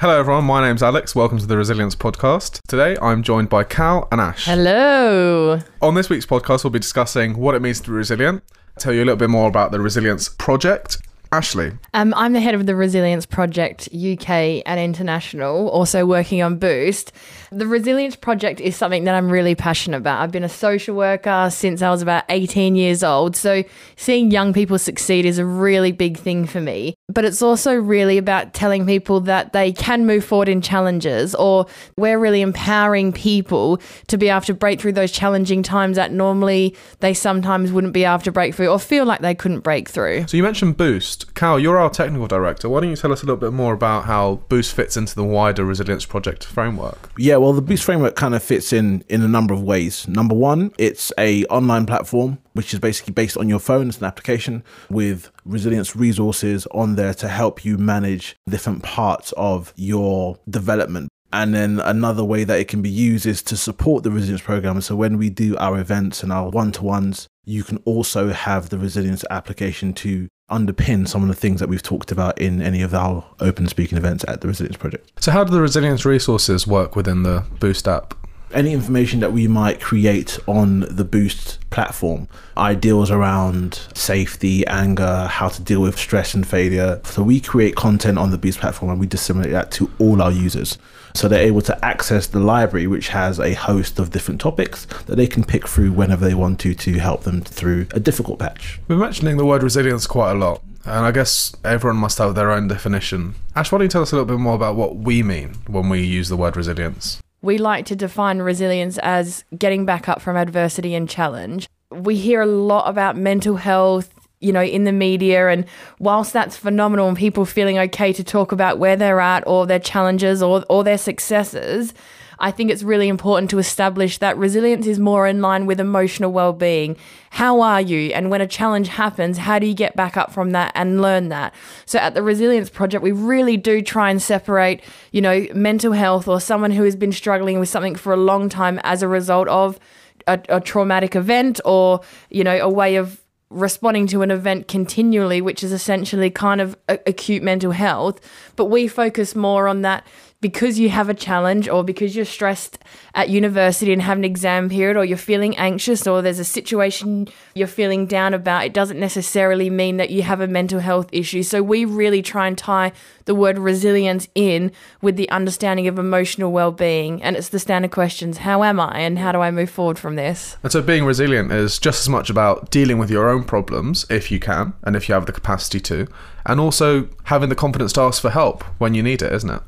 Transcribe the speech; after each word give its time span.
Hello, 0.00 0.16
everyone. 0.16 0.44
My 0.44 0.60
name's 0.64 0.80
Alex. 0.80 1.16
Welcome 1.16 1.38
to 1.38 1.46
the 1.46 1.56
Resilience 1.56 1.96
Podcast. 1.96 2.60
Today, 2.68 2.96
I'm 3.02 3.24
joined 3.24 3.48
by 3.48 3.64
Kal 3.64 4.06
and 4.12 4.20
Ash. 4.20 4.44
Hello. 4.44 5.58
On 5.82 5.94
this 5.94 6.08
week's 6.08 6.24
podcast, 6.24 6.62
we'll 6.62 6.70
be 6.70 6.78
discussing 6.78 7.36
what 7.36 7.56
it 7.56 7.62
means 7.62 7.80
to 7.80 7.90
be 7.90 7.96
resilient, 7.96 8.44
tell 8.78 8.92
you 8.92 9.00
a 9.00 9.06
little 9.06 9.16
bit 9.16 9.28
more 9.28 9.48
about 9.48 9.72
the 9.72 9.80
Resilience 9.80 10.28
Project. 10.28 10.98
Ashlee, 11.32 11.78
Um, 11.92 12.14
I'm 12.16 12.32
the 12.32 12.40
head 12.40 12.54
of 12.54 12.64
the 12.64 12.74
Resilience 12.74 13.26
Project 13.26 13.88
UK 13.92 14.62
and 14.64 14.80
International, 14.80 15.68
also 15.68 16.06
working 16.06 16.42
on 16.42 16.58
Boost. 16.58 17.12
The 17.52 17.66
Resilience 17.66 18.16
Project 18.16 18.60
is 18.60 18.76
something 18.76 19.04
that 19.04 19.14
I'm 19.14 19.28
really 19.28 19.54
passionate 19.54 19.98
about. 19.98 20.22
I've 20.22 20.32
been 20.32 20.44
a 20.44 20.48
social 20.48 20.94
worker 20.94 21.48
since 21.52 21.82
I 21.82 21.90
was 21.90 22.00
about 22.00 22.24
18 22.30 22.76
years 22.76 23.02
old, 23.02 23.36
so 23.36 23.62
seeing 23.96 24.30
young 24.30 24.54
people 24.54 24.78
succeed 24.78 25.26
is 25.26 25.38
a 25.38 25.44
really 25.44 25.92
big 25.92 26.16
thing 26.16 26.46
for 26.46 26.62
me. 26.62 26.94
But 27.10 27.24
it's 27.24 27.40
also 27.40 27.74
really 27.74 28.18
about 28.18 28.52
telling 28.52 28.84
people 28.84 29.20
that 29.20 29.54
they 29.54 29.72
can 29.72 30.04
move 30.04 30.26
forward 30.26 30.48
in 30.48 30.60
challenges, 30.60 31.34
or 31.34 31.66
we're 31.96 32.18
really 32.18 32.42
empowering 32.42 33.12
people 33.14 33.80
to 34.08 34.18
be 34.18 34.28
able 34.28 34.42
to 34.42 34.52
break 34.52 34.78
through 34.78 34.92
those 34.92 35.10
challenging 35.10 35.62
times 35.62 35.96
that 35.96 36.12
normally 36.12 36.76
they 37.00 37.14
sometimes 37.14 37.72
wouldn't 37.72 37.94
be 37.94 38.04
able 38.04 38.18
to 38.18 38.30
break 38.30 38.54
through 38.54 38.68
or 38.68 38.78
feel 38.78 39.06
like 39.06 39.20
they 39.20 39.34
couldn't 39.34 39.60
break 39.60 39.88
through. 39.88 40.26
so 40.26 40.36
you 40.36 40.42
mentioned 40.42 40.76
Boost. 40.76 41.34
Kal, 41.34 41.58
you're 41.58 41.78
our 41.78 41.88
technical 41.88 42.26
director. 42.26 42.68
Why 42.68 42.80
don't 42.80 42.90
you 42.90 42.96
tell 42.96 43.10
us 43.10 43.22
a 43.22 43.24
little 43.24 43.40
bit 43.40 43.54
more 43.54 43.72
about 43.72 44.04
how 44.04 44.42
Boost 44.50 44.74
fits 44.74 44.94
into 44.96 45.14
the 45.14 45.24
wider 45.24 45.64
Resilience 45.64 46.04
Project 46.04 46.44
framework? 46.44 47.10
Yeah, 47.16 47.36
well, 47.36 47.54
the 47.54 47.62
Boost 47.62 47.84
framework 47.84 48.16
kind 48.16 48.34
of 48.34 48.42
fits 48.42 48.70
in 48.70 49.02
in 49.08 49.22
a 49.22 49.28
number 49.28 49.54
of 49.54 49.62
ways. 49.62 50.06
Number 50.08 50.34
one, 50.34 50.72
it's 50.76 51.10
a 51.16 51.46
online 51.46 51.86
platform 51.86 52.36
which 52.58 52.74
is 52.74 52.80
basically 52.80 53.12
based 53.12 53.36
on 53.36 53.48
your 53.48 53.60
phone. 53.60 53.88
It's 53.88 53.98
an 53.98 54.04
application 54.04 54.64
with 54.90 55.30
resilience 55.44 55.94
resources 55.94 56.66
on 56.72 56.96
there 56.96 57.14
to 57.14 57.28
help 57.28 57.64
you 57.64 57.78
manage 57.78 58.34
different 58.48 58.82
parts 58.82 59.32
of 59.36 59.72
your 59.76 60.40
development. 60.50 61.08
And 61.32 61.54
then 61.54 61.78
another 61.78 62.24
way 62.24 62.42
that 62.42 62.58
it 62.58 62.66
can 62.66 62.82
be 62.82 62.90
used 62.90 63.26
is 63.26 63.44
to 63.44 63.56
support 63.56 64.02
the 64.02 64.10
resilience 64.10 64.42
program. 64.42 64.80
So 64.80 64.96
when 64.96 65.18
we 65.18 65.30
do 65.30 65.56
our 65.58 65.78
events 65.78 66.24
and 66.24 66.32
our 66.32 66.50
one 66.50 66.72
to 66.72 66.82
ones, 66.82 67.28
you 67.44 67.62
can 67.62 67.76
also 67.84 68.30
have 68.30 68.70
the 68.70 68.78
resilience 68.78 69.24
application 69.30 69.92
to 69.94 70.26
underpin 70.50 71.06
some 71.06 71.22
of 71.22 71.28
the 71.28 71.36
things 71.36 71.60
that 71.60 71.68
we've 71.68 71.80
talked 71.80 72.10
about 72.10 72.40
in 72.40 72.60
any 72.60 72.82
of 72.82 72.92
our 72.92 73.24
open 73.38 73.68
speaking 73.68 73.96
events 73.96 74.24
at 74.26 74.40
the 74.40 74.48
Resilience 74.48 74.78
Project. 74.78 75.12
So, 75.22 75.30
how 75.30 75.44
do 75.44 75.52
the 75.52 75.60
Resilience 75.60 76.04
resources 76.04 76.66
work 76.66 76.96
within 76.96 77.22
the 77.22 77.44
Boost 77.60 77.86
app? 77.86 78.14
Any 78.52 78.72
information 78.72 79.20
that 79.20 79.32
we 79.32 79.46
might 79.46 79.80
create 79.80 80.38
on 80.46 80.80
the 80.80 81.04
Boost 81.04 81.58
platform, 81.70 82.28
ideals 82.56 83.10
around 83.10 83.80
safety, 83.94 84.66
anger, 84.66 85.26
how 85.30 85.48
to 85.48 85.62
deal 85.62 85.80
with 85.80 85.98
stress 85.98 86.34
and 86.34 86.46
failure. 86.46 87.00
So 87.04 87.22
we 87.22 87.40
create 87.40 87.76
content 87.76 88.18
on 88.18 88.30
the 88.30 88.38
Boost 88.38 88.60
platform 88.60 88.90
and 88.90 89.00
we 89.00 89.06
disseminate 89.06 89.52
that 89.52 89.70
to 89.72 89.90
all 89.98 90.22
our 90.22 90.32
users. 90.32 90.78
So 91.14 91.26
they're 91.26 91.42
able 91.42 91.62
to 91.62 91.84
access 91.84 92.26
the 92.26 92.38
library, 92.38 92.86
which 92.86 93.08
has 93.08 93.40
a 93.40 93.54
host 93.54 93.98
of 93.98 94.10
different 94.10 94.40
topics 94.40 94.86
that 95.06 95.16
they 95.16 95.26
can 95.26 95.42
pick 95.44 95.66
through 95.66 95.92
whenever 95.92 96.24
they 96.24 96.34
want 96.34 96.60
to 96.60 96.74
to 96.74 96.98
help 96.98 97.22
them 97.24 97.40
through 97.40 97.86
a 97.92 98.00
difficult 98.00 98.38
patch. 98.38 98.80
We're 98.88 98.96
mentioning 98.96 99.36
the 99.36 99.44
word 99.44 99.62
resilience 99.62 100.06
quite 100.06 100.32
a 100.32 100.34
lot, 100.34 100.62
and 100.84 101.04
I 101.04 101.10
guess 101.10 101.54
everyone 101.64 101.98
must 101.98 102.18
have 102.18 102.34
their 102.34 102.50
own 102.50 102.68
definition. 102.68 103.34
Ash, 103.56 103.72
why 103.72 103.78
don't 103.78 103.86
you 103.86 103.88
tell 103.88 104.02
us 104.02 104.12
a 104.12 104.16
little 104.16 104.26
bit 104.26 104.38
more 104.38 104.54
about 104.54 104.76
what 104.76 104.96
we 104.96 105.22
mean 105.22 105.54
when 105.66 105.88
we 105.88 106.02
use 106.02 106.28
the 106.28 106.36
word 106.36 106.56
resilience? 106.56 107.20
We 107.40 107.58
like 107.58 107.86
to 107.86 107.96
define 107.96 108.38
resilience 108.40 108.98
as 108.98 109.44
getting 109.56 109.84
back 109.84 110.08
up 110.08 110.20
from 110.20 110.36
adversity 110.36 110.94
and 110.94 111.08
challenge. 111.08 111.68
We 111.90 112.16
hear 112.16 112.42
a 112.42 112.46
lot 112.46 112.88
about 112.88 113.16
mental 113.16 113.56
health, 113.56 114.12
you 114.40 114.52
know, 114.52 114.62
in 114.62 114.84
the 114.84 114.92
media, 114.92 115.48
and 115.48 115.64
whilst 115.98 116.32
that's 116.32 116.56
phenomenal 116.56 117.08
and 117.08 117.16
people 117.16 117.44
feeling 117.44 117.78
okay 117.78 118.12
to 118.12 118.24
talk 118.24 118.52
about 118.52 118.78
where 118.78 118.96
they're 118.96 119.20
at 119.20 119.46
or 119.46 119.66
their 119.66 119.78
challenges 119.78 120.42
or, 120.42 120.64
or 120.68 120.84
their 120.84 120.98
successes, 120.98 121.94
I 122.40 122.50
think 122.50 122.70
it's 122.70 122.82
really 122.82 123.08
important 123.08 123.50
to 123.50 123.58
establish 123.58 124.18
that 124.18 124.36
resilience 124.36 124.86
is 124.86 124.98
more 124.98 125.26
in 125.26 125.40
line 125.40 125.66
with 125.66 125.80
emotional 125.80 126.30
well 126.30 126.52
being. 126.52 126.96
How 127.30 127.60
are 127.60 127.80
you? 127.80 128.12
And 128.12 128.30
when 128.30 128.40
a 128.40 128.46
challenge 128.46 128.88
happens, 128.88 129.38
how 129.38 129.58
do 129.58 129.66
you 129.66 129.74
get 129.74 129.96
back 129.96 130.16
up 130.16 130.32
from 130.32 130.52
that 130.52 130.72
and 130.74 131.02
learn 131.02 131.28
that? 131.28 131.54
So 131.84 131.98
at 131.98 132.14
the 132.14 132.22
Resilience 132.22 132.70
Project, 132.70 133.02
we 133.02 133.12
really 133.12 133.56
do 133.56 133.82
try 133.82 134.10
and 134.10 134.22
separate, 134.22 134.82
you 135.12 135.20
know, 135.20 135.46
mental 135.54 135.92
health 135.92 136.28
or 136.28 136.40
someone 136.40 136.70
who 136.70 136.84
has 136.84 136.96
been 136.96 137.12
struggling 137.12 137.58
with 137.58 137.68
something 137.68 137.96
for 137.96 138.12
a 138.12 138.16
long 138.16 138.48
time 138.48 138.80
as 138.84 139.02
a 139.02 139.08
result 139.08 139.48
of 139.48 139.78
a, 140.26 140.40
a 140.48 140.60
traumatic 140.60 141.16
event 141.16 141.60
or, 141.64 142.00
you 142.30 142.44
know, 142.44 142.56
a 142.58 142.68
way 142.68 142.96
of 142.96 143.20
responding 143.50 144.06
to 144.06 144.22
an 144.22 144.30
event 144.30 144.68
continually, 144.68 145.40
which 145.40 145.64
is 145.64 145.72
essentially 145.72 146.30
kind 146.30 146.60
of 146.60 146.76
acute 146.88 147.42
mental 147.42 147.72
health. 147.72 148.20
But 148.56 148.66
we 148.66 148.88
focus 148.88 149.34
more 149.34 149.68
on 149.68 149.82
that 149.82 150.06
because 150.40 150.78
you 150.78 150.88
have 150.88 151.08
a 151.08 151.14
challenge 151.14 151.68
or 151.68 151.82
because 151.82 152.14
you're 152.14 152.24
stressed 152.24 152.78
at 153.14 153.28
university 153.28 153.92
and 153.92 154.02
have 154.02 154.18
an 154.18 154.24
exam 154.24 154.68
period 154.68 154.96
or 154.96 155.04
you're 155.04 155.18
feeling 155.18 155.56
anxious 155.56 156.06
or 156.06 156.22
there's 156.22 156.38
a 156.38 156.44
situation 156.44 157.26
you're 157.54 157.66
feeling 157.66 158.06
down 158.06 158.34
about, 158.34 158.64
it 158.64 158.72
doesn't 158.72 159.00
necessarily 159.00 159.68
mean 159.68 159.96
that 159.96 160.10
you 160.10 160.22
have 160.22 160.40
a 160.40 160.46
mental 160.46 160.78
health 160.78 161.08
issue. 161.10 161.42
So 161.42 161.62
we 161.62 161.84
really 161.84 162.22
try 162.22 162.46
and 162.46 162.56
tie 162.56 162.92
the 163.24 163.34
word 163.34 163.58
resilience 163.58 164.28
in 164.34 164.72
with 165.02 165.16
the 165.16 165.28
understanding 165.30 165.86
of 165.86 165.98
emotional 165.98 166.50
well-being 166.50 167.22
and 167.22 167.36
it's 167.36 167.50
the 167.50 167.58
standard 167.58 167.90
questions 167.90 168.38
how 168.38 168.64
am 168.64 168.80
i 168.80 168.98
and 168.98 169.18
how 169.18 169.30
do 169.30 169.40
i 169.40 169.50
move 169.50 169.68
forward 169.68 169.98
from 169.98 170.16
this 170.16 170.56
And 170.62 170.72
so, 170.72 170.80
being 170.80 171.04
resilient 171.04 171.52
is 171.52 171.78
just 171.78 172.00
as 172.00 172.08
much 172.08 172.30
about 172.30 172.70
dealing 172.70 172.98
with 172.98 173.10
your 173.10 173.28
own 173.28 173.44
problems, 173.44 174.06
if 174.08 174.30
you 174.32 174.40
can, 174.40 174.72
and 174.82 174.96
if 174.96 175.08
you 175.08 175.14
have 175.14 175.26
the 175.26 175.32
capacity 175.32 175.78
to, 175.80 176.08
and 176.46 176.58
also 176.58 177.08
having 177.24 177.50
the 177.50 177.54
confidence 177.54 177.92
to 177.92 178.00
ask 178.00 178.22
for 178.22 178.30
help 178.30 178.62
when 178.80 178.94
you 178.94 179.02
need 179.02 179.20
it, 179.20 179.30
isn't 179.32 179.50
it? 179.50 179.62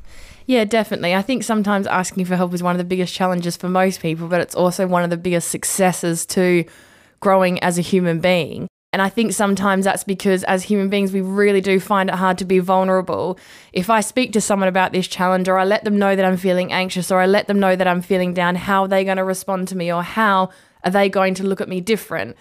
Yeah, 0.50 0.64
definitely. 0.64 1.14
I 1.14 1.22
think 1.22 1.44
sometimes 1.44 1.86
asking 1.86 2.24
for 2.24 2.34
help 2.34 2.52
is 2.52 2.60
one 2.60 2.74
of 2.74 2.78
the 2.78 2.84
biggest 2.84 3.14
challenges 3.14 3.56
for 3.56 3.68
most 3.68 4.00
people, 4.00 4.26
but 4.26 4.40
it's 4.40 4.56
also 4.56 4.84
one 4.84 5.04
of 5.04 5.10
the 5.10 5.16
biggest 5.16 5.48
successes 5.48 6.26
to 6.26 6.64
growing 7.20 7.62
as 7.62 7.78
a 7.78 7.82
human 7.82 8.18
being. 8.18 8.66
And 8.92 9.00
I 9.00 9.10
think 9.10 9.32
sometimes 9.32 9.84
that's 9.84 10.02
because 10.02 10.42
as 10.42 10.64
human 10.64 10.88
beings, 10.88 11.12
we 11.12 11.20
really 11.20 11.60
do 11.60 11.78
find 11.78 12.08
it 12.08 12.16
hard 12.16 12.36
to 12.38 12.44
be 12.44 12.58
vulnerable. 12.58 13.38
If 13.72 13.88
I 13.90 14.00
speak 14.00 14.32
to 14.32 14.40
someone 14.40 14.68
about 14.68 14.90
this 14.90 15.06
challenge, 15.06 15.48
or 15.48 15.56
I 15.56 15.64
let 15.64 15.84
them 15.84 16.00
know 16.00 16.16
that 16.16 16.24
I'm 16.24 16.36
feeling 16.36 16.72
anxious, 16.72 17.12
or 17.12 17.20
I 17.20 17.26
let 17.26 17.46
them 17.46 17.60
know 17.60 17.76
that 17.76 17.86
I'm 17.86 18.02
feeling 18.02 18.34
down, 18.34 18.56
how 18.56 18.82
are 18.82 18.88
they 18.88 19.04
going 19.04 19.18
to 19.18 19.24
respond 19.24 19.68
to 19.68 19.76
me, 19.76 19.92
or 19.92 20.02
how 20.02 20.50
are 20.82 20.90
they 20.90 21.08
going 21.08 21.34
to 21.34 21.44
look 21.44 21.60
at 21.60 21.68
me 21.68 21.80
different? 21.80 22.36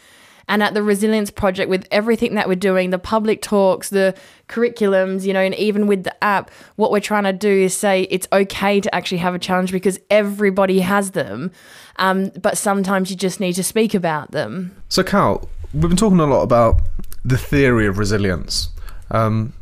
And 0.50 0.64
at 0.64 0.74
the 0.74 0.82
Resilience 0.82 1.30
Project, 1.30 1.70
with 1.70 1.88
everything 1.92 2.34
that 2.34 2.48
we're 2.48 2.56
doing, 2.56 2.90
the 2.90 2.98
public 3.00 3.44
talks, 3.44 3.90
the 3.92 4.16
curriculums, 4.50 5.24
you 5.24 5.32
know, 5.32 5.40
and 5.40 5.54
even 5.56 5.86
with 5.86 6.04
the 6.04 6.24
app, 6.24 6.50
what 6.76 6.92
we're 6.92 7.00
trying 7.00 7.26
to 7.26 7.34
do 7.34 7.50
is 7.50 7.78
say 7.78 8.08
it's 8.10 8.28
okay 8.34 8.82
to 8.82 8.94
actually 8.94 9.20
have 9.20 9.36
a 9.36 9.40
challenge 9.40 9.72
because 9.72 10.00
everybody 10.10 10.80
has 10.80 11.12
them. 11.12 11.52
Um, 11.98 12.32
but 12.42 12.58
sometimes 12.58 13.12
you 13.12 13.16
just 13.16 13.40
need 13.40 13.54
to 13.54 13.64
speak 13.64 13.94
about 13.94 14.32
them. 14.32 14.76
So, 14.90 15.04
Kal, 15.04 15.48
we've 15.72 15.84
been 15.84 15.96
talking 15.96 16.20
a 16.20 16.26
lot 16.26 16.42
about 16.42 16.82
the 17.24 17.38
theory 17.38 17.86
of 17.86 18.00
resilience. 18.00 18.70
Um, 19.12 19.54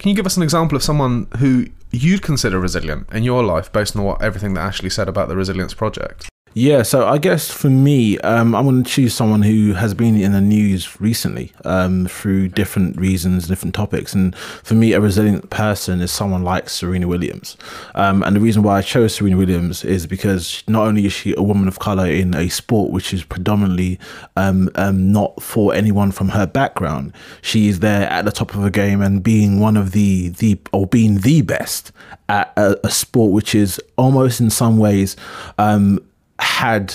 can 0.00 0.10
you 0.10 0.16
give 0.16 0.26
us 0.26 0.36
an 0.36 0.42
example 0.42 0.74
of 0.74 0.82
someone 0.82 1.28
who 1.38 1.66
you'd 1.92 2.22
consider 2.22 2.58
resilient 2.58 3.08
in 3.12 3.22
your 3.22 3.44
life 3.44 3.72
based 3.72 3.96
on 3.96 4.02
what 4.02 4.20
everything 4.20 4.54
that 4.54 4.72
Ashlee 4.72 4.92
said 4.92 5.08
about 5.08 5.28
the 5.28 5.36
Resilience 5.36 5.74
Project? 5.74 6.28
Yeah, 6.58 6.82
so 6.82 7.06
I 7.06 7.18
guess 7.18 7.52
for 7.52 7.70
me, 7.70 8.18
um, 8.18 8.52
I'm 8.52 8.64
going 8.64 8.82
to 8.82 8.90
choose 8.90 9.14
someone 9.14 9.42
who 9.42 9.74
has 9.74 9.94
been 9.94 10.20
in 10.20 10.32
the 10.32 10.40
news 10.40 11.00
recently 11.00 11.52
um, 11.64 12.08
through 12.08 12.48
different 12.48 12.98
reasons, 12.98 13.46
different 13.46 13.76
topics. 13.76 14.12
And 14.12 14.34
for 14.34 14.74
me, 14.74 14.92
a 14.92 15.00
resilient 15.00 15.50
person 15.50 16.00
is 16.00 16.10
someone 16.10 16.42
like 16.42 16.68
Serena 16.68 17.06
Williams. 17.06 17.56
Um, 17.94 18.24
and 18.24 18.34
the 18.34 18.40
reason 18.40 18.64
why 18.64 18.78
I 18.78 18.82
chose 18.82 19.14
Serena 19.14 19.36
Williams 19.36 19.84
is 19.84 20.04
because 20.04 20.64
not 20.66 20.84
only 20.88 21.06
is 21.06 21.12
she 21.12 21.32
a 21.36 21.44
woman 21.44 21.68
of 21.68 21.78
color 21.78 22.08
in 22.08 22.34
a 22.34 22.48
sport 22.48 22.90
which 22.90 23.14
is 23.14 23.22
predominantly 23.22 24.00
um, 24.34 24.68
um, 24.74 25.12
not 25.12 25.40
for 25.40 25.72
anyone 25.72 26.10
from 26.10 26.30
her 26.30 26.44
background, 26.44 27.12
she 27.40 27.68
is 27.68 27.78
there 27.78 28.10
at 28.10 28.24
the 28.24 28.32
top 28.32 28.52
of 28.52 28.62
her 28.62 28.70
game 28.70 29.00
and 29.00 29.22
being 29.22 29.60
one 29.60 29.76
of 29.76 29.92
the 29.92 30.30
the 30.30 30.58
or 30.72 30.88
being 30.88 31.18
the 31.20 31.40
best 31.40 31.92
at 32.28 32.52
a, 32.56 32.84
a 32.84 32.90
sport 32.90 33.30
which 33.30 33.54
is 33.54 33.80
almost 33.96 34.40
in 34.40 34.50
some 34.50 34.76
ways 34.76 35.14
um, 35.58 36.00
had 36.38 36.94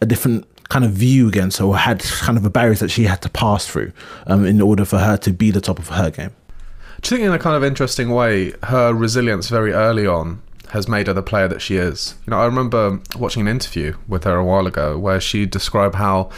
a 0.00 0.06
different 0.06 0.46
kind 0.68 0.84
of 0.84 0.92
view 0.92 1.28
against 1.28 1.58
her 1.58 1.64
or 1.64 1.76
had 1.76 2.02
kind 2.02 2.38
of 2.38 2.44
a 2.44 2.50
barriers 2.50 2.80
that 2.80 2.90
she 2.90 3.04
had 3.04 3.22
to 3.22 3.28
pass 3.28 3.66
through 3.66 3.92
um, 4.26 4.44
in 4.44 4.60
order 4.60 4.84
for 4.84 4.98
her 4.98 5.16
to 5.18 5.32
be 5.32 5.50
the 5.50 5.60
top 5.60 5.78
of 5.78 5.88
her 5.88 6.10
game. 6.10 6.30
Do 7.02 7.14
you 7.14 7.18
think, 7.18 7.26
in 7.28 7.34
a 7.34 7.38
kind 7.38 7.54
of 7.54 7.62
interesting 7.62 8.10
way, 8.10 8.54
her 8.64 8.94
resilience 8.94 9.48
very 9.48 9.72
early 9.72 10.06
on 10.06 10.40
has 10.74 10.88
made 10.88 11.06
her 11.06 11.12
the 11.12 11.22
player 11.22 11.48
that 11.48 11.62
she 11.62 11.76
is? 11.76 12.16
You 12.26 12.32
know, 12.32 12.38
I 12.38 12.44
remember 12.44 13.00
watching 13.16 13.40
an 13.42 13.48
interview 13.48 13.96
with 14.06 14.24
her 14.24 14.36
a 14.36 14.44
while 14.44 14.66
ago 14.66 14.98
where 14.98 15.20
she 15.20 15.46
described 15.46 15.94
how 15.94 16.30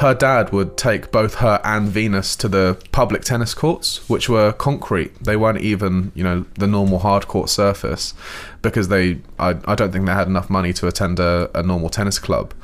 her 0.00 0.14
dad 0.14 0.52
would 0.52 0.76
take 0.76 1.10
both 1.10 1.34
her 1.34 1.60
and 1.64 1.88
Venus 1.88 2.36
to 2.36 2.48
the 2.48 2.80
public 2.92 3.22
tennis 3.22 3.52
courts, 3.52 4.08
which 4.08 4.28
were 4.28 4.52
concrete. 4.52 5.12
They 5.22 5.36
weren't 5.36 5.60
even, 5.60 6.12
you 6.14 6.24
know, 6.24 6.46
the 6.54 6.68
normal 6.68 7.00
hard 7.00 7.26
court 7.26 7.50
surface 7.50 8.14
because 8.62 8.88
they, 8.88 9.18
I, 9.38 9.56
I 9.64 9.74
don't 9.74 9.90
think 9.92 10.06
they 10.06 10.12
had 10.12 10.28
enough 10.28 10.48
money 10.48 10.72
to 10.74 10.86
attend 10.86 11.18
a, 11.18 11.50
a 11.52 11.62
normal 11.62 11.90
tennis 11.90 12.18
club. 12.18 12.54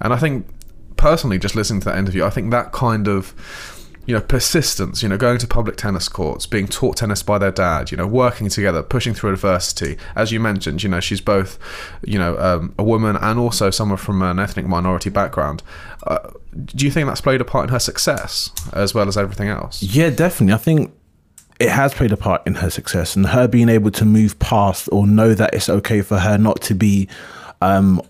And 0.00 0.12
I 0.12 0.16
think, 0.16 0.46
personally, 0.96 1.38
just 1.38 1.54
listening 1.54 1.80
to 1.82 1.90
that 1.90 1.98
interview, 1.98 2.24
I 2.24 2.30
think 2.30 2.50
that 2.50 2.72
kind 2.72 3.06
of 3.06 3.34
you 4.06 4.14
know, 4.14 4.20
persistence, 4.20 5.02
you 5.02 5.08
know, 5.08 5.16
going 5.16 5.38
to 5.38 5.46
public 5.46 5.76
tennis 5.76 6.08
courts, 6.08 6.46
being 6.46 6.66
taught 6.66 6.96
tennis 6.96 7.22
by 7.22 7.38
their 7.38 7.52
dad, 7.52 7.90
you 7.90 7.96
know, 7.96 8.06
working 8.06 8.48
together, 8.48 8.82
pushing 8.82 9.14
through 9.14 9.32
adversity. 9.32 9.96
As 10.16 10.32
you 10.32 10.40
mentioned, 10.40 10.82
you 10.82 10.88
know, 10.88 11.00
she's 11.00 11.20
both, 11.20 11.58
you 12.04 12.18
know, 12.18 12.36
um, 12.38 12.74
a 12.78 12.82
woman 12.82 13.16
and 13.16 13.38
also 13.38 13.70
someone 13.70 13.98
from 13.98 14.22
an 14.22 14.38
ethnic 14.38 14.66
minority 14.66 15.10
background. 15.10 15.62
Uh, 16.06 16.30
do 16.66 16.84
you 16.84 16.90
think 16.90 17.06
that's 17.06 17.20
played 17.20 17.40
a 17.40 17.44
part 17.44 17.68
in 17.68 17.72
her 17.72 17.78
success 17.78 18.50
as 18.72 18.92
well 18.92 19.06
as 19.06 19.16
everything 19.16 19.48
else? 19.48 19.82
Yeah, 19.82 20.10
definitely. 20.10 20.54
I 20.54 20.58
think 20.58 20.92
it 21.60 21.70
has 21.70 21.94
played 21.94 22.10
a 22.10 22.16
part 22.16 22.44
in 22.44 22.56
her 22.56 22.70
success 22.70 23.14
and 23.14 23.26
her 23.26 23.46
being 23.46 23.68
able 23.68 23.92
to 23.92 24.04
move 24.04 24.36
past 24.40 24.88
or 24.90 25.06
know 25.06 25.32
that 25.32 25.54
it's 25.54 25.68
okay 25.68 26.02
for 26.02 26.18
her 26.18 26.36
not 26.36 26.60
to 26.62 26.74
be 26.74 27.08
um, 27.60 28.02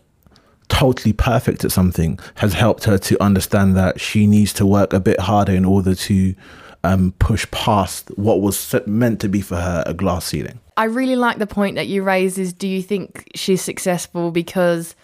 totally 0.72 1.12
perfect 1.12 1.64
at 1.66 1.70
something 1.70 2.18
has 2.36 2.54
helped 2.54 2.84
her 2.84 2.96
to 2.96 3.22
understand 3.22 3.76
that 3.76 4.00
she 4.00 4.26
needs 4.26 4.54
to 4.54 4.64
work 4.64 4.94
a 4.94 5.00
bit 5.00 5.20
harder 5.20 5.52
in 5.52 5.66
order 5.66 5.94
to 5.94 6.34
um, 6.82 7.12
push 7.18 7.48
past 7.50 8.08
what 8.16 8.40
was 8.40 8.74
meant 8.86 9.20
to 9.20 9.28
be 9.28 9.42
for 9.42 9.56
her 9.56 9.84
a 9.84 9.92
glass 9.92 10.24
ceiling. 10.24 10.58
I 10.78 10.84
really 10.84 11.14
like 11.14 11.36
the 11.36 11.46
point 11.46 11.76
that 11.76 11.88
you 11.88 12.02
raise 12.02 12.38
is 12.38 12.54
do 12.54 12.66
you 12.66 12.80
think 12.80 13.28
she's 13.34 13.60
successful 13.60 14.30
because 14.30 14.96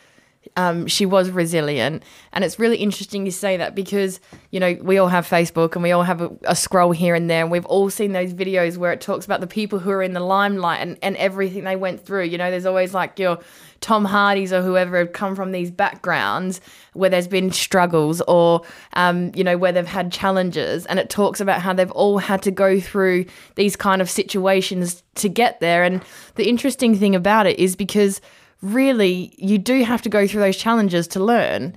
um, 0.58 0.88
she 0.88 1.06
was 1.06 1.30
resilient. 1.30 2.02
And 2.32 2.42
it's 2.42 2.58
really 2.58 2.78
interesting 2.78 3.24
you 3.24 3.30
say 3.30 3.56
that 3.58 3.76
because, 3.76 4.18
you 4.50 4.58
know, 4.58 4.76
we 4.82 4.98
all 4.98 5.06
have 5.06 5.24
Facebook 5.24 5.74
and 5.74 5.84
we 5.84 5.92
all 5.92 6.02
have 6.02 6.20
a, 6.20 6.30
a, 6.42 6.56
scroll 6.56 6.90
here 6.90 7.14
and 7.14 7.30
there. 7.30 7.42
And 7.42 7.50
we've 7.52 7.64
all 7.66 7.90
seen 7.90 8.12
those 8.12 8.34
videos 8.34 8.76
where 8.76 8.92
it 8.92 9.00
talks 9.00 9.24
about 9.24 9.40
the 9.40 9.46
people 9.46 9.78
who 9.78 9.90
are 9.90 10.02
in 10.02 10.14
the 10.14 10.20
limelight 10.20 10.80
and, 10.80 10.98
and 11.00 11.16
everything 11.16 11.62
they 11.62 11.76
went 11.76 12.04
through. 12.04 12.24
You 12.24 12.38
know, 12.38 12.50
there's 12.50 12.66
always 12.66 12.92
like 12.92 13.20
your 13.20 13.38
Tom 13.80 14.04
Hardys 14.04 14.52
or 14.52 14.60
whoever 14.60 14.98
have 14.98 15.12
come 15.12 15.36
from 15.36 15.52
these 15.52 15.70
backgrounds 15.70 16.60
where 16.92 17.08
there's 17.08 17.28
been 17.28 17.52
struggles 17.52 18.20
or, 18.26 18.62
um, 18.94 19.30
you 19.36 19.44
know, 19.44 19.56
where 19.56 19.70
they've 19.70 19.86
had 19.86 20.10
challenges. 20.10 20.86
And 20.86 20.98
it 20.98 21.08
talks 21.08 21.40
about 21.40 21.62
how 21.62 21.72
they've 21.72 21.92
all 21.92 22.18
had 22.18 22.42
to 22.42 22.50
go 22.50 22.80
through 22.80 23.26
these 23.54 23.76
kind 23.76 24.02
of 24.02 24.10
situations 24.10 25.04
to 25.14 25.28
get 25.28 25.60
there. 25.60 25.84
And 25.84 26.02
the 26.34 26.48
interesting 26.48 26.96
thing 26.96 27.14
about 27.14 27.46
it 27.46 27.60
is 27.60 27.76
because 27.76 28.20
really 28.62 29.32
you 29.36 29.58
do 29.58 29.84
have 29.84 30.02
to 30.02 30.08
go 30.08 30.26
through 30.26 30.40
those 30.40 30.56
challenges 30.56 31.06
to 31.08 31.20
learn. 31.20 31.74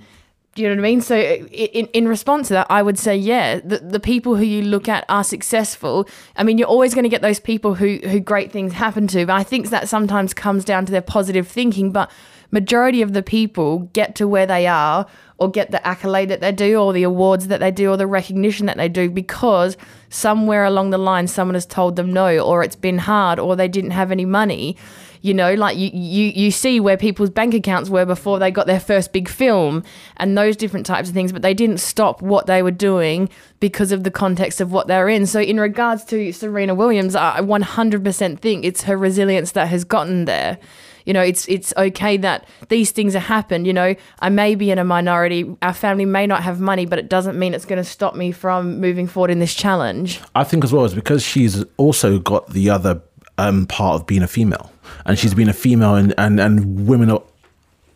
Do 0.54 0.62
you 0.62 0.68
know 0.68 0.74
what 0.74 0.80
I 0.80 0.82
mean? 0.82 1.00
So, 1.00 1.16
in, 1.16 1.86
in 1.88 2.06
response 2.06 2.48
to 2.48 2.54
that, 2.54 2.66
I 2.68 2.82
would 2.82 2.98
say, 2.98 3.16
yeah, 3.16 3.60
the, 3.64 3.78
the 3.78 4.00
people 4.00 4.36
who 4.36 4.44
you 4.44 4.60
look 4.60 4.86
at 4.86 5.06
are 5.08 5.24
successful. 5.24 6.06
I 6.36 6.42
mean, 6.42 6.58
you're 6.58 6.68
always 6.68 6.92
going 6.92 7.04
to 7.04 7.08
get 7.08 7.22
those 7.22 7.40
people 7.40 7.74
who, 7.74 7.96
who 8.04 8.20
great 8.20 8.52
things 8.52 8.74
happen 8.74 9.06
to, 9.08 9.24
but 9.24 9.32
I 9.34 9.44
think 9.44 9.70
that 9.70 9.88
sometimes 9.88 10.34
comes 10.34 10.66
down 10.66 10.84
to 10.84 10.92
their 10.92 11.00
positive 11.00 11.48
thinking. 11.48 11.90
But 11.90 12.10
majority 12.50 13.00
of 13.00 13.14
the 13.14 13.22
people 13.22 13.90
get 13.94 14.14
to 14.16 14.28
where 14.28 14.44
they 14.44 14.66
are 14.66 15.06
or 15.38 15.50
get 15.50 15.70
the 15.70 15.84
accolade 15.86 16.28
that 16.28 16.40
they 16.40 16.52
do 16.52 16.76
or 16.76 16.92
the 16.92 17.02
awards 17.02 17.48
that 17.48 17.58
they 17.58 17.70
do 17.70 17.90
or 17.90 17.96
the 17.96 18.06
recognition 18.06 18.66
that 18.66 18.76
they 18.76 18.88
do 18.88 19.10
because 19.10 19.76
somewhere 20.10 20.64
along 20.64 20.90
the 20.90 20.98
line 20.98 21.26
someone 21.26 21.54
has 21.54 21.66
told 21.66 21.96
them 21.96 22.12
no 22.12 22.38
or 22.38 22.62
it's 22.62 22.76
been 22.76 22.98
hard 22.98 23.38
or 23.38 23.56
they 23.56 23.68
didn't 23.68 23.90
have 23.90 24.12
any 24.12 24.26
money 24.26 24.76
you 25.22 25.32
know, 25.32 25.54
like 25.54 25.78
you, 25.78 25.88
you, 25.92 26.32
you 26.34 26.50
see 26.50 26.80
where 26.80 26.96
people's 26.96 27.30
bank 27.30 27.54
accounts 27.54 27.88
were 27.88 28.04
before 28.04 28.40
they 28.40 28.50
got 28.50 28.66
their 28.66 28.80
first 28.80 29.12
big 29.12 29.28
film 29.28 29.84
and 30.16 30.36
those 30.36 30.56
different 30.56 30.84
types 30.84 31.08
of 31.08 31.14
things, 31.14 31.32
but 31.32 31.42
they 31.42 31.54
didn't 31.54 31.78
stop 31.78 32.20
what 32.20 32.46
they 32.46 32.62
were 32.62 32.72
doing 32.72 33.28
because 33.60 33.92
of 33.92 34.02
the 34.02 34.10
context 34.10 34.60
of 34.60 34.72
what 34.72 34.88
they're 34.88 35.08
in. 35.08 35.26
So, 35.26 35.40
in 35.40 35.60
regards 35.60 36.04
to 36.06 36.32
Serena 36.32 36.74
Williams, 36.74 37.14
I 37.14 37.40
100% 37.40 38.40
think 38.40 38.64
it's 38.64 38.82
her 38.82 38.96
resilience 38.96 39.52
that 39.52 39.68
has 39.68 39.84
gotten 39.84 40.24
there. 40.24 40.58
You 41.04 41.12
know 41.12 41.20
it's 41.20 41.48
it's 41.48 41.74
okay 41.76 42.16
that 42.18 42.46
these 42.68 42.92
things 42.92 43.14
have 43.14 43.24
happened 43.24 43.66
you 43.66 43.72
know. 43.72 43.96
I 44.20 44.28
may 44.28 44.54
be 44.54 44.70
in 44.70 44.78
a 44.78 44.84
minority. 44.84 45.56
Our 45.60 45.72
family 45.72 46.04
may 46.04 46.28
not 46.28 46.44
have 46.44 46.60
money 46.60 46.86
but 46.86 47.00
it 47.00 47.08
doesn't 47.08 47.36
mean 47.36 47.54
it's 47.54 47.64
going 47.64 47.82
to 47.82 47.88
stop 47.88 48.14
me 48.14 48.30
from 48.30 48.80
moving 48.80 49.08
forward 49.08 49.32
in 49.32 49.40
this 49.40 49.52
challenge. 49.52 50.20
I 50.36 50.44
think 50.44 50.62
as 50.62 50.72
well 50.72 50.84
is 50.84 50.94
because 50.94 51.24
she's 51.24 51.64
also 51.76 52.20
got 52.20 52.50
the 52.50 52.70
other 52.70 53.02
um, 53.36 53.66
part 53.66 53.96
of 53.96 54.06
being 54.06 54.22
a 54.22 54.28
female 54.28 54.70
and 55.06 55.18
she's 55.18 55.34
been 55.34 55.48
a 55.48 55.52
female, 55.52 55.94
and 55.94 56.14
and, 56.18 56.40
and 56.40 56.86
women 56.86 57.10
are, 57.10 57.22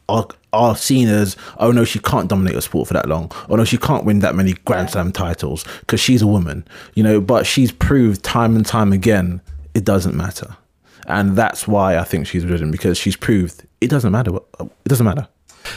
are 0.08 0.26
are 0.56 0.76
seen 0.76 1.08
as 1.08 1.37
oh 1.58 1.70
no 1.70 1.84
she 1.84 1.98
can't 1.98 2.28
dominate 2.28 2.56
a 2.56 2.62
sport 2.62 2.88
for 2.88 2.94
that 2.94 3.06
long. 3.08 3.31
Oh 3.48 3.56
no 3.56 3.64
she 3.64 3.76
can't 3.76 4.04
win 4.04 4.20
that 4.20 4.34
many 4.34 4.54
grand 4.64 4.90
slam 4.90 5.12
titles 5.12 5.64
because 5.81 6.00
she's 6.00 6.22
a 6.22 6.26
woman 6.26 6.66
you 6.94 7.02
know 7.02 7.20
but 7.20 7.46
she's 7.46 7.70
proved 7.70 8.25
time 8.25 8.56
and 8.56 8.64
time 8.64 8.93
again 8.93 9.40
it 9.75 9.84
doesn't 9.84 10.16
matter. 10.16 10.56
And 11.08 11.37
that's 11.37 11.69
why 11.69 11.98
i 11.98 12.04
think 12.04 12.26
she's 12.26 12.44
risen 12.44 12.70
because 12.70 12.99
she's 12.99 13.16
proved 13.16 13.64
it 13.81 13.88
doesn't 13.88 14.12
matter 14.12 14.34
it 14.58 14.88
doesn't 14.88 15.06
matter. 15.06 15.28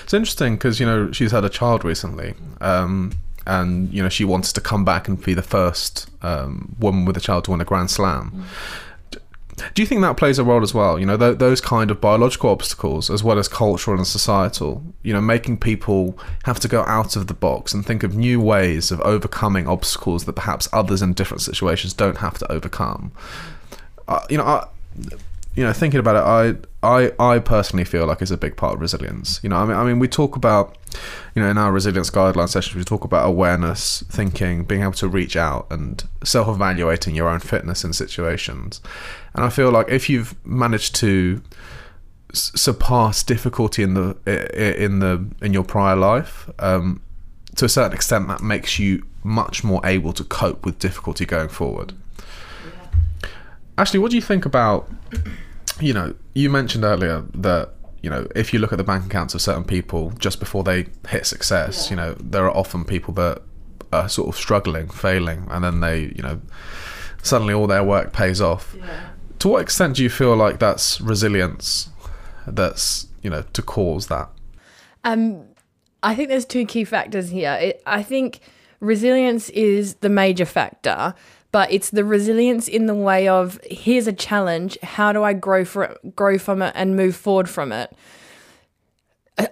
It's 0.04 0.14
interesting 0.14 0.56
because 0.56 0.80
you 0.80 0.86
know 0.86 1.12
she's 1.12 1.32
had 1.32 1.44
a 1.44 1.50
child 1.50 1.84
recently 1.84 2.34
um, 2.62 3.12
and 3.46 3.92
you 3.94 4.02
know 4.02 4.10
she 4.10 4.24
wants 4.24 4.54
to 4.54 4.62
come 4.62 4.86
back 4.86 5.08
and 5.08 5.22
be 5.22 5.34
the 5.34 5.44
first 5.44 6.10
um, 6.24 6.76
woman 6.80 7.06
with 7.06 7.18
a 7.18 7.20
child 7.20 7.44
to 7.46 7.52
win 7.52 7.62
a 7.62 7.66
grand 7.66 7.92
slam. 7.92 8.32
mm. 8.32 8.44
Do 9.74 9.82
you 9.82 9.86
think 9.86 10.02
that 10.02 10.18
plays 10.18 10.40
a 10.40 10.44
role 10.44 10.64
as 10.64 10.74
well? 10.74 11.00
You 11.00 11.06
know, 11.06 11.18
th- 11.18 11.38
those 11.38 11.62
kind 11.62 11.92
of 11.92 12.02
biological 12.02 12.50
obstacles, 12.50 13.10
as 13.10 13.24
well 13.24 13.40
as 13.40 13.48
cultural 13.48 13.98
and 13.98 14.08
societal. 14.08 14.84
You 15.04 15.14
know, 15.14 15.22
making 15.22 15.58
people 15.58 16.18
have 16.44 16.60
to 16.62 16.68
go 16.68 16.84
out 16.84 17.16
of 17.16 17.28
the 17.28 17.34
box 17.34 17.74
and 17.74 17.86
think 17.86 18.04
of 18.04 18.16
new 18.16 18.40
ways 18.40 18.92
of 18.92 19.02
overcoming 19.02 19.68
obstacles 19.68 20.26
that 20.26 20.34
perhaps 20.34 20.68
others 20.74 21.02
in 21.02 21.14
different 21.14 21.42
situations 21.42 21.94
don't 21.94 22.18
have 22.18 22.38
to 22.40 22.52
overcome. 22.52 23.12
Uh, 24.08 24.26
you 24.30 24.38
know, 24.38 24.46
I, 24.46 24.68
you 25.60 25.66
know, 25.66 25.74
thinking 25.74 26.00
about 26.00 26.16
it, 26.16 26.64
I, 26.82 27.12
I, 27.20 27.34
I 27.34 27.40
personally 27.40 27.84
feel 27.84 28.06
like 28.06 28.22
it's 28.22 28.32
a 28.32 28.38
big 28.38 28.56
part 28.56 28.76
of 28.76 28.80
resilience. 28.80 29.42
You 29.44 29.50
know, 29.50 29.58
I 29.58 29.66
mean, 29.66 29.76
I 29.76 29.84
mean, 29.84 30.00
we 30.00 30.08
talk 30.08 30.38
about, 30.38 30.78
you 31.36 31.42
know, 31.42 31.50
in 31.50 31.58
our 31.58 31.74
resilience 31.74 32.10
guideline 32.10 32.48
sessions, 32.48 32.78
we 32.78 32.86
talk 32.86 33.04
about 33.04 33.28
awareness, 33.28 34.02
thinking, 34.08 34.64
being 34.64 34.84
able 34.84 34.94
to 34.94 35.10
reach 35.10 35.36
out, 35.36 35.68
and 35.70 36.02
self-evaluating 36.24 37.14
your 37.14 37.28
own 37.28 37.42
fitness 37.42 37.84
in 37.84 37.92
situations. 37.92 38.80
And 39.34 39.44
I 39.44 39.50
feel 39.50 39.70
like 39.70 39.90
if 39.90 40.10
you've 40.10 40.34
managed 40.46 40.96
to 40.96 41.42
surpass 42.32 43.22
difficulty 43.22 43.84
in 43.84 43.96
the 43.96 44.16
in 44.86 45.00
the 45.00 45.28
in 45.42 45.52
your 45.52 45.66
prior 45.66 45.98
life, 45.98 46.50
um, 46.60 47.02
to 47.58 47.66
a 47.66 47.70
certain 47.70 47.92
extent, 47.92 48.30
that 48.30 48.42
makes 48.42 48.80
you 48.80 49.06
much 49.26 49.66
more 49.66 49.82
able 49.84 50.14
to 50.14 50.24
cope 50.24 50.64
with 50.64 50.80
difficulty 50.80 51.26
going 51.26 51.50
forward. 51.50 51.92
Ashlee, 53.78 54.00
what 54.00 54.12
do 54.12 54.16
you 54.16 54.22
think 54.22 54.46
about 54.46 54.90
you 55.80 55.94
know, 55.94 56.16
you 56.34 56.50
mentioned 56.50 56.84
earlier 56.84 57.26
that 57.36 57.74
you 58.02 58.10
know, 58.10 58.28
if 58.36 58.54
you 58.54 58.60
look 58.60 58.72
at 58.72 58.78
the 58.78 58.84
bank 58.84 59.06
accounts 59.06 59.34
of 59.34 59.42
certain 59.42 59.64
people 59.64 60.12
just 60.12 60.40
before 60.40 60.64
they 60.64 60.88
hit 61.08 61.26
success, 61.26 61.86
yeah. 61.86 61.90
you 61.90 61.96
know, 61.98 62.16
there 62.20 62.46
are 62.46 62.56
often 62.56 62.86
people 62.86 63.14
that 63.16 63.42
are 63.92 64.08
sort 64.08 64.30
of 64.30 64.36
struggling, 64.36 64.88
failing, 64.88 65.48
and 65.50 65.64
then 65.64 65.80
they, 65.82 66.14
you 66.16 66.22
know, 66.22 66.40
suddenly 67.22 67.54
all 67.54 67.68
their 67.68 67.84
work 67.84 68.14
pays 68.14 68.40
off. 68.40 68.76
Yeah. 68.78 69.10
To 69.40 69.48
what 69.50 69.62
extent 69.62 69.98
do 69.98 70.04
you 70.04 70.10
feel 70.10 70.36
like 70.36 70.60
that's 70.60 71.02
resilience 71.02 71.90
that's, 72.48 73.08
you 73.22 73.30
know, 73.30 73.44
to 73.54 73.62
cause 73.62 74.08
that? 74.08 74.30
Um, 75.04 75.44
I 76.04 76.16
think 76.16 76.30
there's 76.30 76.46
two 76.46 76.66
key 76.66 76.84
factors 76.84 77.30
here. 77.30 77.54
It, 77.54 77.84
I 77.86 78.04
think 78.04 78.40
resilience 78.80 79.50
is 79.50 79.96
the 79.96 80.10
major 80.10 80.46
factor 80.46 81.14
but 81.52 81.72
it's 81.72 81.90
the 81.90 82.04
resilience 82.04 82.68
in 82.68 82.86
the 82.86 82.94
way 82.94 83.28
of 83.28 83.60
here's 83.70 84.08
a 84.08 84.14
challenge 84.14 84.78
how 84.82 85.12
do 85.12 85.24
i 85.24 85.34
grow 85.34 85.66
for 85.66 85.96
grow 86.16 86.38
from 86.38 86.62
it 86.62 86.72
and 86.76 86.96
move 86.96 87.16
forward 87.16 87.50
from 87.50 87.72
it 87.72 87.96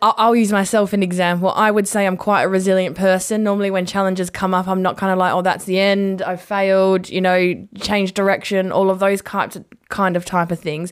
I'll 0.01 0.35
use 0.35 0.51
myself 0.51 0.93
an 0.93 1.01
example. 1.01 1.49
I 1.51 1.71
would 1.71 1.87
say 1.87 2.05
I'm 2.05 2.17
quite 2.17 2.43
a 2.43 2.49
resilient 2.49 2.97
person. 2.97 3.43
Normally, 3.43 3.71
when 3.71 3.85
challenges 3.85 4.29
come 4.29 4.53
up, 4.53 4.67
I'm 4.67 4.81
not 4.81 4.97
kind 4.97 5.11
of 5.11 5.17
like, 5.17 5.33
"Oh, 5.33 5.41
that's 5.41 5.65
the 5.65 5.79
end. 5.79 6.21
I 6.21 6.35
failed." 6.35 7.09
You 7.09 7.21
know, 7.21 7.67
change 7.79 8.13
direction. 8.13 8.71
All 8.71 8.89
of 8.89 8.99
those 8.99 9.21
types, 9.21 9.55
of, 9.55 9.65
kind 9.89 10.17
of 10.17 10.25
type 10.25 10.51
of 10.51 10.59
things. 10.59 10.91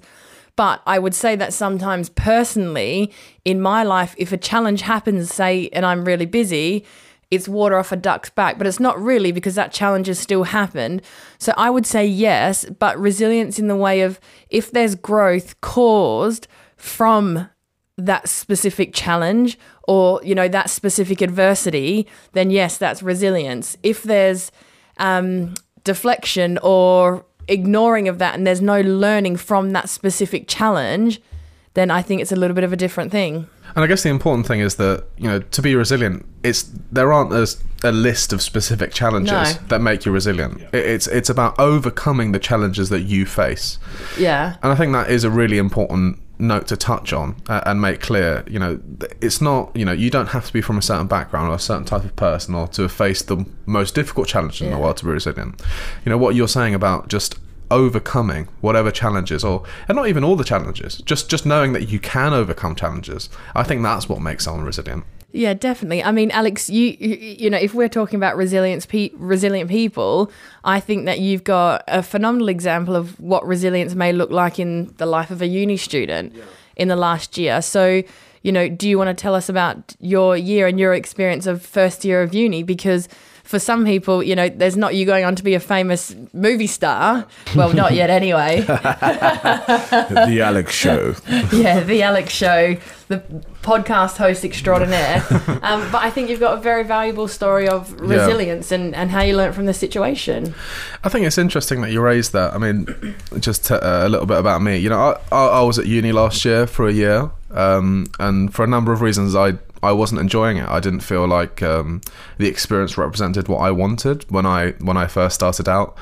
But 0.56 0.82
I 0.86 1.00
would 1.00 1.14
say 1.14 1.36
that 1.36 1.54
sometimes, 1.54 2.10
personally, 2.10 3.12
in 3.44 3.60
my 3.60 3.84
life, 3.84 4.16
if 4.18 4.32
a 4.32 4.38
challenge 4.38 4.82
happens, 4.82 5.34
say, 5.34 5.70
and 5.74 5.86
I'm 5.86 6.06
really 6.06 6.26
busy, 6.26 6.86
it's 7.32 7.48
water 7.48 7.78
off 7.78 7.92
a 7.92 7.96
duck's 7.96 8.30
back, 8.30 8.58
but 8.58 8.68
it's 8.68 8.80
not 8.80 9.00
really 9.02 9.32
because 9.32 9.56
that 9.56 9.72
challenge 9.72 10.08
has 10.08 10.20
still 10.20 10.44
happened. 10.44 11.02
So 11.38 11.54
I 11.58 11.70
would 11.70 11.86
say 11.86 12.06
yes, 12.06 12.66
but 12.66 13.00
resilience 13.00 13.60
in 13.60 13.68
the 13.68 13.76
way 13.76 14.02
of 14.02 14.20
if 14.50 14.72
there's 14.72 14.96
growth 14.96 15.60
caused 15.62 16.48
from 16.78 17.50
that 17.98 18.28
specific 18.28 18.94
challenge 18.94 19.58
or 19.88 20.20
you 20.24 20.36
know 20.36 20.48
that 20.48 20.70
specific 20.70 21.22
adversity, 21.22 22.08
then 22.34 22.50
yes, 22.50 22.78
that's 22.78 23.02
resilience. 23.02 23.78
If 23.84 24.04
there's 24.04 24.52
um, 24.98 25.54
deflection 25.84 26.58
or 26.62 27.26
ignoring 27.48 28.08
of 28.08 28.20
that 28.20 28.36
and 28.36 28.46
there's 28.46 28.62
no 28.62 28.82
learning 28.82 29.38
from 29.38 29.72
that 29.72 29.90
specific 29.90 30.48
challenge, 30.48 31.22
then 31.74 31.92
I 31.92 32.02
think 32.02 32.22
it's 32.22 32.32
a 32.32 32.36
little 32.36 32.56
bit 32.56 32.64
of 32.64 32.74
a 32.74 32.78
different 32.78 33.12
thing. 33.12 33.48
And 33.76 33.84
I 33.84 33.88
guess 33.88 34.04
the 34.04 34.10
important 34.10 34.48
thing 34.48 34.62
is 34.62 34.76
that 34.76 35.06
you 35.18 35.28
know 35.28 35.40
to 35.40 35.62
be 35.62 35.76
resilient, 35.76 36.26
it's 36.44 36.64
there 36.92 37.12
aren't 37.12 37.34
a, 37.34 37.48
a 37.84 37.92
list 37.92 38.32
of 38.32 38.42
specific 38.42 38.94
challenges 38.94 39.32
no. 39.32 39.68
that 39.68 39.82
make 39.82 40.06
you 40.06 40.12
resilient. 40.12 40.62
Yeah. 40.62 40.68
It's 40.74 41.08
it's 41.08 41.30
about 41.30 41.60
overcoming 41.60 42.32
the 42.32 42.40
challenges 42.40 42.90
that 42.90 43.02
you 43.02 43.26
face. 43.26 43.78
Yeah. 44.18 44.56
And 44.64 44.72
I 44.72 44.76
think 44.76 44.94
that 44.94 45.10
is 45.10 45.24
a 45.24 45.30
really 45.30 45.58
important 45.58 46.20
note 46.38 46.68
to 46.68 46.78
touch 46.78 47.14
on 47.14 47.36
uh, 47.48 47.62
and 47.66 47.82
make 47.82 48.02
clear. 48.02 48.44
You 48.48 48.60
know, 48.60 48.80
it's 49.22 49.42
not. 49.42 49.76
You 49.76 49.84
know, 49.84 49.92
you 49.92 50.10
don't 50.10 50.28
have 50.28 50.46
to 50.46 50.54
be 50.54 50.62
from 50.62 50.78
a 50.78 50.82
certain 50.82 51.08
background 51.08 51.50
or 51.50 51.56
a 51.56 51.60
certain 51.60 51.86
type 51.86 52.06
of 52.06 52.16
person 52.16 52.56
or 52.56 52.68
to 52.70 52.84
have 52.84 52.92
faced 52.94 53.28
the 53.28 53.46
most 53.66 53.94
difficult 53.94 54.28
challenge 54.28 54.62
in 54.62 54.72
the 54.72 54.78
world 54.78 54.98
to 54.98 55.06
be 55.06 55.12
resilient. 55.12 55.62
You 56.06 56.12
know 56.12 56.18
what 56.18 56.36
you're 56.36 56.48
saying 56.48 56.74
about 56.74 57.10
just 57.10 57.40
overcoming 57.72 58.48
whatever 58.62 58.92
challenges 58.92 59.44
or 59.44 59.64
and 59.88 59.96
not 59.96 60.08
even 60.08 60.24
all 60.24 60.36
the 60.36 60.44
challenges 60.44 60.98
just 61.06 61.30
just 61.30 61.46
knowing 61.46 61.74
that 61.74 61.90
you 61.90 62.00
can 62.00 62.34
overcome 62.34 62.76
challenges 62.76 63.30
i 63.56 63.64
think 63.64 63.82
that's 63.82 64.08
what 64.08 64.22
makes 64.22 64.46
someone 64.46 64.66
resilient 64.66 65.04
Yeah, 65.32 65.54
definitely. 65.54 66.02
I 66.02 66.12
mean, 66.14 66.32
Alex, 66.32 66.70
you 66.70 66.96
you, 66.98 67.16
you 67.44 67.50
know, 67.50 67.58
if 67.58 67.74
we're 67.74 67.90
talking 67.90 68.16
about 68.16 68.38
resilience, 68.38 68.86
pe- 68.86 69.12
resilient 69.16 69.70
people, 69.70 70.32
I 70.64 70.80
think 70.80 71.06
that 71.08 71.20
you've 71.20 71.44
got 71.44 71.84
a 71.88 72.02
phenomenal 72.02 72.48
example 72.48 72.96
of 72.96 73.20
what 73.20 73.46
resilience 73.46 73.96
may 73.96 74.14
look 74.14 74.32
like 74.32 74.60
in 74.60 74.94
the 74.96 75.06
life 75.06 75.32
of 75.32 75.42
a 75.42 75.48
uni 75.48 75.76
student 75.76 76.34
in 76.78 76.88
the 76.88 76.96
last 76.96 77.38
year. 77.38 77.62
So, 77.62 78.02
you 78.44 78.52
know, 78.54 78.70
do 78.70 78.88
you 78.88 78.98
want 78.98 79.10
to 79.10 79.22
tell 79.22 79.36
us 79.36 79.50
about 79.50 79.96
your 80.00 80.38
year 80.38 80.68
and 80.68 80.80
your 80.80 80.94
experience 80.94 81.46
of 81.52 81.62
first 81.62 82.06
year 82.06 82.24
of 82.24 82.34
uni? 82.34 82.64
Because 82.64 83.10
for 83.46 83.60
some 83.60 83.86
people, 83.86 84.24
you 84.24 84.36
know, 84.36 84.50
there's 84.50 84.76
not 84.76 84.96
you 84.96 85.06
going 85.06 85.24
on 85.24 85.36
to 85.36 85.44
be 85.44 85.54
a 85.54 85.60
famous 85.60 86.16
movie 86.34 86.68
star. 86.68 87.28
Well, 87.56 87.72
not 87.74 87.94
yet, 87.94 88.10
anyway. 88.10 88.62
the 88.62 90.40
Alex 90.44 90.74
Show. 90.74 91.16
yeah, 91.54 91.82
the 91.82 92.02
Alex 92.02 92.34
Show, 92.34 92.76
the 93.08 93.20
podcast 93.62 94.18
host 94.18 94.44
extraordinaire. 94.44 95.24
Um, 95.66 95.90
but 95.92 96.04
I 96.04 96.12
think 96.12 96.30
you've 96.30 96.40
got 96.40 96.58
a 96.58 96.62
very 96.62 96.84
valuable 96.84 97.28
story 97.28 97.68
of 97.68 98.00
resilience 98.00 98.72
and, 98.72 98.94
and 98.94 99.10
how 99.10 99.22
you 99.22 99.36
learnt 99.36 99.56
from 99.56 99.66
the 99.66 99.74
situation. 99.74 100.54
I 101.04 101.10
think 101.10 101.26
it's 101.26 101.40
interesting 101.40 101.82
that 101.82 101.92
you 101.92 102.02
raised 102.02 102.34
that. 102.34 102.54
I 102.54 102.60
mean, 102.60 103.16
just 103.40 103.72
uh, 103.72 103.80
a 103.82 104.10
little 104.10 104.28
bit 104.28 104.38
about 104.38 104.62
me. 104.62 104.78
You 104.78 104.90
know, 104.90 105.00
I, 105.00 105.36
I, 105.36 105.46
I 105.48 105.62
was 105.62 105.80
at 105.80 105.88
uni 105.88 106.12
last 106.12 106.46
year 106.46 106.68
for 106.68 106.88
a 106.88 106.92
year, 106.92 107.32
um, 107.52 108.06
and 108.20 108.54
for 108.54 108.64
a 108.64 108.68
number 108.68 108.92
of 108.92 109.02
reasons, 109.02 109.36
I 109.36 109.54
I 109.86 109.92
wasn't 109.92 110.22
enjoying 110.22 110.58
it. 110.58 110.68
I 110.68 110.80
didn't 110.80 111.02
feel 111.02 111.28
like 111.28 111.62
um, 111.64 112.02
the 112.38 112.48
experience 112.48 112.98
represented 112.98 113.48
what 113.48 113.60
I 113.60 113.72
wanted 113.72 114.30
when 114.32 114.46
I 114.46 114.72
when 114.80 114.98
I 114.98 115.08
first 115.08 115.36
started 115.36 115.70
out. 115.70 115.98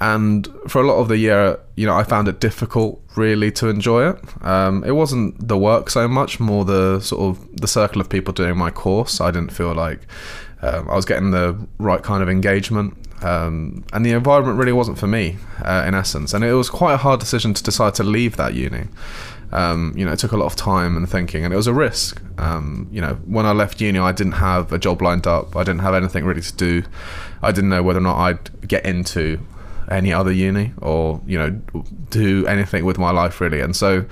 And 0.00 0.48
for 0.66 0.82
a 0.82 0.86
lot 0.86 0.96
of 0.96 1.08
the 1.08 1.16
year, 1.16 1.58
you 1.76 1.86
know, 1.86 1.94
I 1.94 2.02
found 2.02 2.26
it 2.28 2.40
difficult 2.40 3.00
really 3.16 3.52
to 3.52 3.68
enjoy 3.68 4.10
it. 4.10 4.44
Um, 4.44 4.82
it 4.84 4.90
wasn't 4.92 5.48
the 5.48 5.56
work 5.56 5.88
so 5.88 6.08
much, 6.08 6.40
more 6.40 6.64
the 6.64 7.00
sort 7.00 7.22
of 7.22 7.56
the 7.56 7.68
circle 7.68 8.00
of 8.00 8.08
people 8.08 8.34
doing 8.34 8.56
my 8.56 8.70
course. 8.70 9.20
I 9.20 9.30
didn't 9.30 9.52
feel 9.52 9.72
like 9.72 10.00
um, 10.62 10.88
I 10.90 10.96
was 10.96 11.04
getting 11.04 11.30
the 11.30 11.56
right 11.78 12.02
kind 12.02 12.22
of 12.22 12.28
engagement. 12.28 12.96
Um, 13.22 13.84
and 13.92 14.04
the 14.04 14.10
environment 14.10 14.58
really 14.58 14.72
wasn't 14.72 14.98
for 14.98 15.06
me, 15.06 15.38
uh, 15.64 15.84
in 15.86 15.94
essence. 15.94 16.34
And 16.34 16.44
it 16.44 16.52
was 16.52 16.68
quite 16.68 16.94
a 16.94 16.98
hard 16.98 17.20
decision 17.20 17.54
to 17.54 17.62
decide 17.62 17.94
to 17.94 18.02
leave 18.02 18.36
that 18.36 18.54
uni. 18.54 18.88
Um, 19.54 19.94
you 19.96 20.04
know, 20.04 20.12
it 20.12 20.18
took 20.18 20.32
a 20.32 20.36
lot 20.36 20.46
of 20.46 20.56
time 20.56 20.96
and 20.96 21.08
thinking, 21.08 21.44
and 21.44 21.54
it 21.54 21.56
was 21.56 21.68
a 21.68 21.72
risk. 21.72 22.20
Um, 22.38 22.88
you 22.90 23.00
know, 23.00 23.14
when 23.24 23.46
I 23.46 23.52
left 23.52 23.80
uni, 23.80 23.98
I 23.98 24.12
didn't 24.12 24.32
have 24.32 24.72
a 24.72 24.78
job 24.78 25.00
lined 25.00 25.26
up. 25.26 25.54
I 25.56 25.62
didn't 25.62 25.80
have 25.80 25.94
anything 25.94 26.24
really 26.24 26.42
to 26.42 26.54
do. 26.54 26.82
I 27.40 27.52
didn't 27.52 27.70
know 27.70 27.82
whether 27.82 28.00
or 28.00 28.02
not 28.02 28.18
I'd 28.18 28.68
get 28.68 28.84
into 28.84 29.38
any 29.90 30.12
other 30.12 30.32
uni 30.32 30.72
or 30.80 31.20
you 31.26 31.38
know 31.38 31.50
do 32.10 32.46
anything 32.46 32.84
with 32.84 32.98
my 32.98 33.10
life 33.10 33.40
really 33.40 33.60
and 33.60 33.76
so 33.76 34.04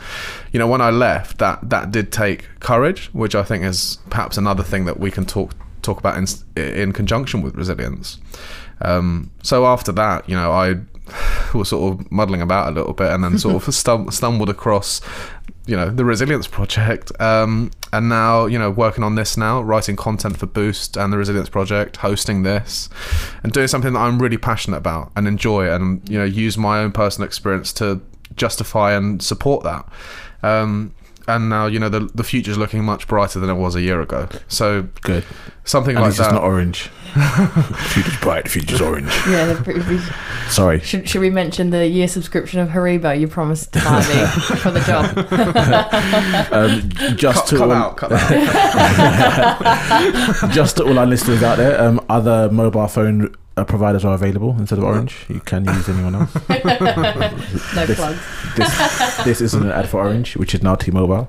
you 0.52 0.58
know 0.58 0.66
when 0.66 0.80
i 0.80 0.90
left 0.90 1.38
that 1.38 1.58
that 1.68 1.90
did 1.90 2.12
take 2.12 2.46
courage 2.60 3.06
which 3.14 3.34
i 3.34 3.42
think 3.42 3.64
is 3.64 3.98
perhaps 4.10 4.36
another 4.36 4.62
thing 4.62 4.84
that 4.84 5.00
we 5.00 5.10
can 5.10 5.24
talk 5.24 5.54
talk 5.80 5.98
about 5.98 6.16
in 6.16 6.26
in 6.62 6.92
conjunction 6.92 7.42
with 7.42 7.54
resilience 7.54 8.18
um, 8.82 9.30
so 9.42 9.64
after 9.64 9.92
that 9.92 10.28
you 10.28 10.36
know 10.36 10.52
i 10.52 10.74
was 11.54 11.68
sort 11.68 11.92
of 11.92 12.12
muddling 12.12 12.42
about 12.42 12.68
a 12.68 12.70
little 12.72 12.92
bit 12.92 13.10
and 13.10 13.22
then 13.22 13.38
sort 13.38 13.56
of 13.56 13.64
stum- 13.74 14.12
stumbled 14.12 14.48
across 14.48 15.00
you 15.66 15.76
know 15.76 15.90
the 15.90 16.04
resilience 16.04 16.46
project. 16.46 17.12
Um, 17.20 17.70
and 17.92 18.08
now 18.08 18.46
you 18.46 18.58
know 18.58 18.70
working 18.70 19.04
on 19.04 19.14
this 19.14 19.36
now 19.36 19.60
writing 19.60 19.96
content 19.96 20.36
for 20.36 20.46
boost 20.46 20.96
and 20.96 21.12
the 21.12 21.18
resilience 21.18 21.48
project 21.48 21.98
hosting 21.98 22.42
this 22.42 22.88
and 23.42 23.52
doing 23.52 23.68
something 23.68 23.92
that 23.92 23.98
i'm 23.98 24.18
really 24.18 24.38
passionate 24.38 24.78
about 24.78 25.12
and 25.14 25.28
enjoy 25.28 25.70
and 25.70 26.08
you 26.08 26.16
know 26.16 26.24
use 26.24 26.56
my 26.56 26.78
own 26.78 26.90
personal 26.90 27.26
experience 27.26 27.70
to 27.74 28.00
justify 28.36 28.92
and 28.92 29.22
support 29.22 29.64
that. 29.64 29.86
Um, 30.42 30.94
and 31.28 31.48
now 31.48 31.66
you 31.66 31.78
know 31.78 31.88
the 31.88 32.00
the 32.14 32.24
future's 32.24 32.56
looking 32.58 32.84
much 32.84 33.06
brighter 33.08 33.38
than 33.40 33.48
it 33.50 33.54
was 33.54 33.74
a 33.74 33.80
year 33.80 34.00
ago 34.00 34.28
so 34.48 34.82
Good. 35.02 35.24
something 35.64 35.96
At 35.96 36.00
like 36.00 36.08
least 36.10 36.20
it's 36.20 36.28
that 36.28 36.34
not 36.34 36.44
orange. 36.44 36.90
future's 37.92 38.16
bright, 38.20 38.48
future's 38.48 38.80
orange. 38.80 39.10
Yeah, 39.28 39.52
the, 39.52 39.84
we- 39.88 40.00
Sorry. 40.50 40.80
should, 40.80 41.06
should 41.08 41.20
we 41.20 41.28
mention 41.28 41.68
the 41.70 41.86
year 41.86 42.08
subscription 42.08 42.58
of 42.60 42.70
Haribo 42.70 43.18
you 43.20 43.28
promised 43.28 43.72
to 43.74 43.80
buy 43.80 43.98
me 43.98 44.26
for 44.56 44.70
the 44.70 44.80
job? 44.80 45.14
Um, 46.52 46.88
just 47.16 47.40
cut, 47.40 47.46
to 47.48 47.56
cut 47.58 47.64
all, 47.70 47.72
out 47.72 47.96
cut 47.98 48.12
out 48.12 48.30
just 50.52 50.76
to 50.78 50.84
all 50.84 50.98
our 50.98 51.04
listeners 51.06 51.42
out 51.42 51.58
there, 51.58 51.78
um, 51.80 52.00
other 52.08 52.48
mobile 52.50 52.88
phone 52.88 53.34
uh, 53.56 53.64
providers 53.64 54.04
are 54.04 54.14
available 54.14 54.56
instead 54.58 54.78
of 54.78 54.84
Orange. 54.84 55.26
You 55.28 55.40
can 55.40 55.64
use 55.64 55.88
anyone 55.88 56.14
else. 56.14 56.34
No 56.48 57.86
This- 57.86 57.96
plugs. 57.96 58.20
This 58.56 59.24
this 59.24 59.40
isn't 59.40 59.62
an 59.62 59.70
ad 59.72 59.88
for 59.88 60.00
Orange, 60.00 60.36
which 60.36 60.54
is 60.54 60.62
now 60.62 60.74
T-Mobile. 60.74 61.28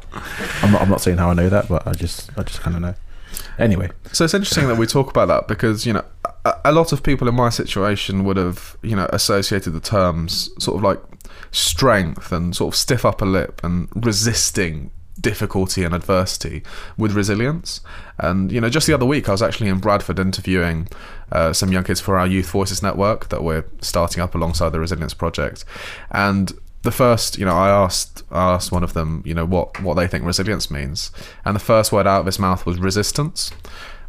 I'm 0.62 0.72
not, 0.72 0.82
I'm 0.82 0.90
not 0.90 1.02
saying 1.02 1.18
how 1.18 1.30
I 1.30 1.34
know 1.34 1.50
that, 1.50 1.68
but 1.70 1.86
I 1.88 1.94
just 1.94 2.30
I 2.38 2.44
just 2.44 2.62
kind 2.62 2.76
of 2.76 2.82
know. 2.82 2.96
Anyway, 3.58 3.90
So 4.12 4.26
it's 4.26 4.34
interesting 4.34 4.68
that 4.68 4.78
we 4.78 4.86
talk 4.86 5.10
about 5.10 5.28
that 5.28 5.48
because 5.48 5.86
you 5.86 5.94
know 5.94 6.04
a, 6.46 6.54
a 6.66 6.72
lot 6.72 6.92
of 6.92 7.02
people 7.04 7.28
in 7.28 7.36
my 7.36 7.50
situation 7.50 8.24
would 8.26 8.38
have 8.38 8.78
you 8.82 8.96
know 8.96 9.08
associated 9.12 9.72
the 9.74 9.80
terms 9.80 10.50
sort 10.64 10.78
of 10.78 10.84
like 10.84 11.00
strength 11.52 12.32
and 12.32 12.56
sort 12.56 12.74
of 12.74 12.78
stiff 12.78 13.06
upper 13.06 13.26
lip 13.26 13.62
and 13.64 13.88
resisting 13.96 14.92
difficulty 15.20 15.84
and 15.84 15.94
adversity 15.94 16.64
with 16.98 17.14
resilience. 17.14 17.82
And 18.18 18.52
you 18.52 18.60
know, 18.60 18.70
just 18.70 18.88
the 18.88 18.94
other 18.94 19.06
week 19.06 19.30
I 19.30 19.32
was 19.32 19.42
actually 19.42 19.70
in 19.70 19.80
Bradford 19.80 20.20
interviewing 20.20 20.88
uh, 21.32 21.54
some 21.54 21.72
young 21.72 21.84
kids 21.84 22.00
for 22.00 22.18
our 22.18 22.28
Youth 22.28 22.50
Voices 22.50 22.82
network 22.82 23.30
that 23.30 23.44
we're 23.44 23.66
starting 23.82 24.22
up 24.22 24.36
alongside 24.36 24.70
the 24.70 24.80
Resilience 24.80 25.14
Project, 25.14 25.66
and 26.12 26.54
the 26.84 26.92
first, 26.92 27.38
you 27.38 27.46
know, 27.46 27.56
I 27.56 27.70
asked 27.70 28.24
I 28.32 28.54
asked 28.54 28.72
one 28.72 28.84
of 28.84 28.94
them, 28.94 29.24
you 29.26 29.34
know, 29.34 29.46
what 29.46 29.82
what 29.82 29.96
they 29.96 30.08
think 30.08 30.26
resilience 30.26 30.70
means, 30.70 31.12
and 31.46 31.56
the 31.56 31.60
first 31.60 31.92
word 31.92 32.06
out 32.06 32.22
of 32.22 32.26
his 32.26 32.40
mouth 32.40 32.66
was 32.66 32.78
resistance, 32.78 33.52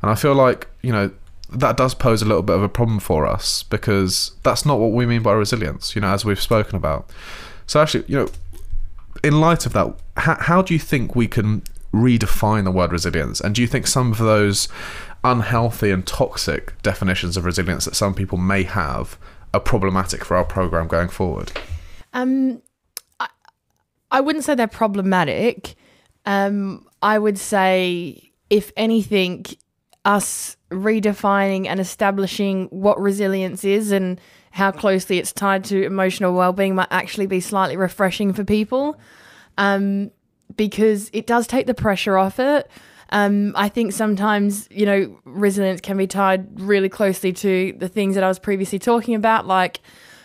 and 0.02 0.11
I 0.11 0.14
feel 0.14 0.34
like 0.34 0.68
you 0.82 0.92
know 0.92 1.11
that 1.50 1.76
does 1.76 1.94
pose 1.94 2.20
a 2.20 2.25
little 2.25 2.42
bit 2.42 2.56
of 2.56 2.62
a 2.62 2.68
problem 2.68 2.99
for 2.99 3.26
us 3.26 3.62
because 3.62 4.32
that's 4.42 4.66
not 4.66 4.78
what 4.78 4.92
we 4.92 5.06
mean 5.06 5.23
by 5.23 5.32
resilience, 5.32 5.94
you 5.94 6.00
know, 6.00 6.08
as 6.08 6.25
we've 6.25 6.40
spoken 6.40 6.76
about. 6.76 7.08
So 7.66 7.80
actually, 7.80 8.04
you 8.08 8.16
know, 8.16 8.28
in 9.24 9.40
light 9.40 9.64
of 9.66 9.72
that, 9.72 9.96
how, 10.18 10.36
how 10.38 10.62
do 10.62 10.74
you 10.74 10.80
think 10.80 11.16
we 11.16 11.26
can 11.26 11.62
redefine 11.92 12.64
the 12.64 12.70
word 12.70 12.92
resilience? 12.92 13.40
And 13.40 13.54
do 13.54 13.62
you 13.62 13.66
think 13.66 13.86
some 13.86 14.12
of 14.12 14.18
those 14.18 14.68
unhealthy 15.24 15.90
and 15.90 16.06
toxic 16.06 16.80
definitions 16.82 17.36
of 17.36 17.46
resilience 17.46 17.86
that 17.86 17.96
some 17.96 18.14
people 18.14 18.36
may 18.36 18.64
have 18.64 19.18
are 19.54 19.60
problematic 19.60 20.24
for 20.24 20.36
our 20.36 20.44
program 20.44 20.86
going 20.88 21.08
forward? 21.08 21.52
Um, 22.12 22.60
I, 23.18 23.28
I 24.10 24.20
wouldn't 24.20 24.44
say 24.44 24.54
they're 24.54 24.66
problematic. 24.66 25.74
Um, 26.26 26.86
I 27.02 27.18
would 27.18 27.38
say, 27.38 28.30
if 28.50 28.72
anything, 28.76 29.46
us 30.04 30.58
redefining 30.70 31.66
and 31.66 31.80
establishing 31.80 32.66
what 32.66 33.00
resilience 33.00 33.64
is 33.64 33.90
and 33.90 34.20
how 34.54 34.70
closely 34.70 35.18
it's 35.18 35.32
tied 35.32 35.64
to 35.64 35.82
emotional 35.82 36.32
well-being 36.32 36.76
might 36.76 36.92
actually 36.92 37.26
be 37.26 37.40
slightly 37.40 37.76
refreshing 37.76 38.32
for 38.32 38.44
people, 38.44 38.96
um, 39.58 40.12
because 40.56 41.11
it 41.12 41.26
does 41.26 41.49
take 41.49 41.66
the 41.66 41.75
pressure 41.75 42.16
off 42.16 42.38
it. 42.38 42.70
Um, 43.11 43.52
I 43.56 43.68
think 43.68 43.92
sometimes, 43.92 44.68
you 44.70 44.87
know, 44.87 45.20
resilience 45.25 45.80
can 45.80 45.96
be 45.96 46.06
tied 46.06 46.61
really 46.61 46.88
closely 46.88 47.32
to 47.32 47.75
the 47.76 47.88
things 47.88 48.14
that 48.14 48.23
I 48.23 48.28
was 48.28 48.38
previously 48.38 48.78
talking 48.78 49.16
about, 49.16 49.44
like 49.46 49.80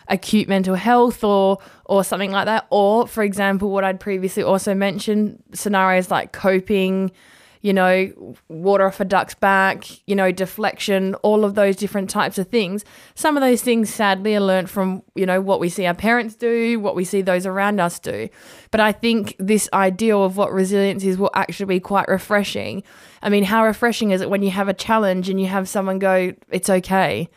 acute 0.07 0.47
mental 0.47 0.75
health 0.75 1.23
or 1.23 1.57
or 1.85 2.03
something 2.03 2.31
like 2.31 2.45
that. 2.45 2.67
Or, 2.69 3.07
for 3.07 3.23
example, 3.23 3.71
what 3.71 3.83
I'd 3.83 3.99
previously 3.99 4.43
also 4.43 4.75
mentioned, 4.75 5.41
scenarios 5.53 6.11
like 6.11 6.33
coping, 6.33 7.11
you 7.61 7.73
know, 7.73 8.35
water 8.47 8.85
off 8.85 8.99
a 9.01 9.05
duck's 9.05 9.35
back, 9.35 9.85
you 10.07 10.15
know, 10.15 10.31
deflection, 10.31 11.13
all 11.15 11.43
of 11.43 11.55
those 11.55 11.75
different 11.75 12.09
types 12.09 12.37
of 12.37 12.47
things. 12.47 12.85
Some 13.15 13.35
of 13.35 13.41
those 13.41 13.61
things 13.61 13.93
sadly 13.93 14.35
are 14.35 14.39
learnt 14.39 14.69
from, 14.69 15.03
you 15.13 15.25
know, 15.25 15.41
what 15.41 15.59
we 15.59 15.67
see 15.67 15.85
our 15.85 15.93
parents 15.93 16.35
do, 16.35 16.79
what 16.79 16.95
we 16.95 17.03
see 17.03 17.21
those 17.21 17.45
around 17.45 17.81
us 17.81 17.99
do. 17.99 18.29
But 18.71 18.79
I 18.79 18.93
think 18.93 19.35
this 19.39 19.67
ideal 19.73 20.23
of 20.23 20.37
what 20.37 20.53
resilience 20.53 21.03
is 21.03 21.17
will 21.17 21.31
actually 21.33 21.65
be 21.65 21.79
quite 21.81 22.07
refreshing. 22.07 22.83
I 23.21 23.27
mean, 23.27 23.43
how 23.43 23.65
refreshing 23.65 24.11
is 24.11 24.21
it 24.21 24.29
when 24.29 24.41
you 24.41 24.51
have 24.51 24.69
a 24.69 24.73
challenge 24.73 25.27
and 25.27 25.39
you 25.39 25.47
have 25.47 25.67
someone 25.67 25.99
go, 25.99 26.33
It's 26.49 26.69
okay. 26.69 27.29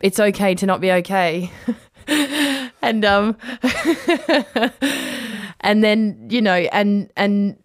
It's 0.00 0.18
okay 0.18 0.54
to 0.54 0.64
not 0.64 0.80
be 0.80 0.92
okay. 0.92 1.50
and 2.06 3.04
um 3.04 3.36
and 5.60 5.84
then, 5.84 6.28
you 6.30 6.40
know, 6.40 6.54
and 6.72 7.10
and 7.16 7.58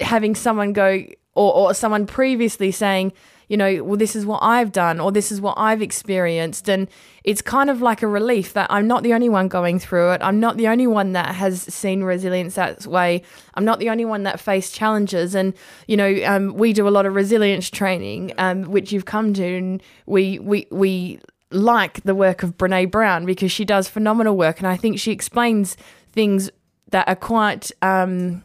having 0.00 0.34
someone 0.34 0.72
go 0.72 1.04
or, 1.34 1.54
or 1.54 1.74
someone 1.74 2.06
previously 2.06 2.70
saying, 2.70 3.12
you 3.48 3.56
know, 3.56 3.82
well, 3.82 3.96
this 3.96 4.14
is 4.14 4.24
what 4.24 4.38
I've 4.44 4.70
done 4.70 5.00
or 5.00 5.10
this 5.10 5.32
is 5.32 5.40
what 5.40 5.54
I've 5.58 5.82
experienced. 5.82 6.68
And 6.68 6.88
it's 7.24 7.42
kind 7.42 7.68
of 7.68 7.82
like 7.82 8.00
a 8.00 8.06
relief 8.06 8.52
that 8.52 8.70
I'm 8.70 8.86
not 8.86 9.02
the 9.02 9.12
only 9.12 9.28
one 9.28 9.48
going 9.48 9.80
through 9.80 10.12
it. 10.12 10.20
I'm 10.22 10.38
not 10.38 10.56
the 10.56 10.68
only 10.68 10.86
one 10.86 11.14
that 11.14 11.34
has 11.34 11.62
seen 11.62 12.04
resilience 12.04 12.54
that 12.54 12.86
way. 12.86 13.22
I'm 13.54 13.64
not 13.64 13.80
the 13.80 13.90
only 13.90 14.04
one 14.04 14.22
that 14.22 14.38
faced 14.38 14.72
challenges. 14.72 15.34
And, 15.34 15.52
you 15.88 15.96
know, 15.96 16.20
um, 16.24 16.54
we 16.54 16.72
do 16.72 16.86
a 16.86 16.90
lot 16.90 17.06
of 17.06 17.16
resilience 17.16 17.68
training, 17.68 18.32
um, 18.38 18.70
which 18.70 18.92
you've 18.92 19.06
come 19.06 19.34
to, 19.34 19.44
and 19.44 19.82
we, 20.06 20.38
we, 20.38 20.68
we, 20.70 21.18
like 21.50 22.00
the 22.04 22.14
work 22.14 22.44
of 22.44 22.56
Brene 22.56 22.88
Brown 22.88 23.26
because 23.26 23.50
she 23.50 23.64
does 23.64 23.88
phenomenal 23.88 24.36
work, 24.36 24.58
and 24.58 24.68
I 24.68 24.76
think 24.76 25.00
she 25.00 25.10
explains 25.10 25.76
things 26.12 26.50
that 26.90 27.08
are 27.08 27.16
quite 27.16 27.72
um, 27.82 28.44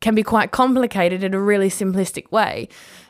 can 0.00 0.14
be 0.14 0.22
quite 0.22 0.50
complicated 0.52 1.24
in 1.24 1.34
a 1.34 1.40
really 1.40 1.68
simplistic 1.68 2.30
way. 2.30 2.68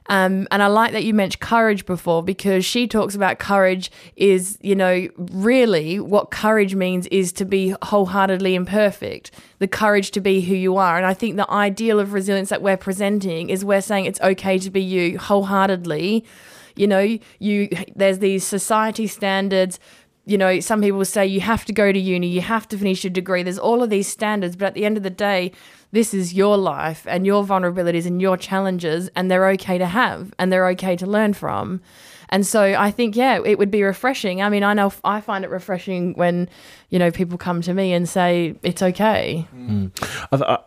Um, 0.09 0.49
and 0.51 0.63
I 0.63 0.69
like 0.69 0.93
that 0.93 1.05
you 1.05 1.13
mentioned 1.13 1.41
courage 1.41 1.85
before 1.85 2.23
because 2.23 2.65
she 2.65 2.89
talks 2.89 3.15
about 3.15 3.39
courage 3.39 3.91
is, 4.17 4.57
you 4.63 4.75
know, 4.75 5.07
really 5.19 6.01
what 6.01 6.31
courage 6.31 6.75
means 6.75 7.07
is 7.09 7.31
to 7.35 7.45
be 7.45 7.75
wholeheartedly 7.83 8.55
imperfect, 8.55 9.31
the 9.59 9.69
courage 9.69 10.11
to 10.13 10.21
be 10.21 10.41
who 10.41 10.55
you 10.55 10.79
are. 10.79 10.97
And 10.97 11.05
I 11.05 11.13
think 11.13 11.37
the 11.37 11.51
ideal 11.51 12.01
of 12.01 12.15
resilience 12.15 12.49
that 12.49 12.63
we're 12.63 12.79
presenting 12.79 13.51
is 13.51 13.67
we're 13.67 13.83
saying 13.83 14.07
it's 14.07 14.21
okay 14.23 14.59
to 14.59 14.71
be 14.71 14.81
you 14.81 15.19
wholeheartedly. 15.19 16.25
You 16.75 16.87
know, 16.87 17.19
you 17.39 17.69
there's 17.95 18.21
these 18.21 18.45
society 18.45 19.07
standards 19.07 19.79
you 20.29 20.37
know, 20.37 20.61
some 20.61 20.83
people 20.83 21.03
say 21.07 21.27
you 21.27 21.41
have 21.41 21.65
to 21.65 21.73
go 21.73 21.91
to 21.91 21.99
uni, 21.99 22.27
you 22.27 22.43
have 22.43 22.69
to 22.69 22.77
finish 22.77 23.03
your 23.03 23.11
degree. 23.11 23.43
There's 23.43 23.59
all 23.59 23.83
of 23.83 23.89
these 23.89 24.07
standards, 24.07 24.57
but 24.57 24.67
at 24.67 24.75
the 24.75 24.85
end 24.85 24.99
of 24.99 25.03
the 25.03 25.09
day, 25.09 25.53
this 25.91 26.13
is 26.13 26.35
your 26.35 26.57
life 26.57 27.07
and 27.09 27.25
your 27.27 27.45
vulnerabilities 27.45 28.07
and 28.07 28.21
your 28.21 28.37
challenges, 28.37 29.09
and 29.17 29.31
they're 29.31 29.49
okay 29.51 29.79
to 29.79 29.87
have 29.87 30.35
and 30.39 30.53
they're 30.53 30.69
okay 30.69 30.97
to 30.97 31.07
learn 31.07 31.33
from. 31.33 31.81
And 32.31 32.47
so 32.47 32.61
I 32.63 32.91
think, 32.91 33.17
yeah, 33.17 33.41
it 33.43 33.59
would 33.59 33.71
be 33.71 33.83
refreshing. 33.83 34.43
I 34.43 34.51
mean, 34.51 34.63
I 34.63 34.75
know 34.75 34.93
I 35.03 35.21
find 35.23 35.45
it 35.45 35.51
refreshing 35.51 36.13
when, 36.15 36.49
you 36.91 36.99
know, 36.99 37.11
people 37.11 37.39
come 37.39 37.63
to 37.63 37.73
me 37.73 37.95
and 37.95 38.07
say 38.07 38.55
it's 38.63 38.83
okay. 38.83 39.49
Mm. 39.57 39.91
I, 40.33 40.59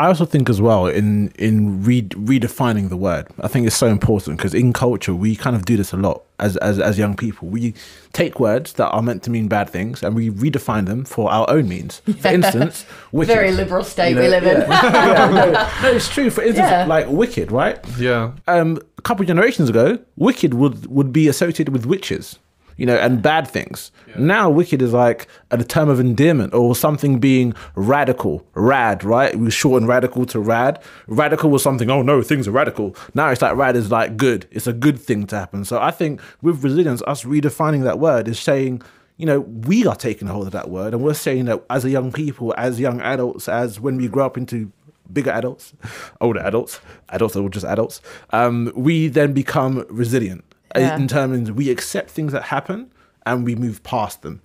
I 0.00 0.06
also 0.06 0.24
think 0.24 0.48
as 0.48 0.62
well 0.62 0.86
in 0.86 1.30
in 1.32 1.84
re- 1.84 2.00
redefining 2.02 2.88
the 2.88 2.96
word. 2.96 3.26
I 3.40 3.48
think 3.48 3.66
it's 3.66 3.76
so 3.76 3.86
important 3.86 4.38
because 4.38 4.54
in 4.54 4.72
culture 4.72 5.14
we 5.14 5.36
kind 5.36 5.54
of 5.54 5.66
do 5.66 5.76
this 5.76 5.92
a 5.92 5.98
lot 5.98 6.22
as, 6.38 6.56
as 6.56 6.78
as 6.80 6.96
young 6.96 7.14
people. 7.16 7.48
We 7.48 7.74
take 8.14 8.40
words 8.40 8.72
that 8.74 8.88
are 8.88 9.02
meant 9.02 9.22
to 9.24 9.30
mean 9.30 9.46
bad 9.46 9.68
things 9.68 10.02
and 10.02 10.16
we 10.16 10.30
redefine 10.30 10.86
them 10.86 11.04
for 11.04 11.30
our 11.30 11.44
own 11.50 11.68
means. 11.68 12.00
For 12.18 12.28
instance, 12.28 12.86
wicked. 13.12 13.34
Very 13.34 13.52
liberal 13.52 13.84
state 13.84 14.10
you 14.10 14.14
know, 14.14 14.22
we 14.22 14.28
live 14.28 14.44
in. 14.44 14.60
yeah, 14.70 15.30
no, 15.34 15.82
no, 15.82 15.94
it's 15.94 16.08
true. 16.08 16.30
For 16.30 16.42
instance, 16.42 16.70
yeah. 16.70 16.86
like 16.86 17.06
wicked, 17.08 17.52
right? 17.52 17.78
Yeah. 17.98 18.32
Um, 18.48 18.78
a 18.96 19.02
couple 19.02 19.22
of 19.22 19.28
generations 19.28 19.68
ago, 19.68 19.98
wicked 20.16 20.54
would 20.54 20.86
would 20.86 21.12
be 21.12 21.28
associated 21.28 21.74
with 21.74 21.84
witches 21.84 22.38
you 22.76 22.86
know, 22.86 22.96
and 22.96 23.22
bad 23.22 23.46
things. 23.46 23.92
Yeah. 24.08 24.14
Now, 24.18 24.50
wicked 24.50 24.82
is 24.82 24.92
like 24.92 25.26
a 25.50 25.62
term 25.62 25.88
of 25.88 26.00
endearment 26.00 26.54
or 26.54 26.74
something 26.74 27.18
being 27.18 27.54
radical, 27.74 28.46
rad, 28.54 29.04
right? 29.04 29.36
We 29.36 29.50
shorten 29.50 29.86
radical 29.86 30.26
to 30.26 30.40
rad. 30.40 30.82
Radical 31.06 31.50
was 31.50 31.62
something, 31.62 31.90
oh 31.90 32.02
no, 32.02 32.22
things 32.22 32.48
are 32.48 32.52
radical. 32.52 32.96
Now 33.14 33.28
it's 33.28 33.42
like 33.42 33.56
rad 33.56 33.76
is 33.76 33.90
like 33.90 34.16
good. 34.16 34.46
It's 34.50 34.66
a 34.66 34.72
good 34.72 34.98
thing 34.98 35.26
to 35.28 35.38
happen. 35.38 35.64
So 35.64 35.80
I 35.80 35.90
think 35.90 36.20
with 36.42 36.62
resilience, 36.62 37.02
us 37.06 37.24
redefining 37.24 37.82
that 37.84 37.98
word 37.98 38.28
is 38.28 38.38
saying, 38.38 38.82
you 39.16 39.26
know, 39.26 39.40
we 39.40 39.86
are 39.86 39.96
taking 39.96 40.28
hold 40.28 40.46
of 40.46 40.52
that 40.52 40.70
word 40.70 40.94
and 40.94 41.02
we're 41.02 41.14
saying 41.14 41.44
that 41.44 41.62
as 41.68 41.84
a 41.84 41.90
young 41.90 42.10
people, 42.10 42.54
as 42.56 42.80
young 42.80 43.00
adults, 43.02 43.48
as 43.48 43.78
when 43.78 43.96
we 43.96 44.08
grow 44.08 44.24
up 44.24 44.38
into 44.38 44.72
bigger 45.12 45.30
adults, 45.30 45.74
older 46.20 46.40
adults, 46.40 46.80
adults 47.10 47.34
that 47.34 47.42
were 47.42 47.50
just 47.50 47.66
adults, 47.66 48.00
um, 48.30 48.72
we 48.74 49.08
then 49.08 49.32
become 49.32 49.84
resilient 49.88 50.44
yeah. 50.76 50.96
in 50.96 51.08
terms 51.08 51.50
we 51.50 51.70
accept 51.70 52.10
things 52.10 52.32
that 52.32 52.44
happen 52.44 52.92
and 53.26 53.44
we 53.44 53.54
move 53.54 53.82
past 53.82 54.22
them. 54.22 54.42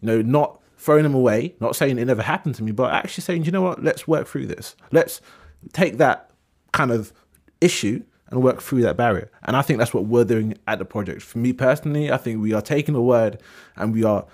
You 0.00 0.06
know, 0.06 0.22
not 0.22 0.60
throwing 0.76 1.04
them 1.04 1.14
away, 1.14 1.54
not 1.60 1.76
saying 1.76 1.98
it 1.98 2.04
never 2.06 2.22
happened 2.22 2.56
to 2.56 2.62
me, 2.62 2.72
but 2.72 2.92
actually 2.92 3.22
saying, 3.22 3.44
you 3.44 3.52
know 3.52 3.62
what, 3.62 3.82
let's 3.82 4.08
work 4.08 4.26
through 4.26 4.46
this. 4.46 4.74
Let's 4.90 5.20
take 5.72 5.98
that 5.98 6.30
kind 6.72 6.90
of 6.90 7.12
issue 7.60 8.02
and 8.30 8.42
work 8.42 8.60
through 8.60 8.82
that 8.82 8.96
barrier. 8.96 9.30
And 9.44 9.56
I 9.56 9.62
think 9.62 9.78
that's 9.78 9.94
what 9.94 10.06
we're 10.06 10.24
doing 10.24 10.56
at 10.66 10.78
the 10.78 10.84
project. 10.84 11.22
For 11.22 11.38
me 11.38 11.52
personally, 11.52 12.10
I 12.10 12.16
think 12.16 12.40
we 12.40 12.52
are 12.52 12.62
taking 12.62 12.94
a 12.94 13.00
word 13.00 13.38
and 13.76 13.94
we 13.94 14.02
are 14.02 14.24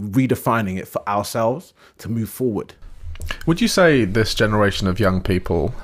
redefining 0.00 0.78
it 0.78 0.88
for 0.88 1.06
ourselves 1.08 1.74
to 1.98 2.08
move 2.08 2.30
forward. 2.30 2.74
Would 3.46 3.60
you 3.60 3.68
say 3.68 4.04
this 4.04 4.34
generation 4.34 4.86
of 4.86 5.00
young 5.00 5.20
people 5.20 5.74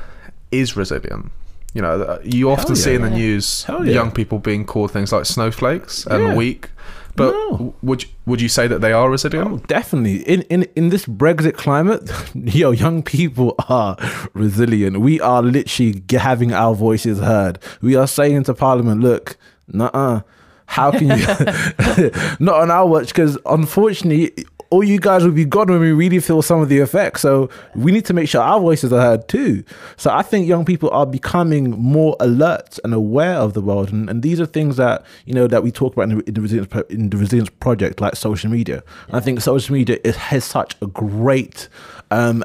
is 0.51 0.77
resilient? 0.77 1.33
You 1.75 1.83
know, 1.83 2.03
uh, 2.03 2.21
you 2.25 2.51
often 2.51 2.77
yeah. 2.77 2.83
see 2.83 2.95
in 2.95 3.03
the 3.03 3.11
news 3.11 3.67
yeah. 3.69 3.83
young 3.83 4.13
people 4.13 4.39
being 4.39 4.65
called 4.65 4.93
things 4.93 5.13
like 5.13 5.27
snowflakes 5.27 6.07
and 6.07 6.23
yeah. 6.23 6.35
weak. 6.35 6.71
But 7.17 7.33
no. 7.33 7.75
would 7.83 8.05
you, 8.05 8.09
would 8.27 8.41
you 8.41 8.49
say 8.49 8.67
that 8.67 8.81
they 8.81 8.93
are 8.93 9.09
resilient? 9.09 9.49
Oh, 9.49 9.57
definitely. 9.67 10.23
In 10.23 10.43
in 10.43 10.65
in 10.75 10.89
this 10.89 11.07
Brexit 11.07 11.55
climate, 11.55 12.11
yo, 12.35 12.71
young 12.71 13.03
people 13.03 13.55
are 13.69 13.97
resilient. 14.35 15.01
We 15.01 15.21
are 15.21 15.43
literally 15.43 16.03
having 16.11 16.53
our 16.53 16.75
voices 16.75 17.19
heard. 17.19 17.59
We 17.81 17.95
are 17.95 18.07
saying 18.07 18.45
to 18.45 18.55
Parliament, 18.55 19.01
look, 19.01 19.37
nah, 19.69 20.23
how 20.67 20.91
can 20.91 21.09
you 21.09 21.27
not 22.41 22.61
on 22.61 22.71
our 22.71 22.87
watch? 22.87 23.09
Because 23.09 23.39
unfortunately, 23.47 24.33
all 24.75 24.83
you 24.83 24.99
guys 24.99 25.23
will 25.23 25.31
be 25.31 25.45
gone 25.45 25.69
when 25.69 25.79
we 25.79 25.93
really 25.93 26.19
feel 26.19 26.43
some 26.43 26.61
of 26.61 26.69
the 26.69 26.79
effects. 26.79 27.21
So 27.21 27.49
we 27.77 27.93
need 27.93 28.05
to 28.07 28.13
make 28.13 28.29
sure 28.29 28.43
our 28.43 28.59
voices 28.59 28.93
are 28.93 29.01
heard 29.01 29.29
too. 29.29 29.63
So 29.97 30.11
I 30.11 30.23
think 30.23 30.49
young 30.49 30.65
people 30.65 30.91
are 30.91 31.07
becoming 31.07 31.71
more 31.71 32.17
alert 32.19 32.81
and 32.83 32.93
aware 32.93 33.37
of 33.37 33.55
the 33.55 33.61
world, 33.61 33.93
and, 33.93 34.11
and 34.11 34.25
these 34.25 34.41
are 34.41 34.47
things 34.47 34.77
that 34.77 35.05
you 35.27 35.33
know 35.33 35.47
that 35.47 35.63
we 35.63 35.71
talk 35.71 35.93
about 35.93 36.11
in 36.11 36.19
the, 36.19 36.25
in 36.25 36.35
the 36.35 36.41
resilience 36.41 36.91
in 36.91 37.11
the 37.11 37.17
resilience 37.17 37.51
project, 37.61 38.01
like 38.01 38.17
social 38.17 38.51
media. 38.51 38.83
Yeah. 39.09 39.19
I 39.19 39.21
think 39.21 39.41
social 39.41 39.75
media 39.75 39.99
it 40.03 40.17
has 40.17 40.45
such 40.45 40.75
a 40.83 40.89
great 40.89 41.69
um, 42.11 42.43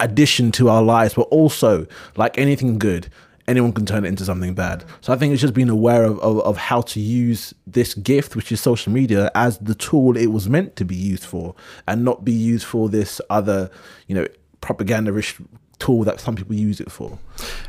addition 0.00 0.52
to 0.52 0.68
our 0.68 0.82
lives, 0.82 1.14
but 1.14 1.28
also 1.30 1.86
like 2.14 2.36
anything 2.36 2.78
good 2.78 3.08
anyone 3.48 3.72
can 3.72 3.86
turn 3.86 4.04
it 4.04 4.08
into 4.08 4.24
something 4.24 4.54
bad. 4.54 4.84
So 5.00 5.12
I 5.12 5.16
think 5.16 5.32
it's 5.32 5.40
just 5.40 5.54
being 5.54 5.68
aware 5.68 6.04
of, 6.04 6.18
of, 6.20 6.40
of, 6.40 6.56
how 6.56 6.82
to 6.82 7.00
use 7.00 7.54
this 7.66 7.94
gift, 7.94 8.36
which 8.36 8.52
is 8.52 8.60
social 8.60 8.92
media, 8.92 9.30
as 9.34 9.58
the 9.58 9.74
tool 9.74 10.16
it 10.16 10.28
was 10.28 10.48
meant 10.48 10.76
to 10.76 10.84
be 10.84 10.94
used 10.94 11.24
for, 11.24 11.54
and 11.86 12.04
not 12.04 12.24
be 12.24 12.32
used 12.32 12.66
for 12.66 12.88
this 12.88 13.20
other, 13.30 13.70
you 14.06 14.14
know, 14.14 14.26
propaganda-ish 14.60 15.40
tool 15.80 16.04
that 16.04 16.20
some 16.20 16.36
people 16.36 16.54
use 16.54 16.78
it 16.78 16.92
for. 16.92 17.18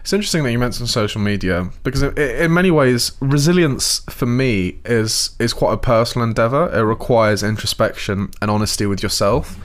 It's 0.01 0.13
interesting 0.13 0.43
that 0.43 0.51
you 0.51 0.59
mentioned 0.59 0.89
social 0.89 1.21
media 1.21 1.69
because 1.83 2.03
in 2.03 2.53
many 2.53 2.69
ways, 2.69 3.13
resilience 3.21 3.99
for 4.09 4.25
me 4.25 4.79
is 4.85 5.31
is 5.39 5.53
quite 5.53 5.73
a 5.73 5.77
personal 5.77 6.27
endeavor. 6.27 6.69
It 6.77 6.81
requires 6.81 7.41
introspection 7.41 8.29
and 8.41 8.51
honesty 8.51 8.85
with 8.85 9.01
yourself. 9.01 9.57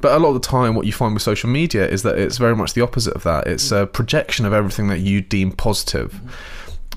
But 0.00 0.12
a 0.12 0.18
lot 0.18 0.28
of 0.28 0.34
the 0.34 0.46
time, 0.46 0.74
what 0.74 0.86
you 0.86 0.92
find 0.92 1.14
with 1.14 1.22
social 1.22 1.50
media 1.50 1.88
is 1.88 2.02
that 2.04 2.18
it's 2.18 2.38
very 2.38 2.54
much 2.54 2.74
the 2.74 2.82
opposite 2.82 3.14
of 3.14 3.24
that. 3.24 3.46
It's 3.46 3.72
a 3.72 3.86
projection 3.86 4.46
of 4.46 4.52
everything 4.52 4.88
that 4.88 5.00
you 5.00 5.20
deem 5.20 5.52
positive. 5.52 6.20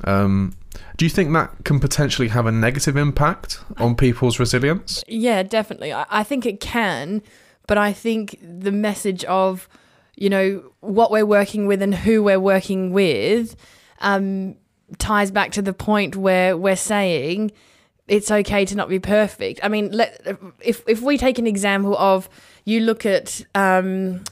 Um, 0.04 0.54
do 0.98 1.06
you 1.06 1.10
think 1.10 1.34
that 1.34 1.64
can 1.64 1.80
potentially 1.80 2.28
have 2.28 2.46
a 2.46 2.52
negative 2.52 2.96
impact 2.96 3.60
on 3.78 3.96
people's 3.96 4.40
resilience? 4.40 5.04
Yeah, 5.08 5.42
definitely. 5.42 5.94
I 5.94 6.24
think 6.24 6.46
it 6.46 6.60
can, 6.60 7.24
but 7.68 7.78
I 7.78 7.92
think 7.92 8.38
the 8.42 8.72
message 8.72 9.24
of, 9.26 9.68
you 10.16 10.30
know, 10.30 10.72
what 10.82 11.10
we're 11.10 11.26
working 11.26 11.66
with 11.66 11.82
and 11.82 11.96
who 11.96 12.22
we're 12.22 12.40
working 12.40 12.92
with 12.92 13.56
um, 14.00 14.56
ties 15.00 15.32
back 15.32 15.52
to 15.54 15.62
the 15.62 15.74
point 15.74 16.16
where 16.16 16.56
we're 16.56 16.76
saying 16.76 17.52
it's 18.08 18.30
okay 18.30 18.66
to 18.66 18.76
not 18.76 18.90
be 18.90 19.00
perfect. 19.00 19.60
I 19.64 19.70
mean, 19.70 19.92
let, 19.92 20.22
if 20.60 20.84
if 20.88 21.02
we 21.02 21.18
take 21.18 21.40
an 21.40 21.48
example 21.48 21.98
of 21.98 22.30
you 22.66 22.82
look 22.82 23.06
at 23.06 23.44
um, 23.56 24.24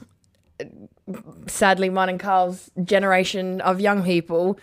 sadly 1.46 1.90
mine 1.90 2.08
and 2.08 2.20
Carl's 2.20 2.70
generation 2.82 3.60
of 3.60 3.80
young 3.80 4.02
people, 4.04 4.58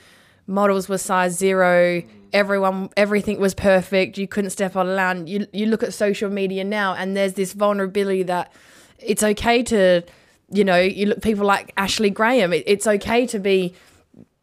models 0.45 0.87
were 0.87 0.97
size 0.97 1.37
zero. 1.37 2.03
Everyone, 2.33 2.89
everything 2.97 3.39
was 3.39 3.53
perfect. 3.53 4.17
You 4.17 4.27
couldn't 4.27 4.51
step 4.51 4.75
on 4.75 4.87
a 4.87 4.91
land. 4.91 5.29
You 5.29 5.47
you 5.53 5.65
look 5.65 5.83
at 5.83 5.93
social 5.93 6.29
media 6.29 6.63
now, 6.63 6.93
and 6.93 7.15
there's 7.15 7.33
this 7.33 7.53
vulnerability 7.53 8.23
that 8.23 8.51
it's 8.99 9.23
okay 9.23 9.63
to, 9.63 10.03
you 10.51 10.63
know, 10.63 10.79
you 10.79 11.07
look 11.07 11.21
people 11.21 11.45
like 11.45 11.73
Ashley 11.77 12.09
Graham. 12.09 12.53
It, 12.53 12.63
it's 12.67 12.87
okay 12.87 13.25
to 13.27 13.39
be 13.39 13.73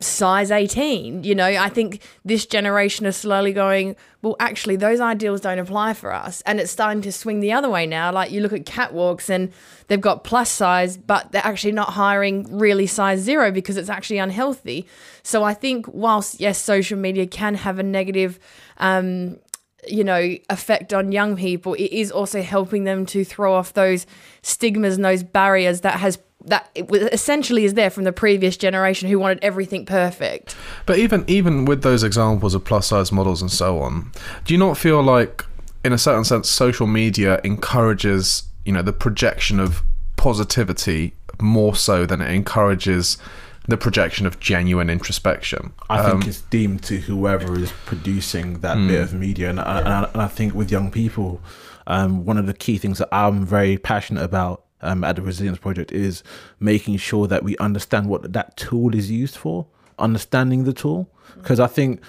size 0.04 0.50
18 0.50 1.24
you 1.24 1.34
know? 1.34 1.46
I 1.46 1.68
think 1.68 2.02
this 2.24 2.46
generation 2.46 3.06
is 3.06 3.16
slowly 3.16 3.52
going 3.52 3.96
well 4.22 4.36
actually 4.40 4.76
those 4.76 5.00
ideals 5.00 5.40
don't 5.40 5.58
apply 5.58 5.94
for 5.94 6.12
us. 6.12 6.42
And 6.46 6.60
it's 6.60 6.70
starting 6.70 7.02
to 7.02 7.12
swing 7.12 7.40
the 7.40 7.52
other 7.52 7.68
way 7.68 7.86
now. 7.86 8.12
Like 8.12 8.30
you 8.30 8.40
look 8.40 8.52
at 8.52 8.64
catwalks 8.64 9.28
and 9.28 9.52
they've 9.88 10.00
got 10.00 10.24
plus 10.24 10.50
size 10.50 10.96
but 10.96 11.32
they're 11.32 11.44
actually 11.44 11.72
not 11.72 11.90
hiring 11.90 12.46
really 12.56 12.86
size 12.86 13.20
zero 13.20 13.50
because 13.50 13.76
it's 13.76 13.90
actually 13.90 14.18
unhealthy. 14.18 14.86
So 15.22 15.42
i 15.44 15.54
think 15.54 15.86
whilst 15.88 16.40
yes 16.40 16.58
social 16.58 16.98
media 16.98 17.26
can 17.26 17.54
have 17.54 17.78
a 17.78 17.82
negative 17.82 18.38
um, 18.78 19.38
you 19.88 20.04
know 20.04 20.36
effect 20.50 20.92
on 20.92 21.12
young 21.12 21.36
people 21.36 21.74
it 21.74 21.92
is 21.92 22.10
also 22.10 22.42
helping 22.42 22.84
them 22.84 23.06
to 23.06 23.24
throw 23.24 23.54
off 23.54 23.72
those 23.74 24.06
stigmas 24.42 24.96
and 24.96 25.04
those 25.04 25.22
barriers 25.22 25.82
that 25.82 26.00
has 26.00 26.18
that 26.46 26.70
it 26.74 26.88
was 26.88 27.02
essentially 27.12 27.64
is 27.64 27.74
there 27.74 27.90
from 27.90 28.04
the 28.04 28.12
previous 28.12 28.56
generation 28.56 29.08
who 29.08 29.18
wanted 29.18 29.38
everything 29.42 29.86
perfect. 29.86 30.56
But 30.86 30.98
even 30.98 31.24
even 31.26 31.64
with 31.64 31.82
those 31.82 32.02
examples 32.02 32.54
of 32.54 32.64
plus 32.64 32.86
size 32.88 33.10
models 33.12 33.40
and 33.42 33.50
so 33.50 33.80
on, 33.80 34.12
do 34.44 34.54
you 34.54 34.58
not 34.58 34.76
feel 34.76 35.02
like, 35.02 35.44
in 35.84 35.92
a 35.92 35.98
certain 35.98 36.24
sense, 36.24 36.50
social 36.50 36.86
media 36.86 37.40
encourages 37.44 38.44
you 38.64 38.72
know 38.72 38.82
the 38.82 38.92
projection 38.92 39.60
of 39.60 39.82
positivity 40.16 41.14
more 41.40 41.74
so 41.74 42.06
than 42.06 42.20
it 42.20 42.30
encourages 42.30 43.18
the 43.66 43.76
projection 43.76 44.26
of 44.26 44.38
genuine 44.40 44.90
introspection? 44.90 45.72
I 45.88 46.02
think 46.02 46.24
Um, 46.24 46.28
it's 46.28 46.42
deemed 46.42 46.82
to 46.84 46.98
whoever 46.98 47.58
is 47.58 47.72
producing 47.86 48.60
that 48.60 48.76
bit 48.86 49.00
of 49.00 49.14
media, 49.14 49.48
and, 49.48 49.58
I, 49.58 49.78
and, 49.78 49.88
I, 49.88 50.10
and 50.12 50.22
I 50.22 50.28
think 50.28 50.54
with 50.54 50.70
young 50.70 50.90
people, 50.90 51.40
um, 51.86 52.26
one 52.26 52.36
of 52.36 52.46
the 52.46 52.52
key 52.52 52.76
things 52.78 52.98
that 52.98 53.08
I'm 53.10 53.44
very 53.44 53.78
passionate 53.78 54.22
about 54.22 54.63
um, 54.84 55.04
at 55.04 55.16
the 55.16 55.22
Resilience 55.22 55.58
Project 55.58 55.92
is 55.92 56.22
making 56.60 56.96
sure 56.98 57.26
that 57.26 57.42
we 57.42 57.56
understand 57.58 58.08
what 58.08 58.32
that 58.32 58.56
tool 58.56 58.94
is 58.94 59.10
used 59.10 59.36
for, 59.36 59.66
understanding 59.98 60.64
the 60.64 60.72
tool, 60.72 61.08
because 61.36 61.58
I 61.60 61.66
think 61.66 62.00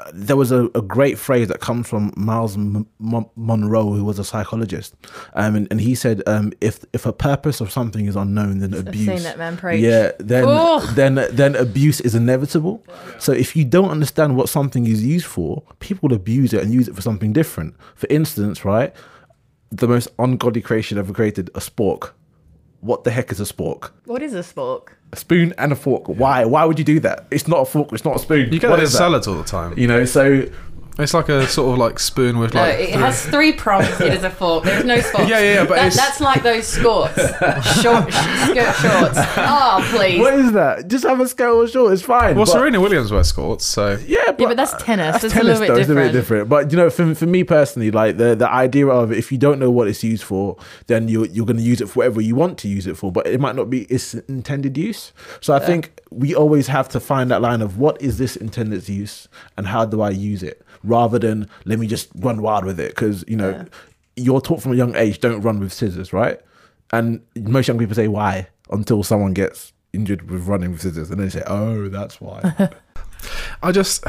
uh, 0.00 0.10
there 0.14 0.36
was 0.36 0.50
a, 0.52 0.66
a 0.74 0.80
great 0.82 1.18
phrase 1.18 1.48
that 1.48 1.60
comes 1.60 1.86
from 1.88 2.12
Myles 2.16 2.56
M- 2.56 2.86
M- 3.00 3.26
Munroe, 3.36 3.92
who 3.92 4.04
was 4.04 4.18
a 4.18 4.24
psychologist, 4.24 4.94
um, 5.34 5.54
and, 5.56 5.68
and 5.70 5.80
he 5.80 5.94
said, 5.94 6.22
um, 6.26 6.52
"If 6.60 6.84
if 6.92 7.04
a 7.04 7.12
purpose 7.12 7.60
of 7.60 7.70
something 7.70 8.06
is 8.06 8.16
unknown, 8.16 8.60
then 8.60 8.72
abuse." 8.74 9.24
man 9.38 9.56
preach. 9.56 9.82
Yeah, 9.82 10.12
then 10.18 10.44
then 10.94 11.26
then 11.32 11.56
abuse 11.56 12.00
is 12.00 12.14
inevitable. 12.14 12.84
So 13.18 13.32
if 13.32 13.54
you 13.56 13.64
don't 13.64 13.90
understand 13.90 14.36
what 14.36 14.48
something 14.48 14.86
is 14.86 15.04
used 15.04 15.26
for, 15.26 15.62
people 15.80 16.08
will 16.08 16.16
abuse 16.16 16.52
it 16.54 16.62
and 16.62 16.72
use 16.72 16.88
it 16.88 16.94
for 16.94 17.02
something 17.02 17.32
different. 17.32 17.74
For 17.94 18.06
instance, 18.08 18.64
right, 18.64 18.94
the 19.72 19.88
most 19.88 20.08
ungodly 20.18 20.60
creation 20.60 20.98
ever 20.98 21.12
created, 21.12 21.48
a 21.54 21.60
spork. 21.60 22.10
What 22.80 23.04
the 23.04 23.10
heck 23.10 23.30
is 23.30 23.40
a 23.40 23.44
spork? 23.44 23.90
What 24.06 24.22
is 24.22 24.34
a 24.34 24.40
spork? 24.40 24.88
A 25.12 25.16
spoon 25.16 25.54
and 25.56 25.72
a 25.72 25.76
fork. 25.76 26.06
Why? 26.08 26.44
Why 26.44 26.64
would 26.64 26.78
you 26.78 26.84
do 26.84 26.98
that? 27.00 27.26
It's 27.30 27.46
not 27.46 27.60
a 27.60 27.64
fork. 27.64 27.92
It's 27.92 28.04
not 28.04 28.16
a 28.16 28.18
spoon. 28.18 28.52
you 28.52 28.58
get 28.58 28.70
What 28.70 28.78
it 28.80 28.82
in 28.82 28.86
is 28.86 28.96
salads 28.96 29.26
all 29.28 29.36
the 29.36 29.44
time. 29.44 29.78
You 29.78 29.86
know, 29.86 30.04
so 30.04 30.48
It's 30.98 31.14
like 31.14 31.28
a 31.30 31.46
sort 31.46 31.72
of 31.72 31.78
like 31.78 31.98
spoon 31.98 32.38
with 32.38 32.52
No, 32.54 32.60
like. 32.60 32.78
it 32.80 32.90
has 32.90 33.24
three 33.24 33.52
prongs. 33.52 33.88
It 34.00 34.12
is 34.12 34.24
a 34.24 34.30
fork. 34.30 34.64
There's 34.64 34.84
no 34.84 34.98
spork. 34.98 35.26
Yeah, 35.28 35.40
yeah, 35.40 35.54
yeah, 35.54 35.60
but 35.64 35.76
That- 35.76 35.86
it's- 35.86 35.96
that's 35.96 36.20
like 36.20 36.42
those 36.42 36.66
skirts, 36.66 37.14
short 37.82 38.12
skirt 38.12 38.74
shorts. 38.76 39.18
Oh, 39.38 39.86
please. 39.90 40.20
what 40.20 40.34
is 40.34 40.52
that? 40.52 40.88
Just 40.88 41.04
have 41.04 41.18
a 41.20 41.26
skirt 41.28 41.50
or 41.52 41.66
short. 41.66 41.92
It's 41.94 42.02
fine. 42.02 42.36
well, 42.36 42.44
but- 42.44 42.52
Serena 42.52 42.78
Williams 42.80 43.10
wears 43.10 43.28
skirts, 43.28 43.64
so 43.64 43.98
Yeah, 44.06 44.18
but, 44.26 44.40
yeah, 44.40 44.48
but 44.48 44.56
that's 44.58 44.82
tennis. 44.82 45.12
That's 45.12 45.24
It's 45.24 45.34
tennis, 45.34 45.58
a 45.58 45.60
little 45.60 45.66
bit 45.66 45.74
though. 45.74 45.80
It's 45.80 45.90
a 45.90 45.94
bit 45.94 46.12
different. 46.12 46.48
But 46.50 46.70
you 46.70 46.76
know, 46.76 46.90
for, 46.90 47.14
for 47.14 47.26
me 47.26 47.42
personally, 47.44 47.90
like 47.90 48.18
the 48.18 48.34
the 48.34 48.50
idea 48.50 48.86
of 48.86 49.12
if 49.12 49.32
you 49.32 49.38
don't 49.38 49.58
know 49.58 49.70
what 49.70 49.88
it's 49.88 50.04
used 50.04 50.24
for, 50.24 50.56
then 50.88 51.08
you're 51.08 51.26
you're 51.26 51.46
going 51.46 51.56
to 51.56 51.62
use 51.62 51.80
it 51.80 51.88
for 51.88 52.00
whatever 52.00 52.20
you 52.20 52.34
want 52.34 52.58
to 52.58 52.68
use 52.68 52.86
it 52.86 52.96
for. 52.98 53.10
But 53.10 53.26
it 53.26 53.40
might 53.40 53.56
not 53.56 53.70
be 53.70 53.84
its 53.84 54.12
intended 54.14 54.76
use. 54.76 55.12
So 55.40 55.54
I 55.54 55.58
think 55.58 56.00
we 56.10 56.34
always 56.34 56.66
have 56.66 56.88
to 56.90 57.00
find 57.00 57.30
that 57.30 57.40
line 57.40 57.62
of 57.62 57.78
what 57.78 58.00
is 58.02 58.18
this 58.18 58.36
intended 58.36 58.86
use 58.90 59.26
and 59.56 59.66
how 59.66 59.86
do 59.86 60.02
I 60.02 60.10
use 60.10 60.42
it, 60.42 60.62
rather 60.84 61.18
than 61.18 61.48
let 61.64 61.78
me 61.78 61.86
just 61.86 62.08
run 62.16 62.42
wild 62.42 62.64
with 62.64 62.80
it. 62.80 62.90
Because 62.90 63.24
you 63.28 63.36
know, 63.36 63.64
you're 64.16 64.40
taught 64.40 64.62
from 64.62 64.72
a 64.72 64.76
young 64.76 64.94
age 64.96 65.20
don't 65.20 65.40
run 65.40 65.60
with 65.60 65.72
scissors, 65.72 66.12
right? 66.12 66.40
And 66.92 67.22
most 67.36 67.68
young 67.68 67.78
people 67.78 67.94
say 67.94 68.08
why 68.08 68.48
until 68.70 69.02
someone 69.02 69.32
gets 69.32 69.72
injured 69.92 70.30
with 70.30 70.46
running 70.46 70.72
with 70.72 70.82
scissors, 70.82 71.10
and 71.10 71.20
they 71.20 71.28
say, 71.28 71.42
oh, 71.46 71.88
that's 71.88 72.20
why. 72.20 72.70
I 73.62 73.72
just, 73.72 74.04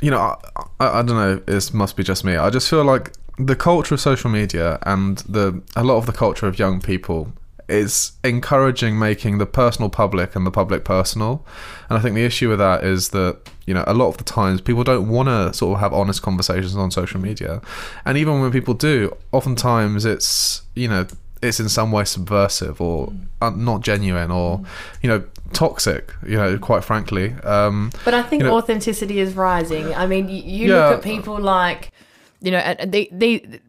you 0.00 0.10
know, 0.10 0.18
I, 0.18 0.36
I, 0.80 0.98
I 0.98 1.02
don't 1.02 1.16
know. 1.16 1.36
This 1.36 1.72
must 1.72 1.96
be 1.96 2.02
just 2.02 2.24
me. 2.24 2.36
I 2.36 2.50
just 2.50 2.68
feel 2.68 2.84
like 2.84 3.12
the 3.38 3.56
culture 3.56 3.94
of 3.94 4.00
social 4.00 4.30
media 4.30 4.78
and 4.82 5.18
the 5.18 5.62
a 5.76 5.84
lot 5.84 5.98
of 5.98 6.06
the 6.06 6.12
culture 6.12 6.46
of 6.46 6.58
young 6.58 6.80
people 6.80 7.32
is 7.68 8.12
encouraging 8.22 8.98
making 8.98 9.38
the 9.38 9.46
personal 9.46 9.88
public 9.90 10.36
and 10.36 10.46
the 10.46 10.50
public 10.50 10.84
personal. 10.84 11.44
And 11.88 11.98
I 11.98 12.00
think 12.02 12.14
the 12.14 12.24
issue 12.24 12.48
with 12.48 12.58
that 12.58 12.84
is 12.84 13.08
that 13.10 13.38
you 13.66 13.74
know 13.74 13.84
a 13.86 13.94
lot 13.94 14.08
of 14.08 14.16
the 14.18 14.24
times 14.24 14.60
people 14.60 14.84
don't 14.84 15.08
want 15.08 15.28
to 15.28 15.52
sort 15.52 15.74
of 15.74 15.80
have 15.80 15.92
honest 15.92 16.22
conversations 16.22 16.76
on 16.76 16.90
social 16.90 17.20
media, 17.20 17.60
and 18.04 18.16
even 18.16 18.40
when 18.40 18.50
people 18.52 18.74
do, 18.74 19.16
oftentimes 19.32 20.04
it's 20.04 20.62
you 20.74 20.88
know 20.88 21.06
it's 21.42 21.60
in 21.60 21.68
some 21.68 21.92
way 21.92 22.04
subversive 22.04 22.80
or 22.80 23.12
uh, 23.42 23.50
not 23.50 23.80
genuine 23.82 24.30
or 24.30 24.62
you 25.02 25.08
know 25.08 25.22
toxic 25.52 26.12
you 26.26 26.36
know 26.36 26.58
quite 26.58 26.82
frankly 26.82 27.32
um 27.44 27.90
But 28.04 28.14
I 28.14 28.22
think 28.22 28.42
You 28.42 28.48
know- 28.48 28.56
authenticity 28.56 29.20
is 29.20 29.34
rising. 29.34 29.94
I 29.94 30.06
mean, 30.06 30.28
you, 30.28 30.42
you 30.42 30.68
Yeah. 30.72 30.88
look 30.88 30.98
at 30.98 31.02
people 31.04 31.38
like, 31.38 31.92
you 32.40 32.50
know, 32.50 32.58
and 32.58 32.90
they, 32.92 33.08
they, 33.12 33.60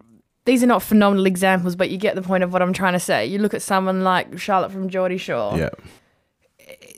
these 0.47 0.63
are 0.63 0.67
not 0.67 0.81
phenomenal 0.81 1.25
examples, 1.25 1.75
but 1.75 1.89
you 1.89 1.97
get 1.97 2.15
the 2.15 2.21
point 2.21 2.41
of 2.41 2.53
what 2.53 2.62
I'm 2.62 2.71
trying 2.71 2.93
to 2.93 2.99
say. 2.99 3.25
You 3.25 3.38
look 3.38 3.53
at 3.53 3.62
someone 3.62 4.03
like 4.03 4.39
Charlotte 4.39 4.71
from 4.71 4.89
Geordie 4.89 5.17
Shore. 5.17 5.57
yeah. 5.57 5.69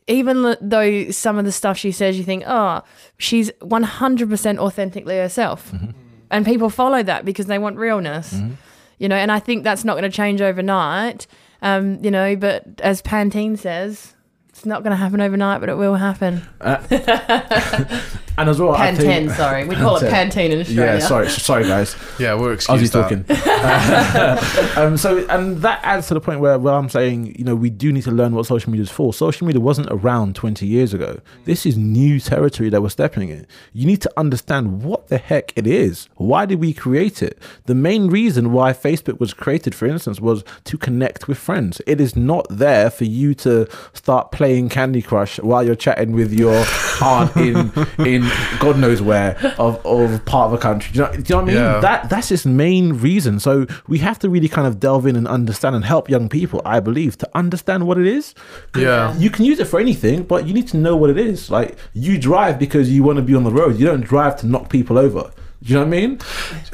Even 0.08 0.56
though 0.62 1.12
some 1.12 1.38
of 1.38 1.46
the 1.46 1.52
stuff 1.52 1.78
she 1.78 1.92
says, 1.92 2.18
you 2.18 2.24
think, 2.24 2.44
oh, 2.48 2.82
she's 3.18 3.52
100% 3.62 4.58
authentically 4.58 5.18
herself. 5.18 5.72
Mm-hmm. 5.72 5.92
And 6.32 6.46
people 6.46 6.70
follow 6.70 7.04
that 7.04 7.26
because 7.26 7.48
they 7.48 7.60
want 7.60 7.78
realness. 7.78 8.34
Mm-hmm. 8.34 8.54
You 9.00 9.10
know, 9.10 9.16
and 9.16 9.32
I 9.32 9.40
think 9.40 9.64
that's 9.64 9.84
not 9.84 9.94
going 9.94 10.10
to 10.10 10.16
change 10.16 10.42
overnight. 10.42 11.28
Um, 11.62 12.04
you 12.04 12.12
know, 12.12 12.36
but 12.36 12.66
as 12.82 13.02
Pantene 13.02 13.58
says, 13.58 14.16
it's 14.50 14.66
not 14.66 14.84
going 14.84 14.92
to 14.92 14.98
happen 14.98 15.22
overnight, 15.22 15.60
but 15.60 15.70
it 15.70 15.76
will 15.76 15.96
happen. 15.96 16.42
Uh, 16.62 16.78
And 18.40 18.50
as 18.50 18.60
well, 18.60 18.72
I 18.74 18.96
think- 18.96 19.30
Pantene, 19.30 19.36
sorry. 19.36 19.66
We 19.68 19.76
call 19.76 19.98
it 19.98 20.04
Pantene 20.14 20.52
in 20.52 20.62
Australia. 20.62 20.94
Yeah, 20.94 21.00
sorry, 21.00 21.30
sorry, 21.30 21.64
guys. 21.68 21.96
yeah 22.18 22.34
we're 22.36 22.58
I 22.70 22.74
was 22.74 22.90
just 22.90 22.94
that. 22.94 23.26
talking. 23.26 24.78
um, 24.84 24.98
so, 24.98 25.26
and 25.30 25.58
that 25.58 25.80
adds 25.84 26.08
to 26.08 26.14
the 26.14 26.22
point 26.22 26.40
where, 26.40 26.58
where 26.58 26.74
I'm 26.74 26.90
saying, 26.90 27.36
you 27.38 27.44
know, 27.44 27.56
we 27.56 27.70
do 27.70 27.92
need 27.92 28.04
to 28.04 28.12
learn 28.12 28.34
what 28.34 28.46
social 28.46 28.72
media 28.72 28.84
is 28.84 28.90
for. 28.90 29.14
Social 29.14 29.46
media 29.46 29.60
wasn't 29.60 29.88
around 29.92 30.36
20 30.36 30.66
years 30.66 30.94
ago. 30.94 31.20
This 31.46 31.66
is 31.66 31.78
new 31.78 32.20
territory 32.20 32.70
that 32.70 32.82
we're 32.82 32.90
stepping 32.90 33.30
in. 33.30 33.46
You 33.74 33.86
need 33.86 34.02
to 34.04 34.12
understand 34.18 34.84
what 34.84 35.10
the 35.10 35.18
heck 35.18 35.52
it 35.58 35.68
is. 35.68 36.08
Why 36.16 36.46
did 36.46 36.60
we 36.60 36.74
create 36.74 37.22
it? 37.22 37.38
The 37.66 37.76
main 37.76 38.08
reason 38.08 38.52
why 38.54 38.72
Facebook 38.74 39.20
was 39.20 39.34
created, 39.34 39.76
for 39.76 39.86
instance, 39.86 40.22
was 40.22 40.44
to 40.64 40.78
connect 40.78 41.28
with 41.28 41.38
friends. 41.38 41.82
It 41.86 42.00
is 42.00 42.16
not 42.16 42.46
there 42.50 42.90
for 42.90 43.04
you 43.06 43.34
to 43.36 43.68
start 43.94 44.32
playing 44.32 44.70
Candy 44.70 45.02
Crush 45.02 45.40
while 45.40 45.64
you're 45.64 45.76
chatting 45.76 46.14
with 46.14 46.32
your 46.32 46.64
aunt 47.02 47.36
in 47.36 47.72
in 48.06 48.29
God 48.60 48.78
knows 48.78 49.02
where 49.02 49.38
of, 49.58 49.86
of 49.86 50.26
part 50.26 50.48
of 50.48 50.54
a 50.54 50.58
country. 50.58 50.92
Do 50.94 51.00
you 51.00 51.06
know, 51.06 51.12
do 51.12 51.18
you 51.18 51.24
know 51.30 51.36
what 51.36 51.42
I 51.42 51.46
mean? 51.46 51.56
Yeah. 51.56 51.80
That 51.80 52.10
that's 52.10 52.32
its 52.32 52.46
main 52.46 52.94
reason. 52.94 53.40
So 53.40 53.66
we 53.88 54.00
have 54.00 54.20
to 54.20 54.30
really 54.30 54.48
kind 54.48 54.68
of 54.68 54.80
delve 54.80 55.06
in 55.06 55.16
and 55.16 55.28
understand 55.28 55.76
and 55.76 55.86
help 55.86 56.10
young 56.10 56.30
people, 56.30 56.62
I 56.66 56.80
believe, 56.80 57.18
to 57.20 57.30
understand 57.34 57.88
what 57.88 57.98
it 57.98 58.08
is. 58.08 58.34
Yeah. 58.76 59.16
You 59.18 59.30
can 59.30 59.46
use 59.46 59.60
it 59.60 59.66
for 59.66 59.80
anything, 59.80 60.24
but 60.24 60.48
you 60.48 60.54
need 60.54 60.68
to 60.70 60.78
know 60.78 60.96
what 60.96 61.10
it 61.10 61.18
is. 61.18 61.50
Like 61.50 61.78
you 61.94 62.18
drive 62.18 62.60
because 62.60 62.90
you 62.92 63.04
want 63.04 63.18
to 63.18 63.24
be 63.24 63.36
on 63.36 63.44
the 63.44 63.52
road. 63.52 63.80
You 63.80 63.86
don't 63.86 64.02
drive 64.02 64.38
to 64.42 64.48
knock 64.48 64.70
people 64.70 64.98
over. 64.98 65.32
Do 65.62 65.74
you 65.74 65.76
know 65.76 65.86
what 65.86 65.88
I 65.88 66.00
mean? 66.00 66.20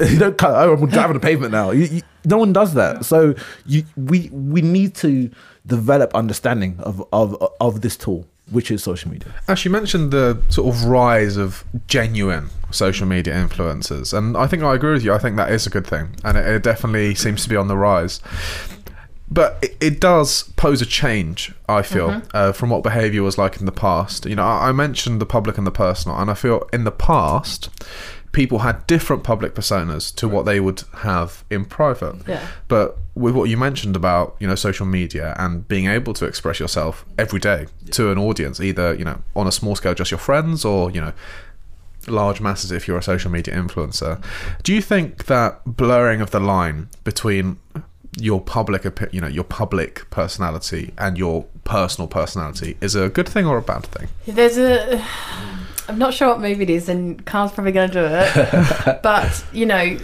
You 0.00 0.18
don't 0.18 0.36
cut. 0.38 0.50
Oh, 0.54 0.74
I'm 0.74 0.88
driving 0.88 1.14
the 1.14 1.20
pavement 1.20 1.52
now. 1.52 1.70
You, 1.70 1.84
you, 1.86 2.02
no 2.24 2.38
one 2.38 2.52
does 2.52 2.74
that. 2.74 3.04
So 3.04 3.34
you, 3.64 3.84
we 3.96 4.28
we 4.30 4.60
need 4.60 4.94
to 4.96 5.30
develop 5.66 6.14
understanding 6.14 6.78
of 6.80 7.02
of 7.12 7.34
of 7.60 7.80
this 7.80 7.96
tool, 7.96 8.26
which 8.50 8.70
is 8.70 8.82
social 8.82 9.10
media. 9.10 9.34
Ash, 9.48 9.64
you 9.64 9.70
mentioned 9.70 10.12
the 10.12 10.40
sort 10.48 10.74
of 10.74 10.84
rise 10.84 11.36
of 11.36 11.64
genuine 11.88 12.50
social 12.70 13.06
media 13.06 13.34
influencers, 13.34 14.16
and 14.16 14.36
I 14.36 14.46
think 14.46 14.62
I 14.62 14.74
agree 14.74 14.92
with 14.92 15.04
you. 15.04 15.12
I 15.12 15.18
think 15.18 15.36
that 15.36 15.50
is 15.50 15.66
a 15.66 15.70
good 15.70 15.86
thing, 15.86 16.16
and 16.24 16.36
it, 16.36 16.46
it 16.46 16.62
definitely 16.62 17.14
seems 17.14 17.42
to 17.42 17.48
be 17.48 17.56
on 17.56 17.68
the 17.68 17.76
rise. 17.76 18.20
But 19.28 19.58
it, 19.60 19.76
it 19.80 20.00
does 20.00 20.44
pose 20.56 20.80
a 20.80 20.86
change, 20.86 21.52
I 21.68 21.82
feel, 21.82 22.22
uh, 22.32 22.52
from 22.52 22.70
what 22.70 22.84
behaviour 22.84 23.24
was 23.24 23.36
like 23.36 23.58
in 23.58 23.66
the 23.66 23.72
past. 23.72 24.24
You 24.24 24.36
know, 24.36 24.44
I, 24.44 24.68
I 24.68 24.72
mentioned 24.72 25.20
the 25.20 25.26
public 25.26 25.58
and 25.58 25.66
the 25.66 25.72
personal, 25.72 26.16
and 26.18 26.30
I 26.30 26.34
feel 26.34 26.68
in 26.72 26.84
the 26.84 26.92
past, 26.92 27.68
people 28.30 28.60
had 28.60 28.86
different 28.86 29.24
public 29.24 29.54
personas 29.54 30.14
to 30.14 30.28
what 30.28 30.44
they 30.44 30.60
would 30.60 30.84
have 30.98 31.42
in 31.50 31.64
private. 31.64 32.16
Yeah. 32.28 32.46
But 32.68 32.98
with 33.16 33.34
what 33.34 33.48
you 33.48 33.56
mentioned 33.56 33.96
about 33.96 34.36
you 34.38 34.46
know 34.46 34.54
social 34.54 34.86
media 34.86 35.34
and 35.38 35.66
being 35.66 35.86
able 35.86 36.12
to 36.12 36.26
express 36.26 36.60
yourself 36.60 37.04
every 37.18 37.40
day 37.40 37.66
to 37.90 38.12
an 38.12 38.18
audience, 38.18 38.60
either 38.60 38.94
you 38.94 39.04
know 39.04 39.22
on 39.34 39.46
a 39.48 39.52
small 39.52 39.74
scale, 39.74 39.94
just 39.94 40.10
your 40.10 40.18
friends, 40.18 40.64
or 40.64 40.90
you 40.90 41.00
know 41.00 41.12
large 42.06 42.40
masses 42.40 42.70
if 42.70 42.86
you're 42.86 42.98
a 42.98 43.02
social 43.02 43.30
media 43.30 43.54
influencer. 43.56 44.22
Do 44.62 44.72
you 44.72 44.80
think 44.80 45.26
that 45.26 45.60
blurring 45.64 46.20
of 46.20 46.30
the 46.30 46.38
line 46.38 46.88
between 47.02 47.58
your 48.18 48.40
public, 48.40 48.82
opi- 48.82 49.12
you 49.12 49.20
know, 49.20 49.26
your 49.26 49.44
public 49.44 50.08
personality 50.10 50.92
and 50.98 51.18
your 51.18 51.46
personal 51.64 52.06
personality 52.06 52.76
is 52.80 52.94
a 52.94 53.08
good 53.08 53.28
thing 53.28 53.46
or 53.46 53.58
a 53.58 53.62
bad 53.62 53.84
thing? 53.86 54.08
There's 54.26 54.58
a. 54.58 55.04
I'm 55.88 55.98
not 55.98 56.14
sure 56.14 56.28
what 56.28 56.40
movie 56.40 56.64
it 56.64 56.70
is, 56.70 56.88
and 56.88 57.24
Carl's 57.26 57.52
probably 57.52 57.72
going 57.72 57.90
to 57.90 57.94
do 57.94 58.04
it. 58.04 59.00
but, 59.02 59.44
you 59.52 59.66
know, 59.66 59.96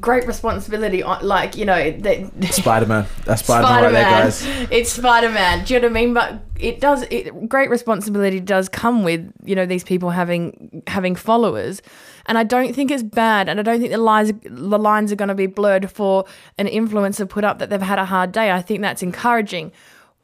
great 0.00 0.26
responsibility. 0.26 1.02
on- 1.02 1.24
Like, 1.26 1.56
you 1.56 1.64
know, 1.64 1.90
that. 1.90 2.44
Spider 2.54 2.86
Man. 2.86 3.06
That's 3.24 3.42
Spider 3.42 3.66
Man 3.66 3.82
right 3.84 3.92
there, 3.92 4.02
guys. 4.04 4.46
It's 4.70 4.92
Spider 4.92 5.30
Man. 5.30 5.64
Do 5.64 5.74
you 5.74 5.80
know 5.80 5.88
what 5.88 5.96
I 5.96 6.00
mean? 6.00 6.14
But 6.14 6.40
it 6.58 6.80
does. 6.80 7.02
It, 7.10 7.48
great 7.48 7.70
responsibility 7.70 8.40
does 8.40 8.68
come 8.68 9.02
with 9.04 9.32
you 9.44 9.54
know 9.54 9.66
these 9.66 9.84
people 9.84 10.10
having 10.10 10.82
having 10.86 11.14
followers, 11.16 11.80
and 12.26 12.36
I 12.38 12.44
don't 12.44 12.74
think 12.74 12.90
it's 12.90 13.02
bad, 13.02 13.48
and 13.48 13.58
I 13.58 13.62
don't 13.62 13.80
think 13.80 13.92
the 13.92 13.98
lines 13.98 14.32
the 14.44 14.78
lines 14.78 15.10
are 15.12 15.16
going 15.16 15.28
to 15.28 15.34
be 15.34 15.46
blurred 15.46 15.90
for 15.90 16.24
an 16.58 16.66
influencer 16.66 17.28
put 17.28 17.44
up 17.44 17.58
that 17.58 17.70
they've 17.70 17.80
had 17.80 17.98
a 17.98 18.04
hard 18.04 18.32
day. 18.32 18.50
I 18.50 18.62
think 18.62 18.80
that's 18.82 19.02
encouraging. 19.02 19.72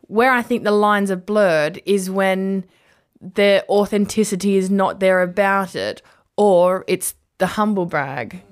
where 0.08 0.30
I 0.32 0.42
think 0.42 0.62
the 0.64 0.70
lines 0.70 1.10
are 1.10 1.16
blurred 1.16 1.80
is 1.84 2.08
when 2.10 2.64
their 3.20 3.64
authenticity 3.68 4.56
is 4.56 4.70
not 4.70 5.00
there 5.00 5.22
about 5.22 5.74
it, 5.74 6.02
or 6.36 6.84
it's 6.86 7.14
the 7.38 7.46
humble 7.46 7.86
brag, 7.86 8.42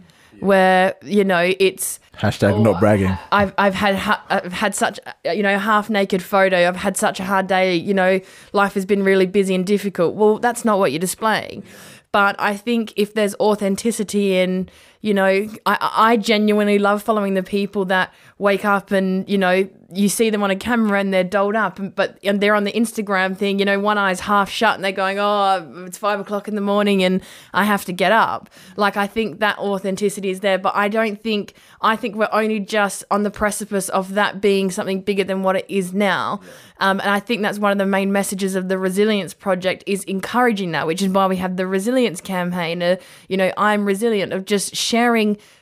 where 0.45 0.95
you 1.03 1.25
know 1.25 1.55
it's 1.59 1.99
Hashtag 2.19 2.63
not 2.63 2.79
bragging. 2.79 3.17
I've 3.33 3.53
I've 3.59 3.75
had 3.75 3.97
ha- 3.97 4.25
I've 4.29 4.53
had 4.53 4.75
such 4.75 5.01
you 5.25 5.43
know 5.43 5.59
half 5.59 5.91
naked 5.91 6.23
photo. 6.23 6.69
I've 6.69 6.77
had 6.77 6.97
such 6.97 7.19
a 7.19 7.25
hard 7.25 7.47
day. 7.47 7.75
You 7.75 7.95
know, 7.95 8.21
life 8.53 8.75
has 8.75 8.87
been 8.87 9.03
really 9.03 9.27
busy 9.27 9.55
and 9.55 9.67
difficult. 9.67 10.15
Well, 10.15 10.39
that's 10.39 10.65
not 10.65 10.79
what 10.79 10.93
you're 10.93 11.01
displaying. 11.01 11.65
But 12.13 12.37
I 12.39 12.57
think 12.57 12.93
if 12.95 13.15
there's 13.15 13.35
authenticity 13.41 14.37
in, 14.37 14.69
you 15.05 15.13
know, 15.13 15.47
I, 15.67 15.91
I 15.97 16.17
genuinely 16.17 16.79
love 16.79 17.03
following 17.03 17.35
the 17.35 17.43
people 17.43 17.85
that 17.85 18.11
wake 18.39 18.65
up 18.65 18.91
and 18.91 19.29
you 19.29 19.37
know 19.37 19.69
you 19.93 20.09
see 20.09 20.31
them 20.31 20.43
on 20.43 20.51
a 20.51 20.57
camera 20.57 20.99
and 20.99 21.13
they're 21.13 21.23
dolled 21.23 21.55
up, 21.55 21.79
and, 21.79 21.95
but 21.95 22.19
and 22.25 22.41
they're 22.41 22.55
on 22.55 22.65
the 22.65 22.73
Instagram 22.73 23.37
thing. 23.37 23.59
You 23.59 23.67
know, 23.67 23.79
one 23.79 23.99
eye's 23.99 24.21
half 24.21 24.51
shut 24.51 24.75
and 24.75 24.85
they're 24.85 24.93
going, 24.93 25.19
"Oh, 25.19 25.85
it's 25.87 25.99
five 25.99 26.21
o'clock 26.21 26.49
in 26.49 26.55
the 26.55 26.61
morning 26.61 27.05
and 27.05 27.23
I 27.53 27.65
have 27.65 27.85
to 27.85 27.93
get 27.93 28.13
up." 28.13 28.49
Like 28.77 28.97
I 28.97 29.07
think 29.07 29.41
that 29.41 29.59
authenticity 29.59 30.31
is 30.31 30.41
there, 30.41 30.59
but 30.59 30.75
I 30.75 30.89
don't 30.89 31.21
think 31.21 31.53
I 31.83 31.97
think 31.97 32.17
we're 32.17 32.29
only 32.33 32.59
just 32.59 33.05
on 33.11 33.25
the 33.25 33.31
precipice 33.31 33.91
of 33.91 34.15
that 34.15 34.41
being 34.41 34.71
something 34.71 35.03
bigger 35.03 35.25
than 35.25 35.43
what 35.43 35.57
it 35.57 35.67
is 35.69 35.93
now. 35.93 36.41
Um, 36.81 36.99
and 37.01 37.11
I 37.11 37.21
think 37.21 37.43
that's 37.43 37.59
one 37.59 37.73
of 37.73 37.79
the 37.79 37.87
main 37.87 38.11
messages 38.11 38.57
of 38.57 38.69
the 38.69 38.79
Resilience 38.79 39.33
Project 39.33 39.85
is 39.87 40.03
encouraging 40.05 40.73
that, 40.73 40.87
which 40.87 41.03
is 41.03 41.09
why 41.11 41.27
we 41.27 41.37
have 41.37 41.57
the 41.57 41.67
Resilience 41.67 42.21
campaign. 42.21 42.83
Uh, 42.83 42.97
you 43.29 43.37
know, 43.37 43.53
I'm 43.57 43.85
resilient 43.85 44.33
of 44.33 44.45
just 44.45 44.75
sharing 44.75 44.94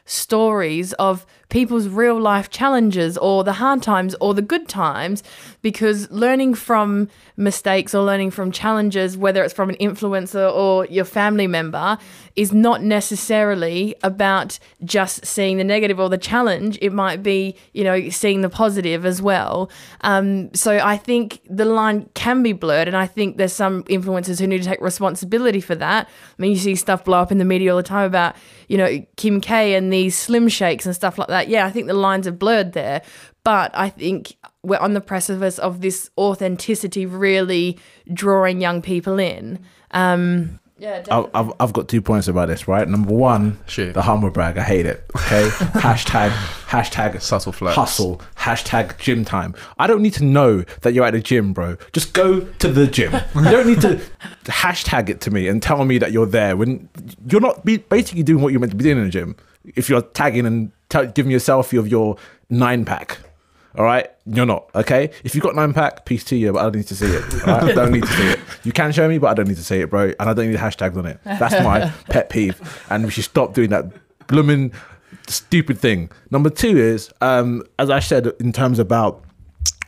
stories 0.04 0.92
of 0.94 1.26
people's 1.52 1.86
real 1.86 2.18
life 2.18 2.48
challenges 2.48 3.18
or 3.18 3.44
the 3.44 3.52
hard 3.52 3.82
times 3.82 4.14
or 4.22 4.32
the 4.32 4.40
good 4.40 4.66
times 4.68 5.22
because 5.60 6.10
learning 6.10 6.54
from 6.54 7.10
mistakes 7.36 7.94
or 7.94 8.02
learning 8.02 8.30
from 8.30 8.50
challenges 8.50 9.18
whether 9.18 9.44
it's 9.44 9.52
from 9.52 9.68
an 9.68 9.76
influencer 9.76 10.50
or 10.50 10.86
your 10.86 11.04
family 11.04 11.46
member 11.46 11.98
is 12.36 12.54
not 12.54 12.82
necessarily 12.82 13.94
about 14.02 14.58
just 14.82 15.26
seeing 15.26 15.58
the 15.58 15.64
negative 15.64 16.00
or 16.00 16.08
the 16.08 16.16
challenge. 16.16 16.78
It 16.80 16.90
might 16.90 17.22
be 17.22 17.54
you 17.74 17.84
know 17.84 18.08
seeing 18.08 18.40
the 18.40 18.48
positive 18.48 19.04
as 19.04 19.20
well. 19.20 19.70
Um, 20.00 20.52
so 20.54 20.78
i 20.82 20.96
think 20.96 21.40
the 21.50 21.66
line 21.66 22.08
can 22.14 22.42
be 22.42 22.52
blurred 22.52 22.88
and 22.88 22.96
i 22.96 23.06
think 23.06 23.36
there's 23.36 23.52
some 23.52 23.84
influencers 23.84 24.40
who 24.40 24.46
need 24.46 24.62
to 24.62 24.68
take 24.68 24.80
responsibility 24.80 25.60
for 25.60 25.74
that. 25.74 26.08
I 26.08 26.42
mean 26.42 26.52
you 26.52 26.56
see 26.56 26.76
stuff 26.76 27.04
blow 27.04 27.20
up 27.20 27.30
in 27.30 27.36
the 27.36 27.44
media 27.44 27.72
all 27.72 27.76
the 27.76 27.82
time 27.82 28.06
about 28.06 28.36
you 28.68 28.78
know 28.78 29.04
kim 29.16 29.42
k 29.42 29.74
and 29.74 29.92
these 29.92 30.16
slim 30.16 30.48
shakes 30.48 30.86
and 30.86 30.94
stuff 30.94 31.18
like 31.18 31.28
that 31.28 31.41
yeah 31.48 31.66
i 31.66 31.70
think 31.70 31.86
the 31.86 31.94
lines 31.94 32.26
are 32.26 32.32
blurred 32.32 32.72
there 32.72 33.02
but 33.44 33.70
i 33.74 33.88
think 33.88 34.36
we're 34.62 34.78
on 34.78 34.94
the 34.94 35.00
precipice 35.00 35.58
of 35.58 35.80
this 35.80 36.10
authenticity 36.18 37.06
really 37.06 37.78
drawing 38.12 38.60
young 38.60 38.82
people 38.82 39.18
in 39.18 39.58
um, 39.92 40.58
yeah, 40.82 41.04
I've, 41.12 41.30
I've, 41.32 41.52
I've 41.60 41.72
got 41.72 41.86
two 41.86 42.02
points 42.02 42.26
about 42.26 42.48
this, 42.48 42.66
right? 42.66 42.88
Number 42.88 43.14
one, 43.14 43.56
Shoot. 43.66 43.94
the 43.94 44.02
humble 44.02 44.30
brag. 44.30 44.58
I 44.58 44.64
hate 44.64 44.84
it. 44.84 45.04
Okay. 45.14 45.48
hashtag, 45.78 46.30
hashtag 46.66 47.22
Subtle 47.22 47.52
flex. 47.52 47.76
hustle, 47.76 48.20
hashtag 48.34 48.98
gym 48.98 49.24
time. 49.24 49.54
I 49.78 49.86
don't 49.86 50.02
need 50.02 50.14
to 50.14 50.24
know 50.24 50.64
that 50.80 50.92
you're 50.92 51.04
at 51.04 51.12
the 51.12 51.20
gym, 51.20 51.52
bro. 51.52 51.76
Just 51.92 52.14
go 52.14 52.40
to 52.40 52.66
the 52.66 52.88
gym. 52.88 53.12
You 53.36 53.44
don't 53.44 53.68
need 53.68 53.80
to 53.82 54.00
hashtag 54.46 55.08
it 55.08 55.20
to 55.20 55.30
me 55.30 55.46
and 55.46 55.62
tell 55.62 55.84
me 55.84 55.98
that 55.98 56.10
you're 56.10 56.26
there 56.26 56.56
when 56.56 56.88
you're 57.28 57.40
not 57.40 57.64
be, 57.64 57.76
basically 57.76 58.24
doing 58.24 58.42
what 58.42 58.50
you're 58.50 58.58
meant 58.58 58.72
to 58.72 58.76
be 58.76 58.82
doing 58.82 58.98
in 58.98 59.04
the 59.04 59.10
gym. 59.10 59.36
If 59.64 59.88
you're 59.88 60.02
tagging 60.02 60.46
and 60.46 60.72
t- 60.92 61.06
giving 61.14 61.30
me 61.30 61.34
a 61.34 61.38
selfie 61.38 61.78
of 61.78 61.88
your 61.88 62.16
nine 62.50 62.84
pack. 62.84 63.18
All 63.76 63.84
right, 63.84 64.10
you're 64.26 64.46
not 64.46 64.70
okay. 64.74 65.10
If 65.24 65.34
you've 65.34 65.42
got 65.42 65.54
nine 65.54 65.72
pack, 65.72 66.04
peace 66.04 66.24
to 66.24 66.36
you, 66.36 66.52
but 66.52 66.58
I 66.58 66.62
don't 66.64 66.76
need 66.76 66.88
to 66.88 66.96
see 66.96 67.06
it. 67.06 67.46
Right? 67.46 67.62
I 67.62 67.72
don't 67.72 67.92
need 67.92 68.02
to 68.04 68.12
see 68.12 68.28
it. 68.28 68.38
You 68.64 68.70
can 68.70 68.92
show 68.92 69.08
me, 69.08 69.18
but 69.18 69.26
I 69.26 69.34
don't 69.34 69.48
need 69.48 69.56
to 69.56 69.64
see 69.64 69.80
it, 69.80 69.90
bro. 69.90 70.12
And 70.20 70.30
I 70.30 70.34
don't 70.34 70.48
need 70.48 70.56
hashtags 70.56 70.96
on 70.96 71.04
it. 71.04 71.18
That's 71.24 71.64
my 71.64 71.88
pet 72.10 72.30
peeve, 72.30 72.60
and 72.90 73.04
we 73.04 73.10
should 73.10 73.24
stop 73.24 73.54
doing 73.54 73.70
that 73.70 73.86
blooming 74.28 74.72
stupid 75.26 75.78
thing. 75.78 76.10
Number 76.30 76.50
two 76.50 76.76
is, 76.76 77.10
um, 77.20 77.64
as 77.78 77.90
I 77.90 77.98
said, 77.98 78.28
in 78.38 78.52
terms 78.52 78.78
about 78.78 79.24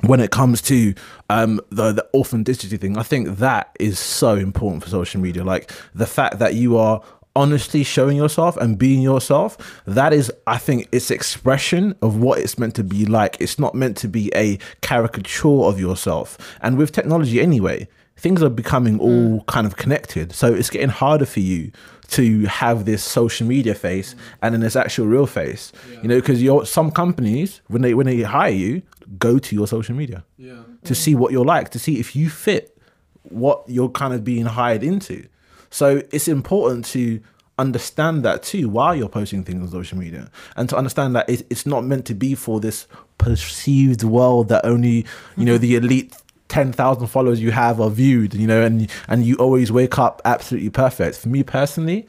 when 0.00 0.20
it 0.20 0.30
comes 0.30 0.60
to 0.62 0.94
um, 1.30 1.60
the 1.70 1.92
the 1.92 2.06
authenticity 2.14 2.76
thing, 2.76 2.96
I 2.98 3.02
think 3.02 3.38
that 3.38 3.74
is 3.80 3.98
so 3.98 4.34
important 4.34 4.82
for 4.82 4.90
social 4.90 5.20
media. 5.20 5.44
Like 5.44 5.70
the 5.94 6.06
fact 6.06 6.38
that 6.38 6.54
you 6.54 6.76
are 6.76 7.02
honestly 7.36 7.82
showing 7.82 8.16
yourself 8.16 8.56
and 8.58 8.78
being 8.78 9.02
yourself 9.02 9.82
that 9.86 10.12
is 10.12 10.32
i 10.46 10.56
think 10.56 10.88
it's 10.92 11.10
expression 11.10 11.94
of 12.02 12.16
what 12.16 12.38
it's 12.38 12.58
meant 12.58 12.74
to 12.74 12.84
be 12.84 13.06
like. 13.06 13.36
It's 13.40 13.58
not 13.58 13.74
meant 13.74 13.96
to 13.98 14.08
be 14.08 14.30
a 14.34 14.58
caricature 14.80 15.64
of 15.64 15.80
yourself. 15.80 16.38
And 16.60 16.76
with 16.76 16.92
technology 16.92 17.40
anyway 17.40 17.88
things 18.16 18.44
are 18.44 18.48
becoming 18.48 18.98
mm. 18.98 19.02
all 19.02 19.44
kind 19.44 19.66
of 19.66 19.76
connected. 19.76 20.32
So 20.32 20.54
it's 20.54 20.70
getting 20.70 20.88
harder 20.88 21.26
for 21.26 21.40
you 21.40 21.72
to 22.08 22.44
have 22.44 22.84
this 22.84 23.02
social 23.02 23.44
media 23.44 23.74
face 23.74 24.14
and 24.40 24.54
then 24.54 24.60
this 24.60 24.76
actual 24.76 25.06
real 25.06 25.26
face. 25.26 25.72
You 26.02 26.08
know 26.08 26.20
because 26.20 26.42
you're 26.42 26.64
some 26.64 26.90
companies 26.90 27.60
when 27.66 27.82
they 27.82 27.94
when 27.94 28.06
they 28.06 28.22
hire 28.22 28.52
you 28.52 28.82
go 29.18 29.38
to 29.38 29.54
your 29.54 29.66
social 29.66 29.94
media 29.94 30.24
to 30.84 30.94
see 30.94 31.14
mm. 31.14 31.18
what 31.18 31.32
you're 31.32 31.44
like 31.44 31.70
to 31.70 31.78
see 31.78 32.00
if 32.00 32.16
you 32.16 32.30
fit 32.30 32.78
what 33.22 33.62
you're 33.66 33.90
kind 33.90 34.14
of 34.14 34.24
being 34.24 34.46
hired 34.46 34.82
into 34.82 35.26
so 35.74 36.00
it's 36.12 36.28
important 36.28 36.84
to 36.84 37.20
understand 37.58 38.24
that 38.24 38.44
too 38.44 38.68
while 38.68 38.94
you're 38.94 39.08
posting 39.08 39.42
things 39.42 39.60
on 39.60 39.68
social 39.68 39.98
media 39.98 40.30
and 40.56 40.68
to 40.68 40.76
understand 40.76 41.16
that 41.16 41.28
it, 41.28 41.44
it's 41.50 41.66
not 41.66 41.84
meant 41.84 42.06
to 42.06 42.14
be 42.14 42.36
for 42.36 42.60
this 42.60 42.86
perceived 43.18 44.04
world 44.04 44.48
that 44.48 44.64
only 44.64 45.04
you 45.36 45.44
know 45.44 45.58
the 45.58 45.74
elite 45.74 46.16
10,000 46.46 47.08
followers 47.08 47.40
you 47.40 47.50
have 47.50 47.80
are 47.80 47.90
viewed 47.90 48.34
you 48.34 48.46
know 48.46 48.62
and 48.62 48.88
and 49.08 49.24
you 49.24 49.34
always 49.36 49.72
wake 49.72 49.98
up 49.98 50.22
absolutely 50.24 50.70
perfect 50.70 51.18
for 51.18 51.28
me 51.28 51.42
personally 51.42 52.06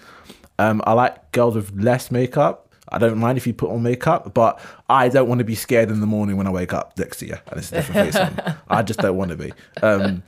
um 0.59 0.79
I 0.85 0.93
like 0.93 1.31
girls 1.31 1.55
with 1.55 1.71
less 1.75 2.11
makeup 2.11 2.65
I 2.89 2.99
don't 2.99 3.17
mind 3.17 3.39
if 3.39 3.47
you 3.47 3.53
put 3.53 3.71
on 3.71 3.81
makeup, 3.81 4.35
but 4.35 4.59
I 4.87 5.09
don't 5.09 5.27
want 5.27 5.39
to 5.39 5.43
be 5.43 5.55
scared 5.55 5.89
in 5.89 6.01
the 6.01 6.05
morning 6.05 6.37
when 6.37 6.45
I 6.45 6.51
wake 6.51 6.71
up 6.71 6.97
next 6.99 7.17
to 7.17 7.25
you 7.25 7.35
and 7.47 7.57
it's 7.57 7.71
a 7.71 7.75
different 7.77 8.13
face 8.13 8.15
on. 8.15 8.55
I 8.67 8.83
just 8.83 8.99
don't 8.99 9.17
want 9.17 9.31
to 9.31 9.37
be. 9.37 9.51
Um, 9.81 10.21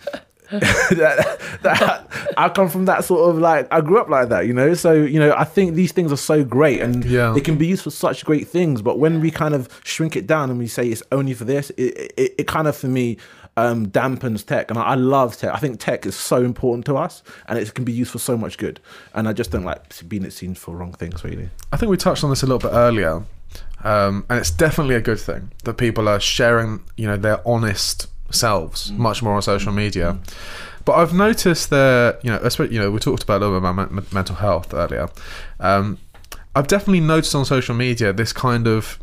that, 0.52 1.40
that 1.64 2.34
I 2.38 2.50
come 2.50 2.70
from 2.70 2.86
that 2.86 3.04
sort 3.04 3.30
of 3.30 3.38
like 3.40 3.68
I 3.72 3.82
grew 3.82 4.00
up 4.00 4.10
like 4.10 4.30
that, 4.30 4.48
you 4.48 4.54
know. 4.54 4.74
So 4.74 4.94
you 4.94 5.20
know, 5.20 5.34
I 5.36 5.44
think 5.44 5.76
these 5.76 5.92
things 5.92 6.12
are 6.12 6.18
so 6.18 6.44
great 6.44 6.82
and 6.82 7.04
Yeah. 7.06 7.32
they 7.34 7.42
can 7.42 7.58
be 7.58 7.68
used 7.68 7.84
for 7.84 7.92
such 7.92 8.24
great 8.26 8.48
things. 8.48 8.82
But 8.82 9.00
when 9.00 9.20
we 9.20 9.32
kind 9.32 9.54
of 9.54 9.68
shrink 9.84 10.16
it 10.16 10.28
down 10.28 10.50
and 10.50 10.58
we 10.60 10.68
say 10.68 10.88
it's 10.88 11.04
only 11.12 11.34
for 11.34 11.44
this, 11.46 11.70
it 11.72 12.14
it, 12.18 12.36
it 12.40 12.48
kind 12.48 12.68
of 12.68 12.76
for 12.78 12.88
me 12.88 13.18
um, 13.58 13.88
dampens 13.88 14.46
tech. 14.46 14.70
And 14.70 14.80
I, 14.80 14.84
I 14.84 14.96
love 14.96 15.36
tech. 15.36 15.54
I 15.54 15.58
think 15.58 15.80
tech 15.80 16.06
is 16.06 16.16
so 16.16 16.38
important 16.44 16.86
to 16.86 16.96
us 16.96 17.24
and 17.48 17.58
it 17.60 17.74
can 17.74 17.84
be 17.84 17.92
used 17.92 18.12
for 18.12 18.20
so 18.20 18.38
much 18.38 18.58
good. 18.58 18.80
And 19.16 19.28
I 19.28 19.34
just 19.34 19.52
don't 19.52 19.66
like 19.66 20.08
being 20.08 20.24
it 20.24 20.32
seen 20.32 20.54
for 20.56 20.76
wrong 20.76 20.94
things, 20.94 21.24
really. 21.24 21.50
I 21.74 21.78
think 21.78 21.90
we 21.90 21.98
touched 21.98 22.24
on 22.24 22.30
this 22.30 22.44
a 22.44 22.46
little 22.46 22.60
bit 22.60 22.76
earlier, 22.76 23.24
um, 23.84 24.26
and 24.30 24.40
it's 24.40 24.52
definitely 24.52 24.96
a 24.96 25.02
good 25.02 25.20
thing 25.20 25.52
that 25.64 25.74
people 25.76 26.08
are 26.08 26.20
sharing, 26.20 26.84
you 26.98 27.08
know, 27.08 27.18
their 27.18 27.42
honest 27.48 28.08
selves 28.30 28.92
much 28.92 29.24
more 29.24 29.36
on 29.36 29.42
social 29.42 29.72
media. 29.72 30.18
But 30.86 30.94
I've 30.94 31.14
noticed 31.14 31.70
that, 31.70 32.20
you 32.24 32.32
know, 32.32 32.40
especially, 32.44 32.76
you 32.76 32.82
know, 32.82 32.92
we 32.92 33.00
talked 33.00 33.24
about 33.24 33.42
a 33.42 33.46
little 33.46 33.60
bit 33.60 33.70
about 33.70 33.92
men- 33.92 34.06
mental 34.14 34.36
health 34.36 34.74
earlier. 34.74 35.10
Um, 35.60 35.98
I've 36.56 36.68
definitely 36.68 37.02
noticed 37.02 37.36
on 37.36 37.46
social 37.46 37.76
media 37.76 38.14
this 38.14 38.34
kind 38.34 38.68
of 38.68 38.98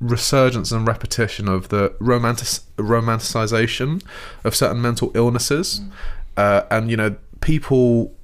resurgence 0.00 0.70
and 0.70 0.86
repetition 0.86 1.48
of 1.48 1.70
the 1.70 1.94
romantic 1.98 2.46
romanticization 2.76 4.02
of 4.44 4.54
certain 4.54 4.80
mental 4.80 5.10
illnesses, 5.14 5.80
uh, 6.36 6.62
and 6.70 6.90
you 6.90 6.96
know, 6.96 7.16
people 7.40 8.14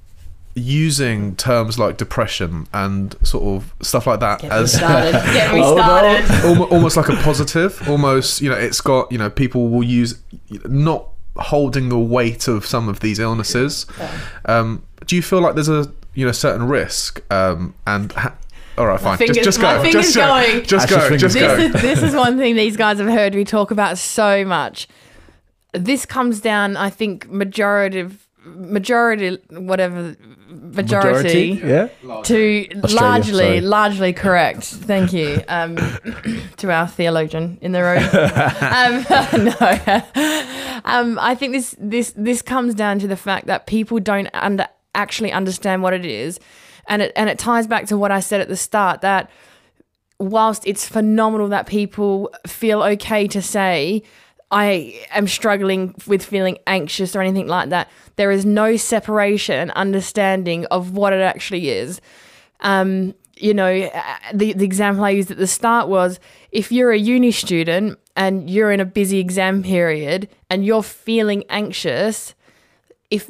using 0.57 1.35
terms 1.35 1.77
like 1.77 1.97
depression 1.97 2.65
and 2.73 3.13
sort 3.27 3.43
of 3.43 3.73
stuff 3.85 4.07
like 4.07 4.21
that 4.21 4.39
Get 4.39 4.51
me 4.51 4.57
as 4.57 4.73
started. 4.73 5.11
Get 5.33 5.53
me 5.53 5.61
started. 5.61 6.25
almo- 6.45 6.69
almost 6.69 6.95
like 6.95 7.09
a 7.09 7.15
positive 7.17 7.81
almost 7.89 8.41
you 8.41 8.49
know 8.49 8.55
it's 8.55 8.79
got 8.79 9.11
you 9.11 9.17
know 9.17 9.29
people 9.29 9.67
will 9.69 9.83
use 9.83 10.17
not 10.65 11.09
holding 11.37 11.89
the 11.89 11.99
weight 11.99 12.47
of 12.47 12.65
some 12.65 12.87
of 12.87 13.01
these 13.01 13.19
illnesses 13.19 13.85
um, 14.45 14.81
do 15.05 15.17
you 15.17 15.21
feel 15.21 15.41
like 15.41 15.55
there's 15.55 15.67
a 15.67 15.91
you 16.13 16.25
know 16.25 16.31
certain 16.31 16.65
risk 16.67 17.21
um, 17.33 17.73
and 17.85 18.13
ha- 18.13 18.33
all 18.77 18.87
right 18.87 19.01
fine 19.01 19.17
fingers- 19.17 19.35
just, 19.35 19.45
just 19.45 19.59
my 19.59 19.75
go 19.75 19.81
fingers 19.83 20.13
just 20.13 20.15
go 20.15 20.27
going. 20.27 20.63
just 20.63 20.89
go 20.89 20.99
fingers 21.01 21.21
just 21.21 21.35
go 21.37 21.57
this 21.57 21.75
is 21.75 21.81
this 21.81 22.01
is 22.03 22.15
one 22.15 22.37
thing 22.37 22.55
these 22.55 22.77
guys 22.77 22.97
have 22.99 23.09
heard 23.09 23.33
me 23.35 23.43
talk 23.43 23.71
about 23.71 23.97
so 23.97 24.45
much. 24.45 24.87
This 25.73 26.05
comes 26.05 26.39
down, 26.39 26.77
I 26.77 26.89
think, 26.89 27.29
majority 27.29 27.99
of 27.99 28.24
majority 28.45 29.37
whatever 29.49 30.15
majority, 30.47 31.59
yeah. 31.63 31.87
to 32.23 32.67
Australia, 32.83 33.01
largely 33.01 33.33
sorry. 33.33 33.61
largely 33.61 34.13
correct. 34.13 34.63
Thank 34.63 35.13
you 35.13 35.41
um, 35.47 35.75
to 36.57 36.71
our 36.71 36.87
theologian 36.87 37.57
in 37.61 37.71
the 37.71 37.81
room. 37.81 38.03
um, 38.71 39.45
no, 39.45 40.81
um, 40.85 41.19
I 41.19 41.35
think 41.35 41.53
this 41.53 41.75
this 41.79 42.13
this 42.15 42.41
comes 42.41 42.75
down 42.75 42.99
to 42.99 43.07
the 43.07 43.17
fact 43.17 43.47
that 43.47 43.65
people 43.65 43.99
don't 43.99 44.29
under 44.33 44.67
actually 44.93 45.31
understand 45.31 45.81
what 45.81 45.93
it 45.93 46.05
is, 46.05 46.39
and 46.87 47.01
it 47.01 47.11
and 47.15 47.29
it 47.29 47.39
ties 47.39 47.67
back 47.67 47.87
to 47.87 47.97
what 47.97 48.11
I 48.11 48.19
said 48.19 48.41
at 48.41 48.47
the 48.47 48.57
start 48.57 49.01
that 49.01 49.29
whilst 50.19 50.65
it's 50.65 50.87
phenomenal 50.87 51.49
that 51.49 51.65
people 51.67 52.33
feel 52.47 52.81
okay 52.83 53.27
to 53.27 53.41
say 53.41 54.03
I 54.55 55.05
am 55.11 55.27
struggling 55.27 55.93
with 56.07 56.23
feeling 56.23 56.57
anxious 56.65 57.13
or 57.13 57.21
anything 57.21 57.47
like 57.47 57.69
that. 57.69 57.91
There 58.15 58.31
is 58.31 58.45
no 58.45 58.77
separation, 58.77 59.69
understanding 59.71 60.65
of 60.67 60.91
what 60.91 61.11
it 61.11 61.19
actually 61.19 61.67
is. 61.69 61.99
Um, 62.61 63.15
you 63.35 63.53
know, 63.53 63.69
uh, 63.69 64.01
the, 64.33 64.53
the 64.53 64.63
example 64.63 65.03
I 65.03 65.09
used 65.09 65.29
at 65.29 65.35
the 65.35 65.45
start 65.45 65.89
was 65.89 66.21
if 66.53 66.71
you're 66.71 66.93
a 66.93 66.97
uni 66.97 67.31
student 67.31 67.99
and 68.15 68.49
you're 68.49 68.71
in 68.71 68.79
a 68.79 68.85
busy 68.85 69.19
exam 69.19 69.61
period 69.61 70.29
and 70.49 70.65
you're 70.65 70.83
feeling 70.83 71.43
anxious, 71.49 72.33
if 73.11 73.29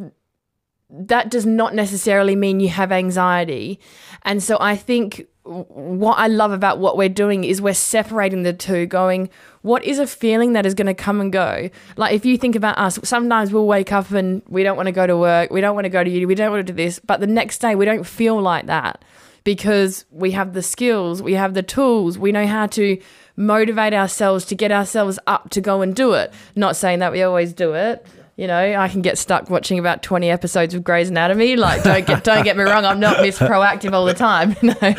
that 0.92 1.32
does 1.32 1.48
not 1.48 1.74
necessarily 1.74 2.36
mean 2.36 2.60
you 2.60 2.70
have 2.70 2.92
anxiety. 2.92 3.80
And 4.22 4.44
so 4.44 4.58
I 4.60 4.76
think 4.76 5.26
what 5.46 6.18
I 6.18 6.28
love 6.28 6.52
about 6.52 6.80
what 6.80 6.98
we're 6.98 7.08
doing 7.08 7.44
is 7.44 7.62
we're 7.62 7.76
separating 7.76 8.44
the 8.44 8.54
two, 8.54 8.88
going, 8.88 9.30
what 9.62 9.84
is 9.84 10.00
a 10.00 10.08
feeling 10.08 10.54
that 10.54 10.66
is 10.66 10.74
going 10.74 10.88
to 10.88 10.94
come 10.96 11.22
and 11.22 11.32
go? 11.32 11.70
Like, 11.98 12.14
if 12.16 12.26
you 12.26 12.38
think 12.38 12.56
about 12.56 12.78
us, 12.80 13.00
sometimes 13.04 13.54
we'll 13.54 13.68
wake 13.68 13.92
up 13.92 14.10
and 14.12 14.42
we 14.48 14.64
don't 14.64 14.76
want 14.76 14.88
to 14.88 14.92
go 14.92 15.06
to 15.06 15.16
work, 15.16 15.52
we 15.52 15.62
don't 15.62 15.76
want 15.76 15.86
to 15.86 15.90
go 15.90 16.04
to 16.04 16.10
uni, 16.10 16.26
we 16.26 16.36
don't 16.36 16.52
want 16.52 16.66
to 16.66 16.74
do 16.74 16.76
this, 16.76 17.00
but 17.00 17.20
the 17.20 17.28
next 17.28 17.60
day 17.60 17.76
we 17.76 17.86
don't 17.86 18.06
feel 18.06 18.42
like 18.42 18.66
that 18.66 19.06
because 19.44 20.06
we 20.10 20.32
have 20.32 20.54
the 20.54 20.64
skills, 20.64 21.22
we 21.22 21.34
have 21.34 21.54
the 21.54 21.64
tools, 21.64 22.18
we 22.18 22.32
know 22.32 22.48
how 22.48 22.66
to 22.66 23.00
motivate 23.38 23.94
ourselves 23.94 24.46
to 24.46 24.56
get 24.56 24.72
ourselves 24.72 25.20
up 25.28 25.52
to 25.52 25.62
go 25.62 25.82
and 25.82 25.96
do 25.96 26.14
it. 26.14 26.34
Not 26.56 26.76
saying 26.76 27.00
that 27.00 27.12
we 27.12 27.22
always 27.22 27.54
do 27.54 27.74
it. 27.74 28.06
You 28.38 28.48
know, 28.48 28.76
I 28.76 28.90
can 28.90 29.02
get 29.02 29.18
stuck 29.18 29.50
watching 29.50 29.80
about 29.80 30.04
twenty 30.04 30.30
episodes 30.30 30.74
of 30.74 30.84
Grey's 30.84 31.10
Anatomy. 31.10 31.56
Like, 31.56 31.84
don't 31.84 32.06
get 32.06 32.24
don't 32.26 32.44
get 32.44 32.58
me 32.58 32.64
wrong, 32.64 32.84
I'm 32.84 33.00
not 33.00 33.22
Miss 33.22 33.40
Proactive 33.40 33.94
all 33.94 34.06
the 34.06 34.14
time. 34.14 34.56
You 34.66 34.74
know, 34.82 34.96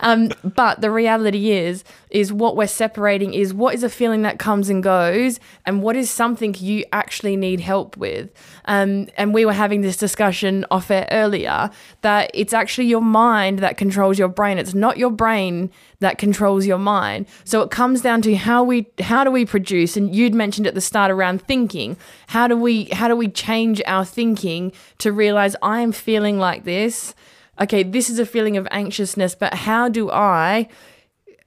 um, 0.00 0.30
but 0.42 0.80
the 0.80 0.90
reality 0.90 1.50
is, 1.50 1.84
is 2.10 2.32
what 2.32 2.56
we're 2.56 2.66
separating 2.66 3.34
is 3.34 3.54
what 3.54 3.74
is 3.74 3.82
a 3.82 3.88
feeling 3.88 4.22
that 4.22 4.38
comes 4.38 4.68
and 4.68 4.82
goes, 4.82 5.38
and 5.64 5.82
what 5.82 5.96
is 5.96 6.10
something 6.10 6.54
you 6.58 6.84
actually 6.92 7.36
need 7.36 7.60
help 7.60 7.96
with. 7.96 8.30
Um, 8.64 9.08
and 9.16 9.32
we 9.32 9.46
were 9.46 9.52
having 9.52 9.80
this 9.80 9.96
discussion 9.96 10.66
off 10.70 10.90
air 10.90 11.06
earlier 11.10 11.70
that 12.02 12.30
it's 12.34 12.52
actually 12.52 12.86
your 12.86 13.00
mind 13.00 13.60
that 13.60 13.76
controls 13.76 14.18
your 14.18 14.28
brain. 14.28 14.58
It's 14.58 14.74
not 14.74 14.98
your 14.98 15.10
brain 15.10 15.70
that 16.00 16.18
controls 16.18 16.66
your 16.66 16.78
mind. 16.78 17.26
So 17.44 17.62
it 17.62 17.70
comes 17.70 18.00
down 18.00 18.22
to 18.22 18.34
how 18.34 18.64
we 18.64 18.86
how 19.00 19.24
do 19.24 19.30
we 19.30 19.44
produce 19.44 19.96
and 19.96 20.14
you'd 20.14 20.34
mentioned 20.34 20.66
at 20.66 20.74
the 20.74 20.80
start 20.80 21.10
around 21.10 21.42
thinking. 21.42 21.96
How 22.28 22.48
do 22.48 22.56
we 22.56 22.84
how 22.86 23.08
do 23.08 23.16
we 23.16 23.28
change 23.28 23.80
our 23.86 24.04
thinking 24.04 24.72
to 24.98 25.12
realize 25.12 25.54
I 25.62 25.80
am 25.80 25.92
feeling 25.92 26.38
like 26.38 26.64
this? 26.64 27.14
Okay, 27.60 27.82
this 27.82 28.08
is 28.08 28.18
a 28.18 28.24
feeling 28.24 28.56
of 28.56 28.66
anxiousness, 28.70 29.34
but 29.34 29.52
how 29.52 29.90
do 29.90 30.10
I 30.10 30.68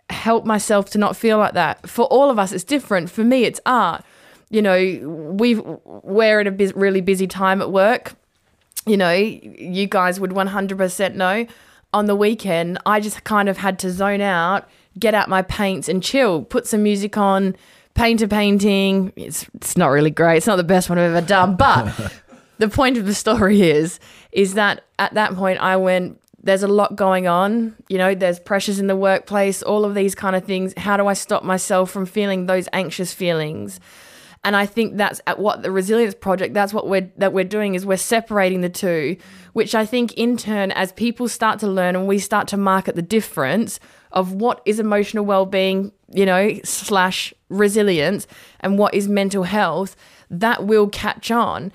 help 0.10 0.46
myself 0.46 0.90
to 0.92 0.98
not 0.98 1.16
feel 1.16 1.38
like 1.38 1.54
that? 1.54 1.88
For 1.90 2.06
all 2.06 2.30
of 2.30 2.40
us 2.40 2.52
it's 2.52 2.64
different. 2.64 3.10
For 3.10 3.24
me 3.24 3.44
it's 3.44 3.60
art. 3.66 4.04
You 4.50 4.62
know, 4.62 4.78
we 5.36 5.56
we're 5.56 6.40
at 6.40 6.48
a 6.48 6.52
bu- 6.52 6.74
really 6.76 7.02
busy 7.02 7.28
time 7.28 7.62
at 7.62 7.72
work. 7.72 8.14
You 8.86 8.98
know, 8.98 9.14
you 9.14 9.88
guys 9.88 10.20
would 10.20 10.32
100% 10.32 11.16
know 11.16 11.48
on 11.94 12.08
the 12.08 12.16
weekend, 12.16 12.80
I 12.86 13.00
just 13.00 13.24
kind 13.24 13.48
of 13.48 13.58
had 13.58 13.80
to 13.80 13.92
zone 13.92 14.22
out, 14.22 14.68
get 15.00 15.14
out 15.14 15.30
my 15.30 15.44
paints 15.44 15.88
and 15.88 16.02
chill, 16.02 16.42
put 16.44 16.68
some 16.68 16.84
music 16.84 17.18
on, 17.18 17.56
paint 17.94 18.22
a 18.22 18.28
painting. 18.28 19.14
It's, 19.16 19.46
it's 19.54 19.78
not 19.78 19.88
really 19.88 20.10
great. 20.10 20.38
It's 20.38 20.48
not 20.48 20.56
the 20.56 20.64
best 20.64 20.90
one 20.90 20.98
I've 20.98 21.16
ever 21.16 21.26
done. 21.26 21.56
But 21.56 21.94
the 22.58 22.68
point 22.68 22.98
of 22.98 23.06
the 23.06 23.14
story 23.14 23.62
is, 23.62 24.00
is 24.32 24.56
that 24.56 24.84
at 24.98 25.14
that 25.14 25.36
point 25.36 25.60
I 25.60 25.78
went, 25.78 26.20
there's 26.44 26.64
a 26.64 26.68
lot 26.68 26.96
going 26.96 27.26
on. 27.26 27.76
You 27.88 27.98
know, 27.98 28.14
there's 28.14 28.40
pressures 28.40 28.80
in 28.80 28.88
the 28.88 28.96
workplace, 28.96 29.64
all 29.64 29.86
of 29.86 29.96
these 29.96 30.14
kind 30.14 30.36
of 30.36 30.44
things. 30.44 30.74
How 30.78 30.98
do 30.98 31.08
I 31.08 31.14
stop 31.14 31.44
myself 31.44 31.90
from 31.90 32.06
feeling 32.06 32.46
those 32.46 32.68
anxious 32.74 33.14
feelings? 33.14 33.80
And 34.46 34.58
I 34.58 34.66
think 34.66 34.98
that's 34.98 35.22
at 35.26 35.40
what 35.40 35.64
the 35.64 35.72
resilience 35.72 36.14
project, 36.14 36.54
that's 36.54 36.74
what 36.74 36.88
we're 36.90 37.10
that 37.16 37.32
we're 37.32 37.46
doing 37.46 37.76
is 37.76 37.86
we're 37.86 37.96
separating 37.96 38.60
the 38.60 38.70
two, 38.70 39.16
which 39.54 39.74
I 39.74 39.86
think 39.86 40.14
in 40.14 40.36
turn, 40.36 40.72
as 40.72 40.92
people 40.92 41.30
start 41.30 41.60
to 41.60 41.68
learn 41.68 41.96
and 41.96 42.08
we 42.08 42.20
start 42.20 42.50
to 42.50 42.58
market 42.58 42.96
the 42.96 43.02
difference 43.02 43.80
of 44.12 44.34
what 44.34 44.62
is 44.66 44.82
emotional 44.82 45.24
well-being, 45.24 45.94
you 46.12 46.26
know, 46.26 46.60
slash 46.66 47.34
resilience 47.48 48.28
and 48.60 48.78
what 48.78 48.94
is 48.94 49.08
mental 49.08 49.44
health, 49.44 49.96
that 50.30 50.66
will 50.66 50.90
catch 50.90 51.32
on. 51.32 51.72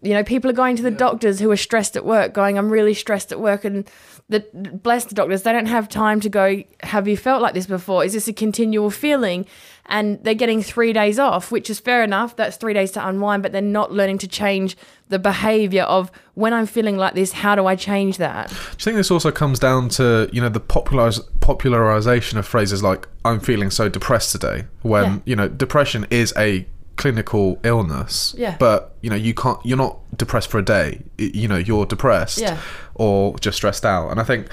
You 0.00 0.14
know, 0.14 0.22
people 0.22 0.48
are 0.48 0.54
going 0.54 0.76
to 0.76 0.82
the 0.82 0.92
doctors 0.92 1.40
who 1.40 1.50
are 1.50 1.56
stressed 1.56 1.96
at 1.96 2.04
work, 2.04 2.32
going, 2.32 2.56
I'm 2.56 2.70
really 2.70 2.94
stressed 2.94 3.32
at 3.32 3.40
work. 3.40 3.64
And 3.64 3.88
the 4.28 4.40
bless 4.82 5.06
the 5.06 5.14
doctors, 5.14 5.42
they 5.42 5.52
don't 5.52 5.66
have 5.66 5.88
time 5.88 6.20
to 6.20 6.28
go, 6.28 6.62
Have 6.84 7.08
you 7.08 7.16
felt 7.16 7.42
like 7.42 7.54
this 7.54 7.66
before? 7.66 8.04
Is 8.04 8.12
this 8.12 8.28
a 8.28 8.32
continual 8.32 8.90
feeling? 8.90 9.44
And 9.86 10.22
they're 10.22 10.34
getting 10.34 10.62
three 10.62 10.92
days 10.92 11.18
off, 11.18 11.50
which 11.50 11.68
is 11.70 11.80
fair 11.80 12.04
enough. 12.04 12.36
That's 12.36 12.56
three 12.58 12.74
days 12.74 12.90
to 12.92 13.08
unwind, 13.08 13.42
but 13.42 13.52
they're 13.52 13.62
not 13.62 13.90
learning 13.90 14.18
to 14.18 14.28
change 14.28 14.76
the 15.08 15.18
behavior 15.18 15.82
of 15.84 16.12
when 16.34 16.52
I'm 16.52 16.66
feeling 16.66 16.98
like 16.98 17.14
this, 17.14 17.32
how 17.32 17.54
do 17.56 17.66
I 17.66 17.74
change 17.74 18.18
that? 18.18 18.50
Do 18.50 18.54
you 18.54 18.60
think 18.84 18.96
this 18.98 19.10
also 19.10 19.32
comes 19.32 19.58
down 19.58 19.88
to 19.90 20.28
you 20.32 20.40
know 20.42 20.50
the 20.50 20.60
populariz- 20.60 21.20
popularization 21.40 22.38
of 22.38 22.46
phrases 22.46 22.82
like 22.82 23.08
"I'm 23.24 23.40
feeling 23.40 23.70
so 23.70 23.88
depressed 23.88 24.30
today"? 24.32 24.66
When 24.82 25.04
Yeah. 25.04 25.18
you 25.24 25.36
know 25.36 25.48
depression 25.48 26.06
is 26.10 26.32
a 26.36 26.66
clinical 26.98 27.58
illness, 27.64 28.34
Yeah. 28.36 28.56
but 28.58 28.94
you 29.00 29.08
know 29.10 29.16
you 29.16 29.32
can't. 29.32 29.58
You're 29.64 29.78
not 29.86 29.96
depressed 30.16 30.50
for 30.50 30.58
a 30.58 30.64
day. 30.64 31.00
You 31.16 31.48
know 31.48 31.56
you're 31.56 31.86
depressed 31.86 32.38
Yeah. 32.38 32.58
or 32.94 33.38
just 33.38 33.56
stressed 33.56 33.86
out. 33.86 34.10
And 34.10 34.20
I 34.20 34.24
think 34.24 34.48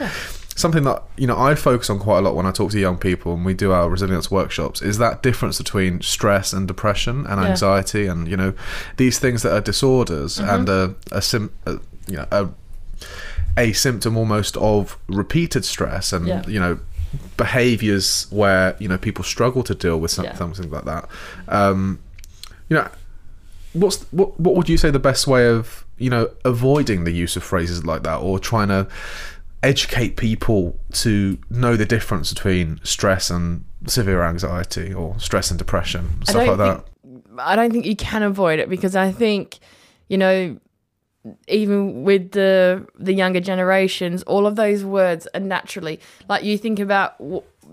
something 0.55 0.83
that 0.85 1.03
you 1.17 1.27
know 1.27 1.37
I 1.37 1.55
focus 1.55 1.89
on 1.89 1.99
quite 1.99 2.19
a 2.19 2.21
lot 2.21 2.33
when 2.35 2.45
I 2.45 2.51
talk 2.51 2.71
to 2.71 2.79
young 2.79 2.97
people 2.97 3.33
and 3.33 3.43
we 3.43 3.53
do 3.53 3.73
our 3.73 3.89
resilience 3.89 4.31
workshops 4.31 4.81
is 4.81 4.97
that 4.99 5.21
difference 5.21 5.57
between 5.57 6.01
stress 6.01 6.53
and 6.53 6.65
depression 6.67 7.25
and 7.27 7.41
Yeah. 7.41 7.49
anxiety 7.49 8.07
and 8.07 8.27
you 8.27 8.37
know 8.37 8.53
these 8.97 9.19
things 9.19 9.41
that 9.41 9.51
are 9.51 9.61
disorders 9.61 10.37
Mm-hmm. 10.37 10.49
and 10.55 10.69
a, 10.69 10.95
a, 11.11 11.21
sim, 11.21 11.51
a 11.65 11.71
you 12.07 12.15
know 12.17 12.25
a 12.31 12.47
a 13.57 13.73
symptom 13.73 14.15
almost 14.17 14.55
of 14.57 14.97
repeated 15.07 15.65
stress 15.65 16.13
and 16.13 16.25
Yeah. 16.27 16.43
you 16.47 16.59
know 16.59 16.77
behaviors 17.37 18.27
where 18.29 18.75
you 18.79 18.87
know 18.87 18.97
people 18.97 19.23
struggle 19.23 19.63
to 19.63 19.75
deal 19.75 19.99
with 19.99 20.11
some, 20.11 20.25
Yeah. 20.25 20.35
something 20.35 20.69
like 20.71 20.85
that 20.85 21.07
um 21.47 21.99
you 22.69 22.75
know 22.75 22.89
what's 23.73 24.03
what 24.11 24.39
what 24.39 24.55
would 24.55 24.69
you 24.69 24.77
say 24.77 24.89
the 24.89 24.99
best 24.99 25.27
way 25.27 25.47
of 25.47 25.85
you 25.97 26.09
know 26.09 26.29
avoiding 26.43 27.03
the 27.03 27.11
use 27.11 27.35
of 27.35 27.43
phrases 27.43 27.85
like 27.85 28.03
that 28.03 28.17
or 28.17 28.39
trying 28.39 28.67
to 28.69 28.87
educate 29.63 30.15
people 30.15 30.79
to 30.91 31.37
know 31.49 31.75
the 31.75 31.85
difference 31.85 32.31
between 32.33 32.79
stress 32.83 33.29
and 33.29 33.65
severe 33.87 34.23
anxiety 34.23 34.93
or 34.93 35.17
stress 35.19 35.49
and 35.49 35.57
depression 35.57 36.21
stuff 36.23 36.35
like 36.35 36.47
don't 36.47 36.57
that? 36.57 36.75
think- 36.75 36.85
I 37.37 37.55
don't 37.55 37.71
think 37.71 37.85
you 37.85 37.95
can 37.97 38.23
avoid 38.23 38.59
it 38.59 38.69
because 38.69 38.95
I 38.95 39.11
think, 39.11 39.59
you 40.07 40.17
know, 40.17 40.57
even 41.49 42.03
with 42.03 42.31
the 42.31 42.87
the 42.97 43.13
younger 43.13 43.41
generations, 43.41 44.23
all 44.23 44.45
of 44.47 44.55
those 44.55 44.85
words 44.85 45.27
are 45.33 45.39
naturally 45.41 45.99
like 46.29 46.43
you 46.45 46.57
think 46.57 46.79
about, 46.79 47.15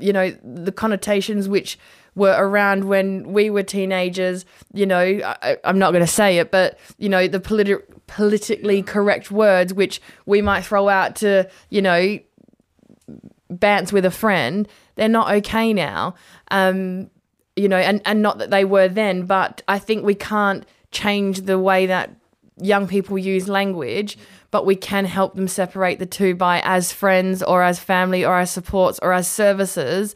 you 0.01 0.13
know, 0.13 0.31
the 0.43 0.73
connotations 0.73 1.49
which 1.49 1.79
were 2.15 2.35
around 2.39 2.85
when 2.85 3.33
we 3.33 3.51
were 3.51 3.63
teenagers. 3.63 4.45
You 4.73 4.87
know, 4.87 5.01
I, 5.01 5.57
I'm 5.65 5.79
not 5.79 5.93
going 5.93 6.05
to 6.05 6.11
say 6.11 6.39
it, 6.39 6.51
but 6.51 6.79
you 6.99 7.09
know, 7.09 7.27
the 7.29 7.41
politi- 7.41 7.83
politically 8.07 8.83
correct 8.83 9.31
words 9.31 9.73
which 9.73 10.01
we 10.27 10.43
might 10.43 10.65
throw 10.65 10.89
out 10.89 11.17
to, 11.17 11.49
you 11.71 11.83
know, 11.83 12.19
bants 13.51 13.93
with 13.93 14.05
a 14.05 14.11
friend, 14.11 14.69
they're 14.95 15.09
not 15.09 15.33
okay 15.37 15.73
now. 15.73 16.15
Um, 16.51 17.11
you 17.57 17.69
know, 17.69 17.77
and, 17.77 18.01
and 18.05 18.23
not 18.23 18.39
that 18.39 18.51
they 18.51 18.65
were 18.65 18.89
then, 18.89 19.27
but 19.27 19.63
I 19.69 19.79
think 19.79 20.05
we 20.05 20.15
can't 20.15 20.65
change 20.91 21.43
the 21.43 21.59
way 21.59 21.87
that 21.87 22.11
young 22.61 22.87
people 22.87 23.19
use 23.19 23.49
language, 23.49 24.19
but 24.51 24.65
we 24.65 24.77
can 24.77 25.05
help 25.05 25.35
them 25.35 25.49
separate 25.49 25.99
the 25.99 26.07
two 26.07 26.35
by 26.35 26.61
as 26.65 26.93
friends 26.93 27.43
or 27.43 27.63
as 27.63 27.79
family 27.79 28.25
or 28.25 28.39
as 28.39 28.51
supports 28.51 28.99
or 29.03 29.13
as 29.13 29.29
services, 29.29 30.15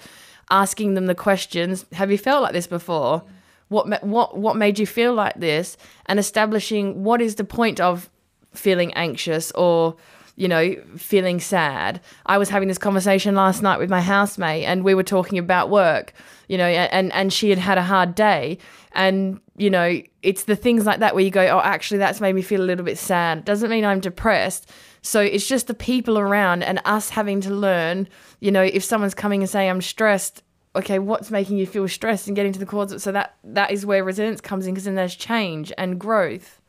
asking 0.51 0.95
them 0.95 1.07
the 1.07 1.15
questions, 1.15 1.85
have 1.93 2.11
you 2.11 2.19
felt 2.19 2.43
like 2.43 2.53
this 2.53 2.67
before? 2.67 3.23
What 3.69 4.05
what 4.05 4.37
what 4.37 4.57
made 4.57 4.79
you 4.79 4.87
feel 4.87 5.13
like 5.13 5.35
this? 5.35 5.77
And 6.07 6.19
establishing 6.19 7.03
what 7.03 7.21
is 7.21 7.35
the 7.35 7.45
point 7.45 7.81
of 7.81 8.09
feeling 8.55 8.93
anxious 8.95 9.51
or 9.53 9.97
you 10.37 10.49
know, 10.49 10.77
feeling 10.97 11.41
sad. 11.41 12.01
I 12.27 12.37
was 12.39 12.51
having 12.51 12.69
this 12.69 12.79
conversation 12.79 13.35
last 13.35 13.63
night 13.63 13.79
with 13.79 13.89
my 13.89 14.03
housemate 14.03 14.65
and 14.65 14.85
we 14.85 14.95
were 14.95 15.03
talking 15.03 15.39
about 15.39 15.71
work, 15.71 16.13
you 16.49 16.59
know, 16.59 16.67
and, 16.67 17.13
and 17.15 17.33
she 17.33 17.49
had 17.49 17.59
had 17.59 17.79
a 17.79 17.83
hard 17.83 18.15
day. 18.15 18.59
And, 18.93 19.41
you 19.57 19.71
know, 19.71 20.01
it's 20.23 20.45
the 20.45 20.55
things 20.55 20.85
like 20.85 21.01
that 21.01 21.15
where 21.15 21.25
you 21.25 21.31
go, 21.31 21.47
oh, 21.47 21.61
actually, 21.61 21.99
that's 21.99 22.21
made 22.21 22.35
me 22.35 22.43
feel 22.43 22.61
a 22.61 22.65
little 22.65 22.85
bit 22.85 22.99
sad. 22.99 23.47
Doesn't 23.47 23.71
mean 23.71 23.85
I'm 23.85 24.01
depressed. 24.01 24.71
So 25.01 25.21
it's 25.21 25.47
just 25.47 25.69
the 25.69 25.75
people 25.75 26.19
around 26.19 26.63
and 26.63 26.81
us 26.85 27.11
having 27.11 27.41
to 27.43 27.51
learn, 27.51 28.07
you 28.41 28.51
know, 28.51 28.63
if 28.63 28.85
someone's 28.85 29.15
coming 29.15 29.41
and 29.41 29.49
saying, 29.49 29.71
I'm 29.71 29.81
stressed, 29.81 30.43
okay, 30.75 30.99
what's 30.99 31.31
making 31.31 31.57
you 31.57 31.67
feel 31.67 31.89
stressed 31.89 32.27
and 32.27 32.37
getting 32.37 32.53
to 32.53 32.59
the 32.59 32.67
cause. 32.67 33.03
So 33.03 33.11
that 33.13 33.37
that 33.43 33.71
is 33.71 33.87
where 33.87 34.05
resilience 34.05 34.43
comes 34.43 34.67
in 34.67 34.75
because 34.75 34.85
then 34.85 34.97
there's 34.97 35.17
change 35.17 35.73
and 35.79 35.99
growth 35.99 36.61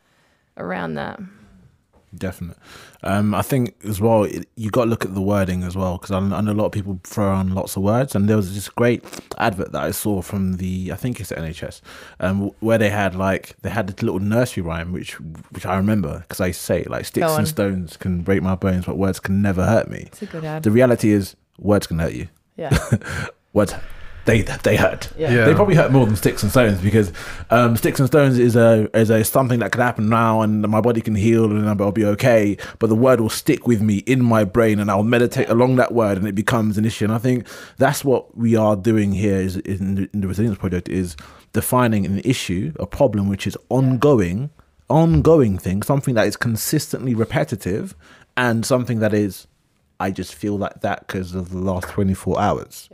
around 0.55 0.93
that. 0.93 1.19
Definite. 2.15 2.57
Um, 3.03 3.33
I 3.35 3.41
think 3.41 3.75
as 3.83 4.01
well, 4.01 4.23
it, 4.23 4.47
you 4.55 4.69
got 4.69 4.85
to 4.85 4.89
look 4.89 5.05
at 5.05 5.13
the 5.13 5.21
wording 5.21 5.63
as 5.63 5.75
well 5.75 5.97
because 5.97 6.11
I, 6.11 6.17
I 6.17 6.41
know 6.41 6.51
a 6.51 6.53
lot 6.53 6.65
of 6.65 6.71
people 6.71 6.99
throw 7.03 7.33
on 7.33 7.53
lots 7.53 7.75
of 7.75 7.83
words, 7.83 8.15
and 8.15 8.27
there 8.27 8.35
was 8.35 8.53
this 8.53 8.69
great 8.69 9.03
advert 9.37 9.71
that 9.71 9.83
I 9.83 9.91
saw 9.91 10.21
from 10.21 10.57
the 10.57 10.91
I 10.91 10.95
think 10.95 11.19
it's 11.19 11.29
the 11.29 11.35
NHS, 11.35 11.81
um, 12.19 12.51
where 12.59 12.77
they 12.77 12.89
had 12.89 13.15
like 13.15 13.55
they 13.61 13.69
had 13.69 13.87
this 13.87 14.01
little 14.01 14.19
nursery 14.19 14.63
rhyme 14.63 14.91
which 14.91 15.19
which 15.51 15.65
I 15.65 15.75
remember 15.77 16.19
because 16.19 16.41
I 16.41 16.51
say 16.51 16.83
like 16.83 17.05
sticks 17.05 17.31
and 17.31 17.47
stones 17.47 17.97
can 17.97 18.21
break 18.21 18.41
my 18.41 18.55
bones, 18.55 18.85
but 18.85 18.97
words 18.97 19.19
can 19.19 19.41
never 19.41 19.65
hurt 19.65 19.89
me. 19.89 20.05
It's 20.07 20.21
a 20.21 20.25
good 20.25 20.45
ad. 20.45 20.63
The 20.63 20.71
reality 20.71 21.11
is, 21.11 21.35
words 21.57 21.87
can 21.87 21.99
hurt 21.99 22.13
you. 22.13 22.27
yeah. 22.55 22.77
Words 23.53 23.73
they 24.27 24.41
they 24.41 24.75
hurt. 24.75 25.09
Yeah. 25.17 25.31
Yeah. 25.31 25.45
They 25.45 25.55
probably 25.55 25.75
hurt 25.75 25.91
more 25.91 26.05
than 26.05 26.15
sticks 26.15 26.43
and 26.43 26.51
stones 26.51 26.79
because 26.81 27.11
um, 27.49 27.75
sticks 27.75 27.99
and 27.99 28.07
stones 28.07 28.37
is 28.37 28.55
a 28.55 28.89
is 28.93 29.09
a 29.09 29.23
something 29.23 29.59
that 29.59 29.71
could 29.71 29.81
happen 29.81 30.09
now 30.09 30.41
and 30.41 30.61
my 30.67 30.81
body 30.81 31.01
can 31.01 31.15
heal 31.15 31.45
and 31.45 31.67
I'll 31.67 31.91
be 31.91 32.05
okay. 32.05 32.57
But 32.77 32.87
the 32.87 32.95
word 32.95 33.19
will 33.19 33.29
stick 33.29 33.65
with 33.65 33.81
me 33.81 33.97
in 33.99 34.23
my 34.23 34.43
brain 34.43 34.79
and 34.79 34.91
I'll 34.91 35.03
meditate 35.03 35.49
along 35.49 35.77
that 35.77 35.93
word 35.93 36.17
and 36.17 36.27
it 36.27 36.35
becomes 36.35 36.77
an 36.77 36.85
issue. 36.85 37.05
And 37.05 37.13
I 37.13 37.17
think 37.17 37.47
that's 37.77 38.03
what 38.05 38.37
we 38.37 38.55
are 38.55 38.75
doing 38.75 39.13
here 39.13 39.37
is 39.37 39.55
in 39.57 39.95
the, 39.95 40.09
in 40.13 40.21
the 40.21 40.27
resilience 40.27 40.57
project 40.57 40.89
is 40.89 41.15
defining 41.53 42.05
an 42.05 42.19
issue, 42.19 42.73
a 42.79 42.85
problem 42.85 43.29
which 43.29 43.47
is 43.47 43.57
ongoing, 43.69 44.49
ongoing 44.89 45.57
thing, 45.57 45.81
something 45.81 46.13
that 46.15 46.27
is 46.27 46.35
consistently 46.35 47.15
repetitive, 47.15 47.95
and 48.35 48.65
something 48.65 48.99
that 48.99 49.13
is 49.13 49.47
I 49.99 50.11
just 50.11 50.35
feel 50.35 50.57
like 50.57 50.81
that 50.81 51.07
because 51.07 51.33
of 51.33 51.49
the 51.49 51.57
last 51.57 51.87
twenty 51.87 52.13
four 52.13 52.39
hours 52.39 52.89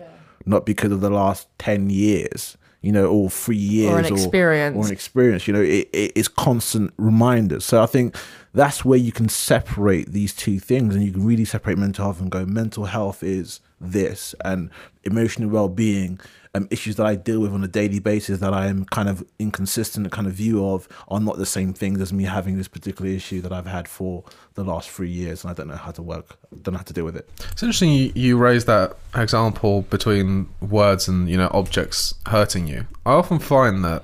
not 0.45 0.65
because 0.65 0.91
of 0.91 1.01
the 1.01 1.09
last 1.09 1.47
10 1.59 1.89
years 1.89 2.57
you 2.81 2.91
know 2.91 3.05
or 3.05 3.29
three 3.29 3.55
years 3.55 3.91
Or 3.91 3.99
an 3.99 4.05
experience. 4.05 4.75
or 4.77 4.85
an 4.85 4.91
experience 4.91 5.47
you 5.47 5.53
know 5.53 5.61
it, 5.61 5.87
it, 5.93 6.11
it's 6.15 6.27
constant 6.27 6.93
reminders 6.97 7.63
so 7.65 7.81
i 7.81 7.85
think 7.85 8.15
that's 8.53 8.83
where 8.83 8.99
you 8.99 9.11
can 9.11 9.29
separate 9.29 10.11
these 10.11 10.33
two 10.33 10.59
things 10.59 10.93
and 10.93 11.03
you 11.03 11.11
can 11.11 11.25
really 11.25 11.45
separate 11.45 11.77
mental 11.77 12.05
health 12.05 12.19
and 12.21 12.29
go 12.29 12.45
mental 12.45 12.85
health 12.85 13.23
is 13.23 13.61
this 13.79 14.33
and 14.45 14.69
emotional 15.03 15.49
well-being 15.49 16.19
um, 16.55 16.67
issues 16.69 16.95
that 16.95 17.05
i 17.05 17.15
deal 17.15 17.39
with 17.39 17.51
on 17.51 17.63
a 17.63 17.67
daily 17.67 17.99
basis 17.99 18.39
that 18.39 18.53
i 18.53 18.67
am 18.67 18.85
kind 18.85 19.09
of 19.09 19.23
inconsistent 19.39 20.09
kind 20.11 20.27
of 20.27 20.33
view 20.33 20.65
of 20.65 20.87
are 21.07 21.19
not 21.19 21.37
the 21.37 21.45
same 21.45 21.73
things 21.73 21.99
as 21.99 22.13
me 22.13 22.23
having 22.23 22.57
this 22.57 22.67
particular 22.67 23.09
issue 23.09 23.41
that 23.41 23.51
i've 23.51 23.65
had 23.65 23.87
for 23.87 24.23
the 24.53 24.63
last 24.63 24.89
three 24.89 25.09
years 25.09 25.43
and 25.43 25.51
i 25.51 25.53
don't 25.53 25.67
know 25.67 25.75
how 25.75 25.91
to 25.91 26.01
work 26.01 26.37
don't 26.61 26.73
know 26.73 26.77
how 26.77 26.83
to 26.83 26.93
deal 26.93 27.05
with 27.05 27.17
it 27.17 27.27
It's 27.51 27.63
interesting 27.63 27.91
you, 27.91 28.11
you 28.15 28.37
raised 28.37 28.67
that 28.67 28.95
example 29.15 29.81
between 29.83 30.47
words 30.61 31.07
and 31.07 31.29
you 31.29 31.37
know 31.37 31.49
objects 31.53 32.13
hurting 32.27 32.67
you. 32.67 32.85
I 33.05 33.13
often 33.13 33.39
find 33.39 33.83
that 33.83 34.03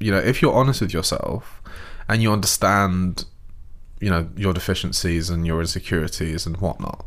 you 0.00 0.10
know 0.10 0.18
if 0.18 0.40
you're 0.40 0.54
honest 0.54 0.80
with 0.80 0.92
yourself 0.92 1.60
and 2.08 2.22
you 2.22 2.32
understand 2.32 3.24
you 4.00 4.10
know 4.10 4.28
your 4.36 4.52
deficiencies 4.52 5.30
and 5.30 5.46
your 5.46 5.60
insecurities 5.60 6.46
and 6.46 6.56
whatnot, 6.58 7.04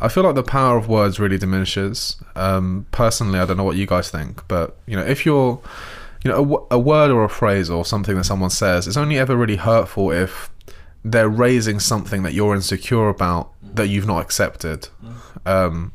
I 0.00 0.08
feel 0.08 0.24
like 0.24 0.34
the 0.34 0.42
power 0.42 0.76
of 0.76 0.88
words 0.88 1.18
really 1.18 1.38
diminishes. 1.38 2.16
Um, 2.34 2.86
personally, 2.90 3.38
I 3.38 3.46
don't 3.46 3.56
know 3.56 3.64
what 3.64 3.76
you 3.76 3.86
guys 3.86 4.10
think, 4.10 4.46
but 4.48 4.76
you 4.86 4.96
know 4.96 5.02
if 5.04 5.24
you're 5.24 5.60
you 6.24 6.30
know 6.30 6.36
a, 6.36 6.42
w- 6.44 6.66
a 6.70 6.78
word 6.78 7.10
or 7.10 7.24
a 7.24 7.28
phrase 7.28 7.70
or 7.70 7.84
something 7.84 8.16
that 8.16 8.24
someone 8.24 8.50
says 8.50 8.86
is 8.86 8.96
only 8.96 9.18
ever 9.18 9.36
really 9.36 9.56
hurtful 9.56 10.10
if 10.10 10.50
they're 11.04 11.28
raising 11.28 11.78
something 11.78 12.24
that 12.24 12.34
you're 12.34 12.54
insecure 12.54 13.08
about 13.08 13.52
that 13.62 13.88
you've 13.88 14.06
not 14.06 14.20
accepted. 14.20 14.88
Um, 15.44 15.92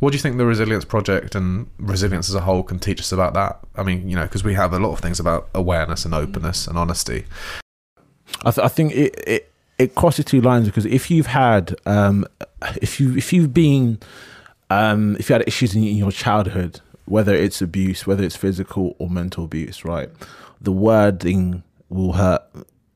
what 0.00 0.10
do 0.10 0.16
you 0.16 0.20
think 0.20 0.36
the 0.36 0.44
resilience 0.44 0.84
project 0.84 1.34
and 1.34 1.66
resilience 1.78 2.28
as 2.28 2.34
a 2.34 2.42
whole 2.42 2.62
can 2.62 2.78
teach 2.78 3.00
us 3.00 3.10
about 3.10 3.32
that? 3.34 3.58
I 3.74 3.82
mean, 3.82 4.06
you 4.06 4.16
know, 4.16 4.24
because 4.24 4.44
we 4.44 4.52
have 4.52 4.74
a 4.74 4.78
lot 4.78 4.92
of 4.92 4.98
things 4.98 5.18
about 5.18 5.48
awareness 5.54 6.04
and 6.04 6.12
openness 6.14 6.66
and 6.66 6.76
honesty. 6.76 7.24
I, 8.44 8.50
th- 8.50 8.64
I 8.64 8.68
think 8.68 8.92
it, 8.92 9.14
it 9.26 9.53
it 9.78 9.94
crosses 9.94 10.24
two 10.24 10.40
lines 10.40 10.66
because 10.66 10.86
if 10.86 11.10
you've 11.10 11.26
had 11.26 11.74
um, 11.86 12.24
if 12.80 13.00
you 13.00 13.16
if 13.16 13.32
you've 13.32 13.52
been 13.54 13.98
um, 14.70 15.16
if 15.18 15.28
you 15.28 15.34
had 15.34 15.46
issues 15.46 15.74
in, 15.74 15.84
in 15.84 15.96
your 15.96 16.12
childhood, 16.12 16.80
whether 17.06 17.34
it's 17.34 17.60
abuse, 17.60 18.06
whether 18.06 18.24
it's 18.24 18.36
physical 18.36 18.96
or 18.98 19.10
mental 19.10 19.44
abuse, 19.44 19.84
right, 19.84 20.08
the 20.60 20.72
wording 20.72 21.62
will 21.88 22.12
hurt 22.12 22.42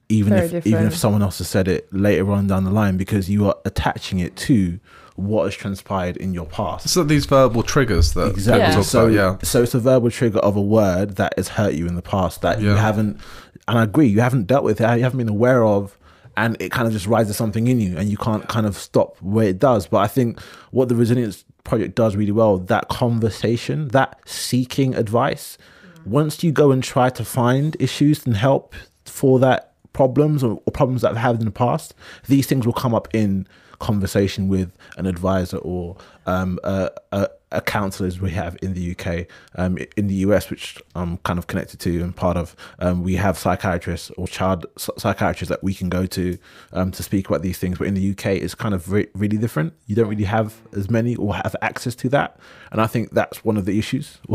even 0.09 0.33
Very 0.33 0.47
if 0.59 0.67
even 0.67 0.87
if 0.87 0.97
someone 0.97 1.23
else 1.23 1.39
has 1.39 1.49
said 1.49 1.69
it 1.69 1.93
later 1.93 2.31
on 2.33 2.47
down 2.47 2.65
the 2.65 2.71
line 2.71 2.97
because 2.97 3.29
you 3.29 3.47
are 3.47 3.57
attaching 3.67 4.21
it 4.21 4.35
to 4.37 4.81
what 5.17 5.45
has 5.45 5.55
transpired 5.55 6.17
in 6.17 6.33
your 6.33 6.47
past. 6.47 6.89
So 6.89 7.03
these 7.03 7.27
verbal 7.27 7.63
triggers 7.65 8.15
that 8.15 8.31
Exactly. 8.31 8.61
people 8.61 8.71
Yeah. 8.71 8.75
talk 8.77 8.85
So, 8.85 9.05
about, 9.07 9.13
yeah. 9.15 9.37
so 9.43 9.63
it's 9.65 9.75
a 9.75 9.81
verbal 9.81 10.11
trigger 10.13 10.39
of 10.39 10.55
a 10.57 10.63
word 10.63 11.17
that 11.17 11.35
has 11.37 11.49
hurt 11.49 11.75
you 11.75 11.87
in 11.89 11.97
the 11.97 12.03
past 12.03 12.41
that 12.43 12.61
you 12.63 12.69
haven't, 12.71 13.19
and 13.67 13.79
I 13.79 13.83
agree, 13.83 14.07
you 14.07 14.21
haven't 14.21 14.47
dealt 14.47 14.63
with 14.63 14.81
it, 14.81 14.97
you 14.97 15.03
haven't 15.03 15.19
been 15.19 15.29
aware 15.29 15.65
of, 15.65 15.98
and 16.39 16.57
it 16.61 16.71
kind 16.71 16.87
of 16.87 16.93
just 16.93 17.07
rises 17.07 17.37
something 17.37 17.67
in 17.67 17.81
you, 17.81 17.99
and 17.99 18.09
you 18.09 18.17
can't 18.17 18.49
kind 18.49 18.65
of 18.65 18.77
stop 18.77 19.17
where 19.21 19.49
it 19.49 19.59
does. 19.59 19.89
But 19.89 19.99
I 19.99 20.07
think 20.07 20.41
what 20.71 20.89
the 20.89 20.95
resilience 20.95 21.45
project 21.65 21.97
does 21.97 22.15
really 22.15 22.33
well, 22.33 22.59
that 22.59 22.89
conversation, 22.89 23.89
that 23.89 24.21
seeking 24.25 24.95
advice, 24.95 25.59
once 26.07 26.45
you 26.45 26.53
go 26.53 26.71
and 26.71 26.83
try 26.83 27.11
to 27.11 27.25
find 27.25 27.77
issues 27.81 28.25
and 28.25 28.37
help 28.37 28.75
for 29.05 29.41
that 29.41 29.68
problems 29.99 30.45
or, 30.45 30.63
or 30.65 30.71
problems 30.71 31.03
that 31.03 31.11
I've 31.11 31.17
had 31.17 31.41
in 31.41 31.45
the 31.45 31.51
past, 31.51 31.93
these 32.29 32.47
things 32.47 32.65
will 32.65 32.73
come 32.73 32.95
up 32.95 33.09
in 33.13 33.49
conversation 33.81 34.47
with 34.47 34.71
an 34.97 35.07
advisor 35.07 35.57
or 35.57 35.97
um, 36.27 36.61
a, 36.63 36.89
a, 37.11 37.29
a 37.51 37.61
counselor 37.61 38.07
as 38.07 38.21
we 38.21 38.31
have 38.31 38.57
in 38.63 38.75
the 38.75 38.93
UK. 38.93 39.27
Um, 39.57 39.77
in 39.97 40.07
the 40.07 40.15
US, 40.27 40.51
which 40.51 40.81
I'm 40.95 41.17
kind 41.19 41.37
of 41.37 41.49
connected 41.49 41.81
to 41.81 42.01
and 42.01 42.15
part 42.15 42.37
of, 42.37 42.55
um, 42.79 43.03
we 43.03 43.17
have 43.17 43.37
psychiatrists 43.37 44.13
or 44.17 44.29
child 44.29 44.67
psychiatrists 44.77 45.49
that 45.49 45.65
we 45.65 45.75
can 45.75 45.89
go 45.89 46.07
to 46.07 46.39
um, 46.73 46.93
to 46.93 47.03
speak 47.03 47.29
about 47.29 47.43
these 47.43 47.59
things. 47.59 47.79
But 47.79 47.89
in 47.89 47.95
the 47.95 48.11
UK, 48.13 48.27
it's 48.27 48.55
kind 48.55 48.75
of 48.75 48.93
re- 48.93 49.09
really 49.15 49.37
different. 49.37 49.73
You 49.87 49.97
don't 49.97 50.09
really 50.09 50.31
have 50.39 50.61
as 50.77 50.89
many 50.89 51.17
or 51.17 51.35
have 51.35 51.57
access 51.61 51.97
to 51.97 52.09
that, 52.11 52.39
and 52.71 52.81
I 52.81 52.87
think 52.87 53.11
that's 53.11 53.45
one 53.45 53.57
of 53.57 53.65
the 53.65 53.81
issues. 53.81 54.19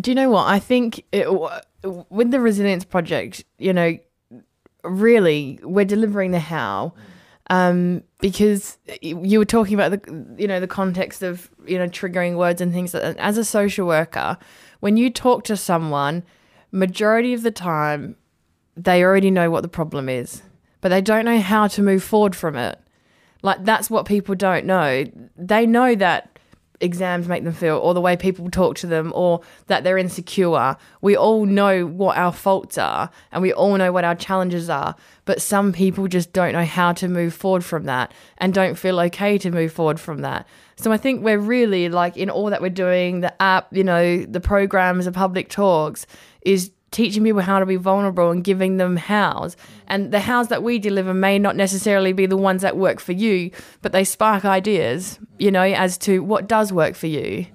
Do 0.00 0.10
you 0.10 0.14
know 0.16 0.30
what? 0.30 0.46
I 0.48 0.58
think 0.58 1.04
it, 1.12 1.28
with 1.82 2.30
the 2.30 2.40
Resilience 2.40 2.84
Project, 2.84 3.44
you 3.58 3.72
know, 3.72 3.98
really, 4.84 5.58
we're 5.62 5.84
delivering 5.84 6.30
the 6.30 6.40
how. 6.40 6.94
Um, 7.48 8.04
because 8.20 8.78
you 9.02 9.40
were 9.40 9.44
talking 9.44 9.74
about 9.74 9.90
the, 9.90 10.34
you 10.38 10.46
know, 10.46 10.60
the 10.60 10.68
context 10.68 11.22
of, 11.22 11.50
you 11.66 11.78
know, 11.78 11.88
triggering 11.88 12.36
words 12.36 12.60
and 12.60 12.72
things. 12.72 12.94
And 12.94 13.18
as 13.18 13.38
a 13.38 13.44
social 13.44 13.88
worker, 13.88 14.38
when 14.78 14.96
you 14.96 15.10
talk 15.10 15.42
to 15.44 15.56
someone, 15.56 16.22
majority 16.70 17.34
of 17.34 17.42
the 17.42 17.50
time, 17.50 18.14
they 18.76 19.02
already 19.02 19.32
know 19.32 19.50
what 19.50 19.62
the 19.62 19.68
problem 19.68 20.08
is, 20.08 20.42
but 20.80 20.90
they 20.90 21.00
don't 21.00 21.24
know 21.24 21.40
how 21.40 21.66
to 21.66 21.82
move 21.82 22.04
forward 22.04 22.36
from 22.36 22.54
it. 22.54 22.78
Like 23.42 23.64
that's 23.64 23.90
what 23.90 24.06
people 24.06 24.36
don't 24.36 24.64
know. 24.64 25.04
They 25.36 25.66
know 25.66 25.96
that 25.96 26.38
exams 26.80 27.28
make 27.28 27.44
them 27.44 27.52
feel, 27.52 27.76
or 27.76 27.94
the 27.94 28.00
way 28.00 28.16
people 28.16 28.50
talk 28.50 28.76
to 28.76 28.86
them, 28.86 29.12
or 29.14 29.40
that 29.66 29.84
they're 29.84 29.98
insecure. 29.98 30.76
We 31.00 31.16
all 31.16 31.46
know 31.46 31.86
what 31.86 32.16
our 32.16 32.32
faults 32.32 32.78
are, 32.78 33.10
and 33.32 33.42
we 33.42 33.52
all 33.52 33.76
know 33.76 33.92
what 33.92 34.04
our 34.04 34.14
challenges 34.14 34.70
are. 34.70 34.94
But 35.24 35.42
some 35.42 35.72
people 35.72 36.08
just 36.08 36.32
don't 36.32 36.52
know 36.52 36.64
how 36.64 36.92
to 36.94 37.08
move 37.08 37.34
forward 37.34 37.64
from 37.64 37.84
that, 37.84 38.12
and 38.38 38.54
don't 38.54 38.76
feel 38.76 38.98
okay 39.00 39.38
to 39.38 39.50
move 39.50 39.72
forward 39.72 40.00
from 40.00 40.22
that. 40.22 40.46
So 40.76 40.92
I 40.92 40.96
think 40.96 41.22
we're 41.22 41.38
really 41.38 41.88
like 41.88 42.16
in 42.16 42.30
all 42.30 42.50
that 42.50 42.62
we're 42.62 42.70
doing, 42.70 43.20
the 43.20 43.42
app, 43.42 43.68
you 43.70 43.84
know, 43.84 44.24
the 44.24 44.40
programs, 44.40 45.04
the 45.04 45.12
public 45.12 45.50
talks, 45.50 46.06
is 46.42 46.70
teaching 46.90 47.22
people 47.22 47.40
how 47.40 47.58
to 47.60 47.66
be 47.66 47.76
vulnerable 47.76 48.30
and 48.30 48.42
giving 48.42 48.76
them 48.76 48.96
hows. 48.96 49.56
And 49.86 50.12
the 50.12 50.20
hows 50.20 50.48
that 50.48 50.62
we 50.62 50.78
deliver 50.78 51.14
may 51.14 51.38
not 51.38 51.54
necessarily 51.56 52.12
be 52.12 52.26
the 52.26 52.36
ones 52.36 52.62
that 52.62 52.76
work 52.76 53.00
for 53.00 53.12
you, 53.12 53.50
but 53.82 53.92
they 53.92 54.04
spark 54.04 54.44
ideas, 54.44 55.18
you 55.38 55.50
know, 55.50 55.62
as 55.62 55.96
to 55.98 56.20
what 56.22 56.48
does 56.48 56.72
work 56.72 56.94
for 56.96 57.06
you. 57.06 57.46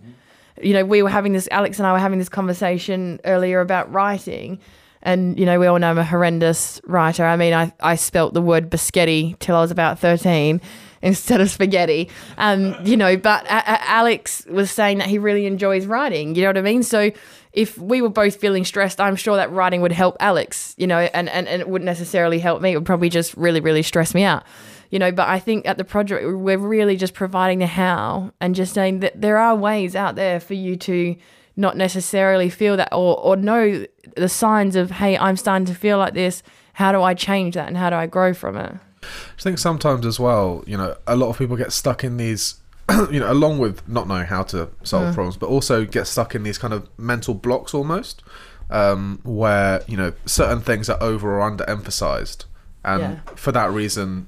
You 0.62 0.74
know, 0.74 0.86
we 0.86 1.04
were 1.04 1.10
having 1.10 1.34
this, 1.34 1.50
Alex 1.52 1.80
and 1.80 1.88
I 1.88 1.92
were 1.92 2.00
having 2.00 2.20
this 2.20 2.30
conversation 2.30 3.20
earlier 3.26 3.60
about 3.60 3.92
writing. 3.92 4.60
And, 5.02 5.38
you 5.38 5.46
know, 5.46 5.60
we 5.60 5.68
all 5.68 5.78
know 5.78 5.90
I'm 5.92 5.98
a 5.98 6.04
horrendous 6.06 6.80
writer. 6.86 7.26
I 7.26 7.36
mean, 7.36 7.54
I, 7.54 7.74
I 7.82 7.96
spelt 7.96 8.34
the 8.34 8.42
word 8.42 8.70
biscotti 8.70 9.38
till 9.40 9.56
I 9.56 9.62
was 9.62 9.70
about 9.70 10.00
13 10.00 10.62
instead 11.02 11.42
of 11.42 11.52
spaghetti. 11.52 12.10
Um, 12.38 12.76
you 12.84 12.98
know, 12.98 13.16
but 13.18 13.46
a- 13.46 13.72
a- 13.74 13.90
Alex 13.90 14.46
was 14.50 14.72
saying 14.72 14.98
that 15.00 15.08
he 15.08 15.20
really 15.20 15.46
enjoys 15.46 15.86
writing. 15.86 16.36
You 16.36 16.44
know 16.44 16.50
what 16.50 16.58
I 16.58 16.62
mean? 16.62 16.82
So 16.82 17.12
if 17.56 17.78
we 17.78 18.02
were 18.02 18.10
both 18.10 18.36
feeling 18.36 18.66
stressed, 18.66 19.00
I'm 19.00 19.16
sure 19.16 19.38
that 19.38 19.52
writing 19.52 19.82
would 19.82 19.94
help 19.94 20.18
Alex, 20.20 20.76
you 20.78 20.88
know, 20.88 21.00
and, 21.00 21.30
and, 21.30 21.48
and 21.48 21.62
it 21.62 21.70
wouldn't 21.70 21.86
necessarily 21.86 22.40
help 22.40 22.62
me. 22.62 22.74
It 22.74 22.76
would 22.76 22.86
probably 22.86 23.10
just 23.10 23.34
really, 23.36 23.62
really 23.62 23.82
stress 23.82 24.14
me 24.14 24.24
out. 24.24 24.44
You 24.92 25.00
know, 25.00 25.12
but 25.12 25.28
I 25.28 25.40
think 25.40 25.66
at 25.66 25.78
the 25.78 25.84
project, 25.84 26.26
we're 26.26 26.58
really 26.58 26.96
just 26.96 27.14
providing 27.14 27.60
the 27.60 27.68
how 27.68 28.32
and 28.40 28.54
just 28.54 28.74
saying 28.74 29.00
that 29.00 29.20
there 29.20 29.38
are 29.38 29.56
ways 29.56 29.96
out 29.96 30.16
there 30.16 30.40
for 30.40 30.54
you 30.54 30.76
to 30.78 31.16
not 31.56 31.78
necessarily 31.78 32.50
feel 32.50 32.78
that 32.78 32.90
or, 32.92 33.18
or 33.18 33.36
know 33.36 33.86
the 34.16 34.30
signs 34.30 34.76
of, 34.76 34.92
hey, 34.92 35.18
I'm 35.18 35.38
starting 35.38 35.66
to 35.66 35.74
feel 35.74 35.98
like 35.98 36.14
this. 36.14 36.44
How 36.74 36.92
do 36.92 37.02
I 37.02 37.14
change 37.14 37.56
that 37.56 37.68
and 37.68 37.78
how 37.78 37.90
do 37.90 37.96
I 37.96 38.06
grow 38.06 38.34
from 38.34 38.58
it? 38.58 38.76
I 39.04 39.42
think 39.42 39.60
sometimes 39.60 40.06
as 40.06 40.20
well, 40.20 40.64
you 40.68 40.78
know, 40.78 40.96
a 41.08 41.16
lot 41.16 41.30
of 41.30 41.38
people 41.38 41.56
get 41.56 41.72
stuck 41.72 42.04
in 42.04 42.18
these, 42.18 42.56
you 43.12 43.20
know, 43.20 43.32
along 43.32 43.58
with 43.60 43.88
not 43.88 44.08
knowing 44.08 44.28
how 44.28 44.44
to 44.44 44.70
solve 44.84 45.14
problems, 45.14 45.38
but 45.38 45.48
also 45.48 45.86
get 45.86 46.06
stuck 46.08 46.36
in 46.36 46.44
these 46.44 46.58
kind 46.58 46.74
of 46.74 46.88
mental 47.00 47.34
blocks 47.34 47.74
almost, 47.74 48.22
um, 48.70 49.20
where 49.24 49.82
you 49.88 49.98
know 49.98 50.14
certain 50.26 50.62
things 50.62 50.90
are 50.90 51.02
over 51.02 51.34
or 51.36 51.42
under 51.42 51.68
emphasized, 51.70 52.46
and 52.84 53.02
Yeah. 53.02 53.16
for 53.36 53.52
that 53.52 53.72
reason, 53.72 54.28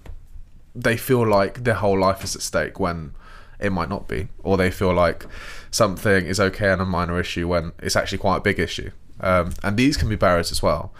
they 0.76 0.98
feel 0.98 1.26
like 1.28 1.64
their 1.64 1.76
whole 1.76 2.00
life 2.00 2.24
is 2.24 2.36
at 2.36 2.42
stake 2.42 2.80
when 2.80 3.14
it 3.60 3.72
might 3.72 3.90
not 3.90 4.08
be, 4.08 4.28
or 4.44 4.58
they 4.58 4.72
feel 4.72 4.94
like 4.94 5.26
something 5.72 6.26
is 6.26 6.40
okay 6.40 6.70
and 6.72 6.82
a 6.82 6.86
minor 6.86 7.20
issue 7.20 7.48
when 7.48 7.72
it's 7.80 7.96
actually 7.96 8.20
quite 8.20 8.38
a 8.38 8.42
big 8.42 8.60
issue. 8.60 8.92
Um, 9.20 9.54
and 9.64 9.78
these 9.78 9.98
can 9.98 10.10
be 10.10 10.16
barriers 10.16 10.52
as 10.52 10.62
well. 10.62 10.94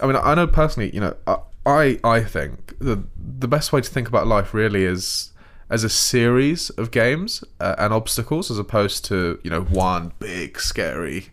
I 0.00 0.06
mean, 0.06 0.14
I 0.16 0.34
know 0.34 0.46
personally, 0.46 0.90
you 0.94 1.00
know, 1.00 1.16
I 1.26 1.38
I, 1.66 1.98
I 2.04 2.22
think 2.22 2.78
the 2.78 3.02
the 3.16 3.48
best 3.48 3.72
way 3.72 3.80
to 3.80 3.90
think 3.90 4.06
about 4.08 4.26
life 4.28 4.54
really 4.54 4.84
is 4.84 5.32
as 5.68 5.84
a 5.84 5.88
series 5.88 6.70
of 6.70 6.90
games 6.90 7.42
uh, 7.60 7.74
and 7.78 7.92
obstacles, 7.92 8.50
as 8.50 8.58
opposed 8.58 9.04
to 9.06 9.38
you 9.42 9.50
know 9.50 9.62
one 9.62 10.12
big 10.18 10.60
scary 10.60 11.26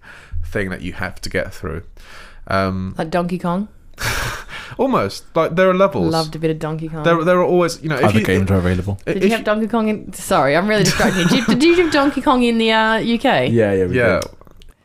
thing 0.46 0.70
that 0.70 0.82
you 0.82 0.94
have 0.94 1.22
to 1.22 1.30
get 1.30 1.54
through. 1.54 1.84
Um, 2.48 2.96
Like 2.98 3.10
Donkey 3.10 3.40
Kong. 3.40 3.68
almost 4.78 5.24
like 5.36 5.56
there 5.56 5.70
are 5.70 5.74
levels. 5.74 6.12
Loved 6.12 6.36
a 6.36 6.40
bit 6.40 6.52
of 6.52 6.60
Donkey 6.60 6.90
Kong. 6.90 7.04
There, 7.04 7.24
there 7.24 7.40
are 7.40 7.46
always 7.46 7.82
you 7.82 7.90
know 7.90 7.98
if 7.98 8.06
Other 8.06 8.20
you, 8.20 8.26
games 8.26 8.50
are 8.52 8.58
available. 8.58 9.00
if 9.06 9.16
did 9.16 9.24
you 9.24 9.30
have 9.32 9.44
Donkey 9.44 9.68
Kong 9.68 9.88
in? 9.88 10.14
Sorry, 10.14 10.56
I'm 10.56 10.68
really 10.68 10.84
distracted. 10.84 11.28
did, 11.30 11.48
you, 11.48 11.56
did 11.56 11.64
you 11.64 11.84
have 11.84 11.94
Donkey 11.94 12.22
Kong 12.22 12.44
in 12.44 12.58
the 12.58 12.72
uh, 12.72 12.96
UK? 12.98 13.52
Yeah, 13.52 13.74
yeah, 13.74 13.86
we 13.86 13.98
yeah, 13.98 14.20
did. 14.20 14.32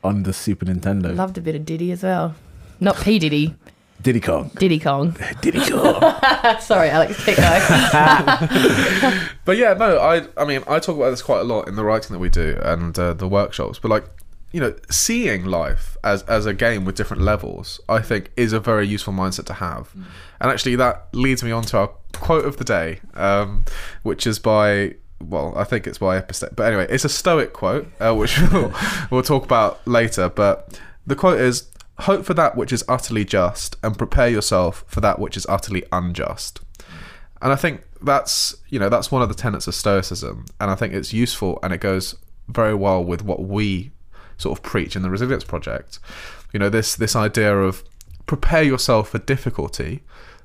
On 0.04 0.22
the 0.22 0.32
Super 0.32 0.66
Nintendo. 0.66 1.14
Loved 1.14 1.38
a 1.38 1.40
bit 1.40 1.54
of 1.54 1.64
Diddy 1.64 1.90
as 1.90 2.02
well. 2.02 2.34
Not 2.80 2.96
P 2.96 3.18
Diddy, 3.18 3.56
Diddy 4.00 4.20
Kong. 4.20 4.50
Diddy 4.58 4.78
Kong. 4.78 5.16
Diddy 5.40 5.58
Kong. 5.70 6.00
Sorry, 6.60 6.88
Alex. 6.88 7.24
Keep 7.24 7.36
going. 7.36 7.62
But 9.44 9.56
yeah, 9.56 9.72
no, 9.72 9.98
I 9.98 10.26
I 10.36 10.44
mean 10.44 10.62
I 10.68 10.78
talk 10.78 10.96
about 10.96 11.10
this 11.10 11.22
quite 11.22 11.40
a 11.40 11.44
lot 11.44 11.68
in 11.68 11.76
the 11.76 11.84
writing 11.84 12.12
that 12.12 12.18
we 12.18 12.28
do 12.28 12.58
and 12.62 12.96
uh, 12.98 13.14
the 13.14 13.26
workshops. 13.26 13.78
But 13.78 13.90
like 13.90 14.04
you 14.52 14.60
know, 14.60 14.74
seeing 14.90 15.44
life 15.44 15.96
as 16.04 16.22
as 16.24 16.46
a 16.46 16.54
game 16.54 16.84
with 16.84 16.96
different 16.96 17.22
levels, 17.22 17.80
I 17.88 18.00
think 18.00 18.30
is 18.36 18.52
a 18.52 18.60
very 18.60 18.86
useful 18.86 19.12
mindset 19.12 19.46
to 19.46 19.54
have. 19.54 19.92
And 20.40 20.50
actually, 20.50 20.76
that 20.76 21.08
leads 21.12 21.42
me 21.42 21.50
on 21.50 21.62
to 21.64 21.78
our 21.78 21.90
quote 22.12 22.44
of 22.44 22.56
the 22.56 22.64
day, 22.64 23.00
um, 23.14 23.64
which 24.02 24.26
is 24.26 24.38
by. 24.38 24.94
Well, 25.20 25.52
I 25.56 25.64
think 25.64 25.88
it's 25.88 25.98
by 25.98 26.16
Epictetus, 26.16 26.54
but 26.54 26.62
anyway, 26.68 26.86
it's 26.88 27.04
a 27.04 27.08
Stoic 27.08 27.52
quote, 27.52 27.88
uh, 27.98 28.14
which 28.14 28.38
we'll, 28.52 28.72
we'll 29.10 29.22
talk 29.24 29.44
about 29.44 29.84
later. 29.84 30.28
But 30.28 30.78
the 31.08 31.16
quote 31.16 31.40
is: 31.40 31.68
"Hope 32.00 32.24
for 32.24 32.34
that 32.34 32.56
which 32.56 32.72
is 32.72 32.84
utterly 32.88 33.24
just, 33.24 33.76
and 33.82 33.96
prepare 33.98 34.28
yourself 34.28 34.84
for 34.86 35.00
that 35.00 35.18
which 35.18 35.36
is 35.36 35.46
utterly 35.48 35.84
unjust." 35.92 36.60
And 37.40 37.52
I 37.52 37.56
think 37.56 37.82
that's 38.02 38.56
you 38.68 38.78
know 38.78 38.88
that's 38.88 39.10
one 39.10 39.22
of 39.22 39.28
the 39.28 39.34
tenets 39.34 39.66
of 39.66 39.74
Stoicism, 39.74 40.46
and 40.60 40.70
I 40.70 40.74
think 40.74 40.94
it's 40.94 41.12
useful 41.12 41.58
and 41.62 41.72
it 41.72 41.80
goes 41.80 42.16
very 42.48 42.74
well 42.74 43.02
with 43.04 43.22
what 43.22 43.42
we 43.42 43.92
sort 44.36 44.56
of 44.56 44.62
preach 44.62 44.96
in 44.96 45.02
the 45.02 45.10
Resilience 45.10 45.44
Project. 45.44 45.98
You 46.52 46.58
know 46.58 46.68
this 46.68 46.94
this 46.96 47.14
idea 47.14 47.56
of 47.58 47.84
prepare 48.26 48.62
yourself 48.62 49.10
for 49.10 49.18
difficulty, 49.18 50.02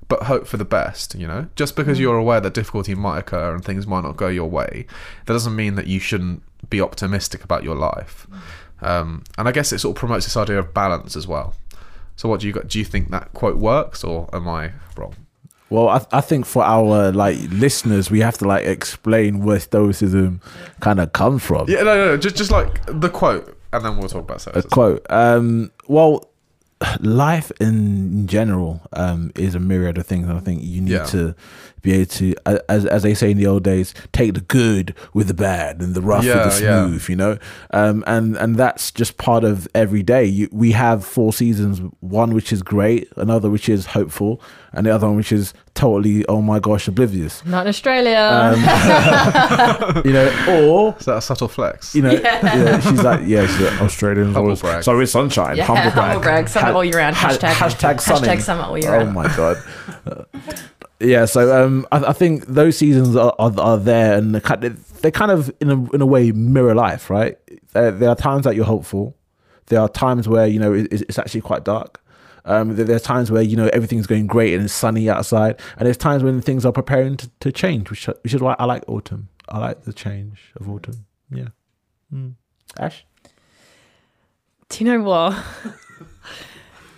but 0.08 0.24
hope 0.24 0.48
for 0.48 0.58
the 0.58 0.66
best. 0.66 1.16
You 1.16 1.28
know, 1.28 1.48
just 1.56 1.76
because 1.76 1.98
mm. 1.98 2.02
you're 2.02 2.18
aware 2.18 2.42
that 2.42 2.54
difficulty 2.54 2.96
might 2.96 3.20
occur 3.20 3.54
and 3.54 3.64
things 3.64 3.88
might 3.88 4.04
not 4.04 4.18
go 4.18 4.28
your 4.28 4.50
way, 4.50 4.86
that 5.26 5.34
doesn't 5.34 5.56
mean 5.56 5.76
that 5.76 5.88
you 5.88 6.00
shouldn't 6.00 6.44
be 6.70 6.82
optimistic 6.82 7.44
about 7.44 7.64
your 7.64 7.76
life. 7.76 8.28
Mm. 8.30 8.40
Um, 8.84 9.24
and 9.38 9.48
I 9.48 9.52
guess 9.52 9.72
it 9.72 9.80
sort 9.80 9.96
of 9.96 10.00
promotes 10.00 10.26
this 10.26 10.38
idea 10.38 10.60
of 10.60 10.74
balance 10.74 11.16
as 11.16 11.28
well. 11.28 11.54
So, 12.16 12.30
what 12.30 12.42
do 12.42 12.48
you 12.48 12.54
got? 12.54 12.68
Do 12.68 12.80
you 12.80 12.86
think 12.86 13.10
that 13.12 13.34
quote 13.34 13.58
works, 13.58 14.04
or 14.04 14.30
am 14.34 14.48
I 14.48 14.72
wrong? 14.96 15.16
Well, 15.70 15.90
I, 15.90 16.06
I 16.12 16.22
think 16.22 16.46
for 16.46 16.64
our 16.64 17.12
like 17.12 17.38
listeners, 17.50 18.12
we 18.12 18.20
have 18.20 18.38
to 18.40 18.48
like 18.48 18.66
explain 18.66 19.44
where 19.44 19.60
Stoicism 19.60 20.40
kind 20.80 21.00
of 21.00 21.14
come 21.14 21.40
from. 21.40 21.68
Yeah, 21.68 21.82
no, 21.84 21.96
no, 21.96 22.06
no, 22.06 22.18
just 22.18 22.36
just 22.36 22.52
like 22.52 22.86
the 22.86 23.10
quote, 23.10 23.58
and 23.72 23.84
then 23.84 23.98
we'll 23.98 24.10
talk 24.10 24.22
about 24.24 24.38
a 24.38 24.40
Stoicism. 24.42 24.70
quote. 24.70 25.06
Um, 25.10 25.72
well, 25.88 26.30
life 27.00 27.52
in 27.60 28.28
general 28.28 28.82
um, 28.94 29.32
is 29.36 29.56
a 29.56 29.60
myriad 29.60 29.98
of 29.98 30.06
things. 30.06 30.28
And 30.28 30.38
I 30.38 30.42
think 30.42 30.62
you 30.64 30.82
need 30.82 30.92
Yeah. 30.92 31.06
to 31.06 31.36
be 31.84 31.94
able 31.94 32.06
to, 32.08 32.34
as 32.68 32.86
as 32.88 33.04
they 33.04 33.14
say 33.14 33.30
in 33.32 33.38
the 33.38 33.46
old 33.46 33.64
days, 33.64 33.94
take 34.12 34.34
the 34.34 34.42
good 34.42 34.96
with 35.14 35.28
the 35.28 35.34
bad 35.36 35.82
and 35.82 35.94
the 35.94 36.02
rough 36.02 36.24
Yeah, 36.24 36.46
with 36.46 36.58
the 36.58 36.64
yeah. 36.66 36.86
smooth. 36.88 37.10
You 37.10 37.16
know, 37.16 37.38
um, 37.72 38.04
and 38.08 38.36
and 38.38 38.56
that's 38.56 38.90
just 38.90 39.18
part 39.18 39.44
of 39.44 39.68
every 39.76 40.02
day. 40.02 40.26
You, 40.26 40.50
we 40.52 40.72
have 40.72 41.06
four 41.06 41.32
seasons: 41.34 41.80
one 42.00 42.34
which 42.34 42.52
is 42.52 42.64
great, 42.64 43.10
another 43.18 43.50
which 43.52 43.70
is 43.70 43.86
hopeful, 43.88 44.42
and 44.72 44.86
the 44.88 44.92
other 44.96 45.06
one 45.08 45.18
which 45.18 45.32
is 45.32 45.54
totally 45.76 46.24
oh 46.28 46.42
my 46.42 46.60
gosh 46.60 46.88
oblivious. 46.88 47.44
Not 47.46 47.62
in 47.66 47.68
Australia. 47.70 48.18
Um, 48.18 50.02
you 50.06 50.14
know, 50.14 50.30
or 50.50 50.96
Is 51.00 51.06
that 51.06 51.18
a 51.18 51.22
subtle 51.22 51.48
flex? 51.48 51.94
you 51.96 52.02
know, 52.02 52.12
yeah, 52.12 52.80
she's 52.80 53.04
like, 53.04 53.22
yeah, 53.26 53.46
she's 53.46 53.60
like, 53.60 53.82
Australian. 53.82 54.26
Humble 54.28 54.42
always- 54.42 54.62
brag. 54.62 54.84
Sorry, 54.84 55.06
sunshine. 55.08 55.58
yeah, 55.58 55.66
humble 55.66 55.92
brag. 55.92 55.94
humble 55.96 56.22
brag. 56.22 56.48
Summer 56.48 56.68
Ha- 56.68 56.74
all 56.74 56.86
year 56.86 56.98
round. 56.98 57.16
ha- 57.16 57.30
Hashtag, 57.30 57.52
hashtag 57.54 58.00
sunning. 58.02 58.30
hashtag 58.30 58.42
summer 58.42 58.64
all 58.64 58.78
year 58.78 58.96
Oh 58.96 59.06
my 59.12 59.28
god. 59.36 59.58
Yeah, 61.04 61.26
so 61.26 61.64
um, 61.64 61.86
I, 61.92 61.98
I 62.06 62.14
think 62.14 62.46
those 62.46 62.78
seasons 62.78 63.16
are, 63.16 63.36
are, 63.38 63.54
are 63.60 63.78
there, 63.78 64.18
and 64.18 64.34
they 64.34 65.12
kind 65.12 65.32
of, 65.32 65.52
in 65.60 65.70
a 65.70 65.92
in 65.92 66.02
a 66.02 66.06
way 66.06 66.32
mirror 66.32 66.74
life, 66.74 67.10
right? 67.10 67.38
There, 67.74 67.92
there 67.92 68.10
are 68.10 68.16
times 68.16 68.46
that 68.46 68.56
you're 68.56 68.66
hopeful. 68.66 69.16
There 69.66 69.80
are 69.80 69.90
times 69.90 70.30
where 70.30 70.48
you 70.48 70.60
know 70.60 70.74
it, 70.74 70.88
it's 70.92 71.20
actually 71.20 71.42
quite 71.42 71.66
dark. 71.66 72.02
Um, 72.46 72.76
there, 72.76 72.86
there 72.86 72.96
are 72.96 73.00
times 73.00 73.32
where 73.32 73.42
you 73.42 73.58
know 73.58 73.70
everything's 73.74 74.08
going 74.08 74.28
great 74.28 74.54
and 74.54 74.64
it's 74.64 74.74
sunny 74.74 75.10
outside, 75.10 75.60
and 75.78 75.86
there's 75.86 75.98
times 75.98 76.24
when 76.24 76.42
things 76.42 76.66
are 76.66 76.72
preparing 76.72 77.18
to, 77.18 77.30
to 77.42 77.52
change, 77.52 77.90
which 77.90 78.06
which 78.06 78.34
is 78.34 78.42
why 78.42 78.56
I 78.58 78.66
like 78.66 78.84
autumn. 78.88 79.28
I 79.50 79.60
like 79.60 79.84
the 79.84 79.94
change 79.94 80.54
of 80.56 80.70
autumn. 80.70 81.06
Yeah. 81.30 81.50
Mm. 82.14 82.36
Ash. 82.80 83.06
Do 84.70 84.84
you 84.84 84.92
know 84.92 85.02
what? 85.02 85.44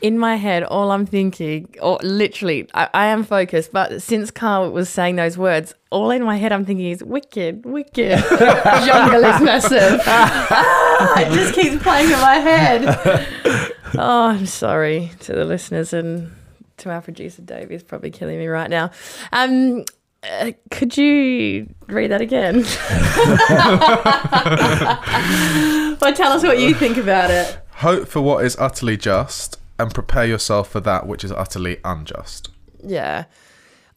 In 0.01 0.19
my 0.19 0.35
head, 0.35 0.63
all 0.63 0.91
I'm 0.91 1.05
thinking, 1.05 1.73
or 1.81 1.97
literally, 2.03 2.67
I, 2.73 2.89
I 2.93 3.05
am 3.07 3.23
focused, 3.23 3.71
but 3.71 4.01
since 4.01 4.29
Kal 4.29 4.69
was 4.71 4.89
saying 4.89 5.15
those 5.15 5.37
words, 5.37 5.73
all 5.89 6.11
in 6.11 6.23
my 6.23 6.37
head 6.37 6.51
I'm 6.51 6.65
thinking 6.65 6.87
is 6.87 7.03
wicked, 7.03 7.65
wicked. 7.65 8.19
Jungle 8.29 9.23
is 9.23 9.41
massive. 9.41 10.01
Ah, 10.05 11.19
it 11.21 11.33
just 11.33 11.55
keeps 11.55 11.81
playing 11.81 12.11
in 12.11 12.19
my 12.19 12.35
head. 12.35 13.71
Oh, 13.97 14.27
I'm 14.27 14.45
sorry 14.45 15.11
to 15.21 15.33
the 15.33 15.45
listeners 15.45 15.93
and 15.93 16.31
to 16.77 16.89
our 16.89 17.01
producer 17.01 17.41
Dave. 17.41 17.69
He's 17.69 17.83
probably 17.83 18.11
killing 18.11 18.37
me 18.37 18.47
right 18.47 18.69
now. 18.69 18.91
Um, 19.31 19.85
uh, 20.23 20.51
could 20.71 20.97
you 20.97 21.73
read 21.87 22.11
that 22.11 22.21
again? 22.21 22.57
or 26.01 26.11
tell 26.15 26.31
us 26.31 26.43
what 26.43 26.59
you 26.59 26.73
think 26.73 26.97
about 26.97 27.31
it. 27.31 27.59
Hope 27.75 28.07
for 28.07 28.21
what 28.21 28.43
is 28.45 28.55
utterly 28.57 28.97
just, 28.97 29.59
and 29.80 29.93
prepare 29.93 30.26
yourself 30.26 30.69
for 30.69 30.80
that 30.82 31.05
which 31.07 31.23
is 31.23 31.32
utterly 31.32 31.78
unjust. 31.84 32.49
Yeah. 32.84 33.26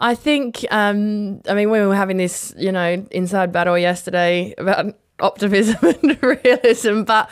I 0.01 0.14
think, 0.14 0.64
um, 0.70 1.41
I 1.49 1.55
mean, 1.55 1.70
we 1.70 1.81
were 1.81 1.95
having 1.95 2.18
this, 2.18 2.55
you 2.57 2.70
know, 2.70 3.05
inside 3.11 3.53
battle 3.53 3.76
yesterday 3.76 4.55
about 4.59 4.95
optimism 5.20 5.76
and 5.83 6.22
realism, 6.45 7.03
but 7.03 7.29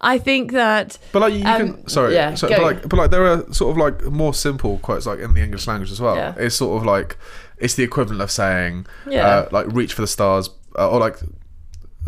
I 0.00 0.18
think 0.18 0.50
that, 0.52 0.98
But 1.12 1.20
like 1.20 1.34
you 1.34 1.44
Um, 1.44 1.74
can, 1.74 1.88
sorry, 1.88 2.14
yeah, 2.14 2.34
so, 2.34 2.48
but 2.48 2.60
like, 2.62 2.88
but 2.88 2.96
like 2.96 3.10
there 3.10 3.24
are 3.24 3.52
sort 3.52 3.70
of 3.72 3.76
like 3.76 4.02
more 4.04 4.34
simple 4.34 4.78
quotes 4.78 5.06
like 5.06 5.20
in 5.20 5.34
the 5.34 5.42
English 5.42 5.66
language 5.68 5.90
as 5.92 6.00
well. 6.00 6.16
Yeah. 6.16 6.34
It's 6.36 6.56
sort 6.56 6.80
of 6.80 6.84
like 6.86 7.16
it's 7.58 7.74
the 7.74 7.84
equivalent 7.84 8.20
of 8.22 8.30
saying, 8.30 8.86
Yeah. 9.08 9.26
uh, 9.26 9.48
like 9.52 9.66
reach 9.68 9.94
for 9.94 10.00
the 10.02 10.06
stars, 10.08 10.50
uh, 10.76 10.88
or 10.90 10.98
like 11.00 11.18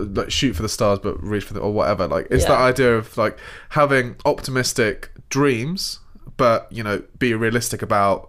like 0.05 0.31
shoot 0.31 0.55
for 0.55 0.63
the 0.63 0.69
stars 0.69 0.99
but 0.99 1.23
reach 1.23 1.45
for 1.45 1.55
the 1.55 1.61
or 1.61 1.73
whatever. 1.73 2.07
Like 2.07 2.27
it's 2.31 2.45
Yeah. 2.45 2.51
that 2.51 2.61
idea 2.61 2.97
of 2.97 3.17
like 3.17 3.39
having 3.71 4.17
optimistic 4.25 5.11
dreams, 5.29 6.01
but 6.37 6.67
you 6.71 6.83
know 6.83 7.03
be 7.19 7.35
realistic 7.35 7.83
about 7.83 8.29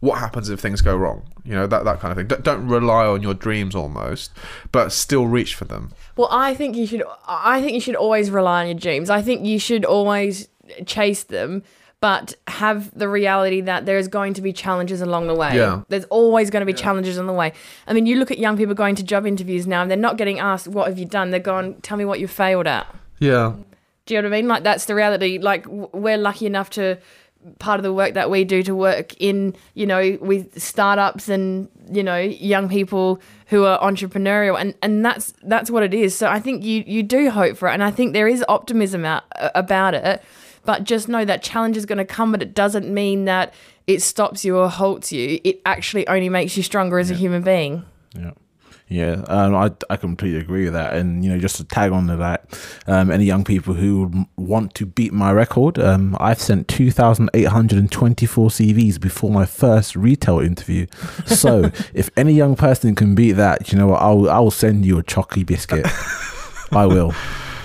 what 0.00 0.18
happens 0.18 0.48
if 0.48 0.60
things 0.60 0.80
go 0.80 0.96
wrong. 0.96 1.22
You 1.44 1.52
know 1.54 1.66
that 1.66 1.84
that 1.84 2.00
kind 2.00 2.12
of 2.12 2.16
thing. 2.18 2.26
Don't, 2.26 2.42
don't 2.42 2.66
rely 2.68 3.06
on 3.06 3.22
your 3.22 3.34
dreams 3.34 3.74
almost, 3.74 4.30
but 4.72 4.92
still 4.92 5.26
reach 5.26 5.54
for 5.54 5.64
them. 5.66 5.90
well, 6.16 6.28
I 6.30 6.54
think 6.54 6.76
you 6.76 6.86
should, 6.86 7.02
I 7.26 7.60
think 7.60 7.72
you 7.74 7.80
should 7.80 7.96
always 7.96 8.30
rely 8.30 8.62
on 8.62 8.66
your 8.68 8.78
dreams. 8.78 9.10
I 9.10 9.20
think 9.22 9.44
you 9.44 9.58
should 9.58 9.84
always 9.84 10.48
chase 10.86 11.24
them. 11.24 11.62
But 12.00 12.34
have 12.48 12.96
the 12.98 13.10
reality 13.10 13.60
that 13.60 13.84
there 13.84 13.98
is 13.98 14.08
going 14.08 14.32
to 14.34 14.40
be 14.40 14.54
challenges 14.54 15.02
along 15.02 15.26
the 15.26 15.34
way. 15.34 15.54
Yeah. 15.54 15.82
There's 15.88 16.06
always 16.06 16.48
going 16.48 16.62
to 16.62 16.66
be 16.66 16.72
challenges 16.72 17.18
on 17.18 17.26
the 17.26 17.32
way. 17.34 17.52
I 17.86 17.92
mean, 17.92 18.06
you 18.06 18.16
look 18.16 18.30
at 18.30 18.38
young 18.38 18.56
people 18.56 18.74
going 18.74 18.94
to 18.94 19.02
job 19.02 19.26
interviews 19.26 19.66
now, 19.66 19.82
and 19.82 19.90
they're 19.90 19.98
not 19.98 20.16
getting 20.16 20.38
asked, 20.38 20.66
"What 20.66 20.88
have 20.88 20.98
you 20.98 21.04
done?" 21.04 21.30
They're 21.30 21.40
going, 21.40 21.74
"Tell 21.82 21.98
me 21.98 22.06
what 22.06 22.18
you 22.18 22.26
failed 22.26 22.66
at." 22.66 22.86
Yeah. 23.18 23.52
Do 24.06 24.14
you 24.14 24.22
know 24.22 24.28
what 24.28 24.34
I 24.34 24.40
mean? 24.40 24.48
Like 24.48 24.62
that's 24.64 24.86
the 24.86 24.94
reality. 24.94 25.38
Like 25.38 25.66
we're 25.66 26.16
lucky 26.16 26.46
enough 26.46 26.70
to 26.70 26.98
part 27.58 27.78
of 27.78 27.84
the 27.84 27.92
work 27.92 28.14
that 28.14 28.30
we 28.30 28.44
do 28.44 28.62
to 28.62 28.74
work 28.74 29.14
in, 29.18 29.54
you 29.74 29.86
know, 29.86 30.18
with 30.20 30.60
startups 30.60 31.28
and 31.28 31.68
you 31.90 32.02
know 32.02 32.18
young 32.18 32.68
people 32.68 33.20
who 33.46 33.64
are 33.64 33.78
entrepreneurial, 33.80 34.60
and 34.60 34.74
and 34.82 35.04
that's 35.04 35.32
that's 35.42 35.70
what 35.70 35.82
it 35.82 35.94
is. 35.94 36.16
So 36.16 36.28
I 36.28 36.40
think 36.40 36.64
you 36.64 36.82
you 36.86 37.02
do 37.02 37.30
hope 37.30 37.56
for 37.56 37.68
it, 37.68 37.72
and 37.72 37.82
I 37.82 37.90
think 37.90 38.12
there 38.12 38.28
is 38.28 38.44
optimism 38.48 39.04
out, 39.04 39.24
about 39.54 39.94
it. 39.94 40.22
But 40.64 40.84
just 40.84 41.08
know 41.08 41.24
that 41.24 41.42
challenge 41.42 41.76
is 41.76 41.86
going 41.86 41.98
to 41.98 42.04
come, 42.04 42.32
but 42.32 42.42
it 42.42 42.54
doesn't 42.54 42.92
mean 42.92 43.24
that 43.24 43.54
it 43.86 44.02
stops 44.02 44.44
you 44.44 44.58
or 44.58 44.68
halts 44.68 45.10
you. 45.10 45.40
It 45.42 45.60
actually 45.64 46.06
only 46.06 46.28
makes 46.28 46.56
you 46.56 46.62
stronger 46.62 46.98
as 46.98 47.10
a 47.10 47.14
human 47.14 47.42
being. 47.42 47.84
Yeah. 48.14 48.32
Yeah, 48.90 49.22
um, 49.28 49.54
I 49.54 49.70
I 49.88 49.96
completely 49.96 50.40
agree 50.40 50.64
with 50.64 50.72
that. 50.72 50.94
And 50.94 51.24
you 51.24 51.30
know, 51.30 51.38
just 51.38 51.54
to 51.56 51.64
tag 51.64 51.92
on 51.92 52.08
to 52.08 52.16
that, 52.16 52.44
um, 52.88 53.12
any 53.12 53.24
young 53.24 53.44
people 53.44 53.72
who 53.72 54.26
want 54.36 54.74
to 54.74 54.84
beat 54.84 55.12
my 55.12 55.30
record, 55.30 55.78
um, 55.78 56.16
I've 56.18 56.40
sent 56.40 56.66
two 56.66 56.90
thousand 56.90 57.30
eight 57.32 57.46
hundred 57.46 57.78
and 57.78 57.90
twenty 57.90 58.26
four 58.26 58.48
CVs 58.48 59.00
before 59.00 59.30
my 59.30 59.46
first 59.46 59.94
retail 59.94 60.40
interview. 60.40 60.88
So 61.24 61.70
if 61.94 62.10
any 62.16 62.32
young 62.32 62.56
person 62.56 62.96
can 62.96 63.14
beat 63.14 63.32
that, 63.32 63.70
you 63.70 63.78
know 63.78 63.86
what, 63.86 64.02
I'll 64.02 64.28
I'll 64.28 64.50
send 64.50 64.84
you 64.84 64.98
a 64.98 65.04
chocolate 65.04 65.46
biscuit. 65.46 65.86
I 66.72 66.86
will. 66.86 67.14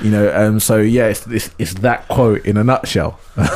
You 0.01 0.11
know, 0.11 0.31
um, 0.35 0.59
so 0.59 0.77
yeah, 0.77 1.07
it's, 1.07 1.25
it's 1.27 1.49
it's 1.57 1.73
that 1.75 2.07
quote 2.07 2.45
in 2.45 2.57
a 2.57 2.63
nutshell. 2.63 3.19
I 3.37 3.47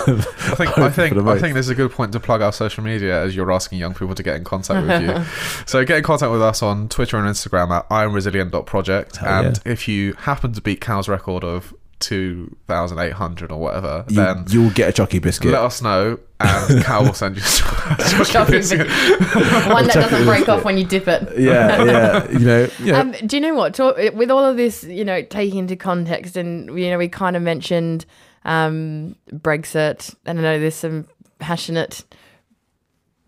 think 0.55 0.77
I 0.77 0.89
think 0.89 1.17
I 1.17 1.39
think 1.39 1.53
this 1.53 1.65
is 1.65 1.69
a 1.69 1.75
good 1.75 1.91
point 1.91 2.11
to 2.13 2.19
plug 2.19 2.41
our 2.41 2.51
social 2.51 2.83
media 2.83 3.23
as 3.23 3.35
you're 3.35 3.51
asking 3.51 3.79
young 3.79 3.93
people 3.93 4.15
to 4.15 4.23
get 4.23 4.35
in 4.35 4.43
contact 4.43 4.87
with 4.87 5.01
you. 5.01 5.25
so 5.65 5.83
get 5.85 5.97
in 5.97 6.03
contact 6.03 6.31
with 6.31 6.41
us 6.41 6.61
on 6.61 6.89
Twitter 6.89 7.17
and 7.17 7.27
Instagram 7.27 7.69
at 7.71 7.87
iamresilient.project. 7.89 9.17
Hell 9.17 9.45
and 9.45 9.59
if 9.65 9.87
you 9.87 10.13
happen 10.13 10.53
to 10.53 10.61
beat 10.61 10.81
Kal's 10.81 11.07
record 11.07 11.43
of 11.43 11.73
two 11.99 12.55
thousand 12.67 12.99
eight 12.99 13.13
hundred 13.13 13.51
or 13.51 13.59
whatever, 13.59 14.05
You, 14.07 14.15
then 14.15 14.45
you'll 14.49 14.71
get 14.71 14.89
a 14.89 14.91
chucky 14.93 15.19
biscuit. 15.19 15.51
let 15.51 15.61
us 15.63 15.81
know 15.81 16.19
and 16.39 16.83
Kal 16.85 17.03
will 17.03 17.13
send 17.13 17.35
you 17.35 17.41
Chocolate 18.25 18.47
biscuit. 18.47 18.87
One 18.87 19.87
that 19.87 19.93
doesn't 19.93 20.25
break 20.25 20.47
off 20.47 20.63
when 20.63 20.77
you 20.77 20.85
dip 20.85 21.07
it. 21.07 21.37
yeah, 21.37 21.83
yeah. 21.83 22.31
You 22.31 22.39
know, 22.39 22.69
yeah. 22.81 22.99
Um, 22.99 23.11
do 23.25 23.35
you 23.35 23.41
know 23.41 23.53
what? 23.55 23.73
Talk, 23.73 23.97
with 24.13 24.31
all 24.31 24.45
of 24.45 24.55
this, 24.55 24.83
you 24.83 25.03
know, 25.03 25.21
taking 25.21 25.59
into 25.59 25.75
context, 25.75 26.37
and 26.37 26.67
you 26.79 26.89
know, 26.89 26.97
we 26.97 27.09
kind 27.09 27.35
of 27.35 27.41
mentioned 27.41 28.05
um, 28.45 29.15
Brexit, 29.33 30.15
and 30.25 30.39
I 30.39 30.41
know 30.41 30.59
there's 30.59 30.75
some 30.75 31.07
passionate 31.39 32.05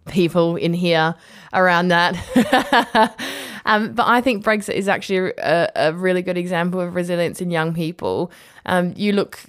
people 0.08 0.56
in 0.56 0.74
here 0.74 1.16
around 1.54 1.90
that. 1.90 2.16
um, 3.66 3.94
but 3.94 4.08
I 4.08 4.22
think 4.22 4.44
Brexit 4.44 4.74
is 4.74 4.88
actually 4.88 5.34
a, 5.38 5.70
a 5.76 5.94
really 5.94 6.22
good 6.22 6.38
example 6.38 6.80
of 6.80 6.96
resilience 6.96 7.42
in 7.42 7.52
young 7.52 7.74
people. 7.74 8.32
Um, 8.72 8.94
you 8.96 9.12
look, 9.12 9.40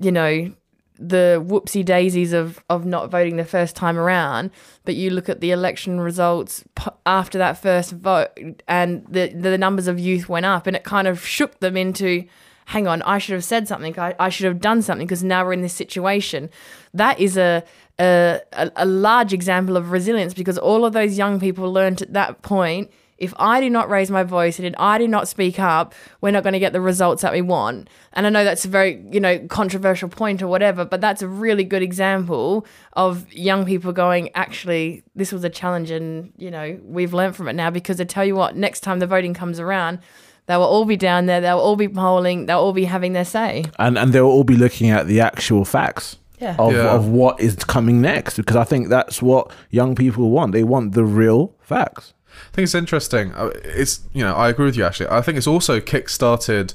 you 0.00 0.10
know, 0.10 0.52
the 0.98 1.44
whoopsie 1.46 1.84
daisies 1.84 2.32
of, 2.32 2.64
of 2.70 2.86
not 2.86 3.10
voting 3.10 3.36
the 3.36 3.44
first 3.44 3.76
time 3.76 3.98
around, 3.98 4.50
but 4.84 4.94
you 4.94 5.10
look 5.10 5.28
at 5.28 5.40
the 5.40 5.50
election 5.50 6.00
results 6.00 6.64
p- 6.74 6.90
after 7.04 7.36
that 7.38 7.58
first 7.58 7.92
vote, 7.92 8.30
and 8.66 9.04
the 9.08 9.28
the 9.28 9.58
numbers 9.58 9.86
of 9.86 9.98
youth 9.98 10.28
went 10.28 10.46
up, 10.46 10.66
and 10.66 10.74
it 10.76 10.84
kind 10.84 11.06
of 11.06 11.24
shook 11.24 11.60
them 11.60 11.76
into, 11.76 12.24
hang 12.66 12.86
on, 12.86 13.02
I 13.02 13.18
should 13.18 13.34
have 13.34 13.44
said 13.44 13.68
something, 13.68 13.98
I, 13.98 14.14
I 14.18 14.28
should 14.30 14.46
have 14.46 14.60
done 14.60 14.82
something 14.82 15.06
because 15.06 15.24
now 15.24 15.44
we're 15.44 15.52
in 15.52 15.62
this 15.62 15.74
situation. 15.74 16.48
That 16.94 17.18
is 17.20 17.36
a, 17.36 17.64
a 17.98 18.40
a 18.76 18.86
large 18.86 19.32
example 19.34 19.76
of 19.76 19.90
resilience 19.90 20.32
because 20.32 20.58
all 20.58 20.84
of 20.84 20.92
those 20.92 21.18
young 21.18 21.38
people 21.38 21.70
learned 21.72 22.02
at 22.02 22.12
that 22.14 22.42
point. 22.42 22.90
If 23.24 23.34
I 23.38 23.60
do 23.60 23.68
not 23.70 23.88
raise 23.90 24.10
my 24.10 24.22
voice 24.22 24.58
and 24.58 24.66
if 24.68 24.74
I 24.78 24.98
do 24.98 25.08
not 25.08 25.26
speak 25.28 25.58
up, 25.58 25.94
we're 26.20 26.30
not 26.30 26.42
going 26.42 26.52
to 26.52 26.58
get 26.58 26.72
the 26.72 26.80
results 26.80 27.22
that 27.22 27.32
we 27.32 27.40
want. 27.42 27.88
And 28.12 28.26
I 28.26 28.30
know 28.30 28.44
that's 28.44 28.64
a 28.64 28.68
very, 28.68 29.04
you 29.10 29.20
know, 29.20 29.38
controversial 29.48 30.08
point 30.08 30.42
or 30.42 30.46
whatever, 30.48 30.84
but 30.84 31.00
that's 31.00 31.22
a 31.22 31.28
really 31.28 31.64
good 31.64 31.82
example 31.82 32.66
of 32.92 33.30
young 33.32 33.64
people 33.64 33.92
going, 33.92 34.30
actually, 34.34 35.02
this 35.14 35.32
was 35.32 35.42
a 35.44 35.50
challenge 35.50 35.90
and, 35.90 36.32
you 36.36 36.50
know, 36.50 36.78
we've 36.84 37.12
learned 37.14 37.34
from 37.36 37.48
it 37.48 37.54
now 37.54 37.70
because 37.70 38.00
I 38.00 38.04
tell 38.04 38.24
you 38.24 38.36
what, 38.36 38.56
next 38.56 38.80
time 38.80 38.98
the 39.00 39.06
voting 39.06 39.34
comes 39.34 39.58
around, 39.58 39.98
they 40.46 40.56
will 40.56 40.64
all 40.64 40.84
be 40.84 40.96
down 40.96 41.26
there, 41.26 41.40
they'll 41.40 41.58
all 41.58 41.76
be 41.76 41.88
polling, 41.88 42.46
they'll 42.46 42.58
all 42.60 42.72
be 42.72 42.84
having 42.84 43.12
their 43.14 43.24
say. 43.24 43.64
and 43.78 43.98
and 43.98 44.12
they'll 44.12 44.26
all 44.26 44.44
be 44.44 44.56
looking 44.56 44.90
at 44.90 45.06
the 45.06 45.20
actual 45.20 45.64
facts 45.64 46.18
Yeah. 46.40 46.56
of, 46.58 46.72
Yeah. 46.72 46.94
of 46.94 47.08
what 47.08 47.40
is 47.40 47.56
coming 47.56 48.00
next 48.00 48.36
because 48.36 48.56
I 48.56 48.64
think 48.64 48.88
that's 48.88 49.22
what 49.22 49.50
young 49.70 49.94
people 49.94 50.30
want. 50.30 50.52
They 50.52 50.64
want 50.64 50.92
the 50.94 51.04
real 51.04 51.52
facts. 51.60 52.12
I 52.52 52.54
think 52.54 52.64
it's 52.64 52.74
interesting. 52.74 53.32
Uh, 53.34 53.50
It's 53.64 54.00
you 54.12 54.22
know 54.24 54.34
I 54.34 54.48
agree 54.48 54.66
with 54.66 54.76
you 54.76 54.84
actually. 54.84 55.08
I 55.10 55.20
think 55.22 55.38
it's 55.38 55.46
also 55.46 55.80
kick-started 55.80 56.74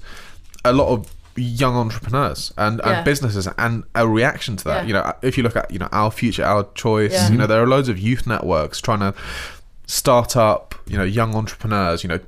a 0.66 0.74
lot 0.74 0.88
of 0.90 1.14
young 1.36 1.76
entrepreneurs 1.76 2.52
and, 2.58 2.82
Yeah. 2.84 2.92
and 2.98 3.06
businesses 3.06 3.48
and 3.58 3.84
a 3.96 4.06
reaction 4.08 4.58
to 4.58 4.64
that. 4.66 4.82
Yeah. 4.82 4.88
You 4.88 4.94
know, 4.94 5.14
if 5.22 5.38
you 5.38 5.44
look 5.44 5.56
at 5.56 5.72
you 5.72 5.80
know 5.80 5.88
our 5.92 6.12
future, 6.12 6.44
our 6.44 6.68
choice. 6.74 7.14
Yeah. 7.14 7.30
You 7.32 7.38
know, 7.38 7.48
there 7.48 7.62
are 7.64 7.68
loads 7.68 7.88
of 7.90 7.98
youth 7.98 8.28
networks 8.28 8.82
trying 8.82 9.00
to 9.00 9.14
start 9.88 10.36
up. 10.36 10.76
You 10.88 10.98
know, 10.98 11.04
young 11.06 11.36
entrepreneurs. 11.36 12.04
You 12.04 12.10
know, 12.10 12.20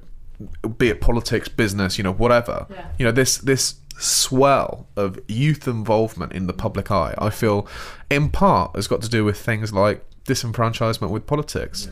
be 0.77 0.89
it 0.89 1.01
politics, 1.01 1.47
business. 1.49 1.97
You 1.97 2.03
know, 2.03 2.13
whatever. 2.13 2.65
You 2.97 3.05
know, 3.05 3.11
this 3.11 3.37
this 3.37 3.75
swell 3.99 4.87
of 4.95 5.19
youth 5.27 5.67
involvement 5.67 6.31
in 6.33 6.47
the 6.47 6.53
public 6.53 6.89
eye. 6.89 7.13
I 7.17 7.29
feel, 7.29 7.67
in 8.09 8.29
part, 8.29 8.75
has 8.75 8.87
got 8.87 9.01
to 9.03 9.09
do 9.09 9.23
with 9.25 9.37
things 9.37 9.71
like 9.73 10.03
disenfranchisement 10.25 11.09
with 11.09 11.25
politics. 11.27 11.87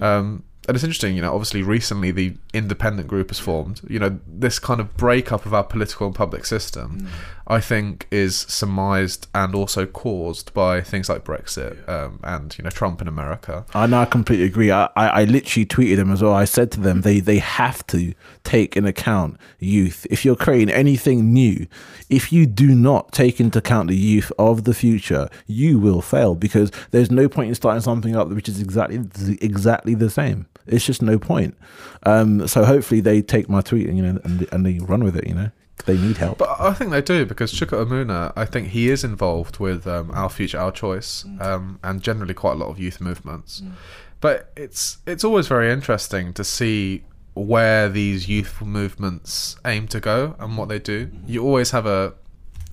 Um, 0.00 0.42
and 0.68 0.76
it's 0.76 0.84
interesting, 0.84 1.16
you 1.16 1.22
know, 1.22 1.32
obviously 1.32 1.62
recently 1.62 2.12
the 2.12 2.36
independent 2.54 3.08
group 3.08 3.30
has 3.30 3.38
formed. 3.38 3.80
You 3.88 3.98
know, 3.98 4.20
this 4.26 4.58
kind 4.58 4.80
of 4.80 4.96
breakup 4.96 5.44
of 5.44 5.52
our 5.52 5.64
political 5.64 6.06
and 6.06 6.14
public 6.14 6.46
system, 6.46 7.00
mm. 7.00 7.08
I 7.52 7.60
think, 7.60 8.06
is 8.10 8.38
surmised 8.48 9.26
and 9.34 9.54
also 9.54 9.84
caused 9.84 10.54
by 10.54 10.80
things 10.80 11.10
like 11.10 11.22
Brexit 11.22 11.86
um, 11.86 12.18
and, 12.24 12.56
you 12.56 12.64
know, 12.64 12.70
Trump 12.70 13.02
in 13.02 13.08
America. 13.08 13.66
I 13.74 13.86
know 13.86 14.00
I 14.00 14.04
completely 14.06 14.46
agree. 14.46 14.70
I, 14.70 14.88
I, 14.96 15.08
I 15.08 15.24
literally 15.24 15.66
tweeted 15.66 15.96
them 15.96 16.10
as 16.10 16.22
well. 16.22 16.32
I 16.32 16.46
said 16.46 16.72
to 16.72 16.80
them 16.80 17.02
they 17.02 17.20
they 17.20 17.40
have 17.40 17.86
to 17.88 18.14
take 18.42 18.74
in 18.74 18.86
account 18.86 19.36
youth. 19.58 20.06
If 20.08 20.24
you're 20.24 20.34
creating 20.34 20.70
anything 20.70 21.34
new, 21.34 21.66
if 22.08 22.32
you 22.32 22.46
do 22.46 22.74
not 22.74 23.12
take 23.12 23.38
into 23.38 23.58
account 23.58 23.88
the 23.88 23.96
youth 23.96 24.32
of 24.38 24.64
the 24.64 24.72
future, 24.72 25.28
you 25.46 25.78
will 25.78 26.00
fail 26.00 26.34
because 26.34 26.72
there's 26.90 27.10
no 27.10 27.28
point 27.28 27.50
in 27.50 27.54
starting 27.54 27.82
something 27.82 28.16
up 28.16 28.30
which 28.30 28.48
is 28.48 28.62
exactly 28.62 28.96
exactly 29.42 29.94
the 29.94 30.08
same. 30.08 30.46
It's 30.66 30.86
just 30.86 31.02
no 31.02 31.18
point. 31.18 31.54
Um, 32.04 32.48
so 32.48 32.64
hopefully 32.64 33.02
they 33.02 33.20
take 33.20 33.50
my 33.50 33.60
tweet 33.60 33.88
and 33.88 33.98
you 33.98 34.04
know 34.04 34.20
and, 34.24 34.48
and 34.50 34.64
they 34.64 34.78
run 34.78 35.04
with 35.04 35.16
it. 35.16 35.26
You 35.26 35.34
know 35.34 35.50
they 35.86 35.96
need 35.96 36.18
help. 36.18 36.38
But 36.38 36.60
I 36.60 36.74
think 36.74 36.90
they 36.90 37.02
do 37.02 37.26
because 37.26 37.52
Chuka 37.52 37.84
Umunna, 37.84 38.32
I 38.36 38.44
think 38.44 38.68
he 38.68 38.88
is 38.90 39.02
involved 39.04 39.58
with 39.58 39.86
um, 39.86 40.10
Our 40.12 40.28
Future, 40.28 40.58
Our 40.58 40.70
Choice, 40.72 41.24
um, 41.40 41.78
and 41.82 42.00
generally 42.02 42.34
quite 42.34 42.52
a 42.52 42.56
lot 42.56 42.68
of 42.68 42.78
youth 42.78 43.00
movements. 43.00 43.62
But 44.20 44.52
it's 44.56 44.98
it's 45.06 45.24
always 45.24 45.48
very 45.48 45.72
interesting 45.72 46.32
to 46.34 46.44
see 46.44 47.04
where 47.34 47.88
these 47.88 48.28
youthful 48.28 48.66
movements 48.66 49.56
aim 49.64 49.88
to 49.88 49.98
go 50.00 50.36
and 50.38 50.56
what 50.56 50.68
they 50.68 50.78
do. 50.78 51.10
You 51.26 51.42
always 51.44 51.70
have 51.72 51.86
a 51.86 52.14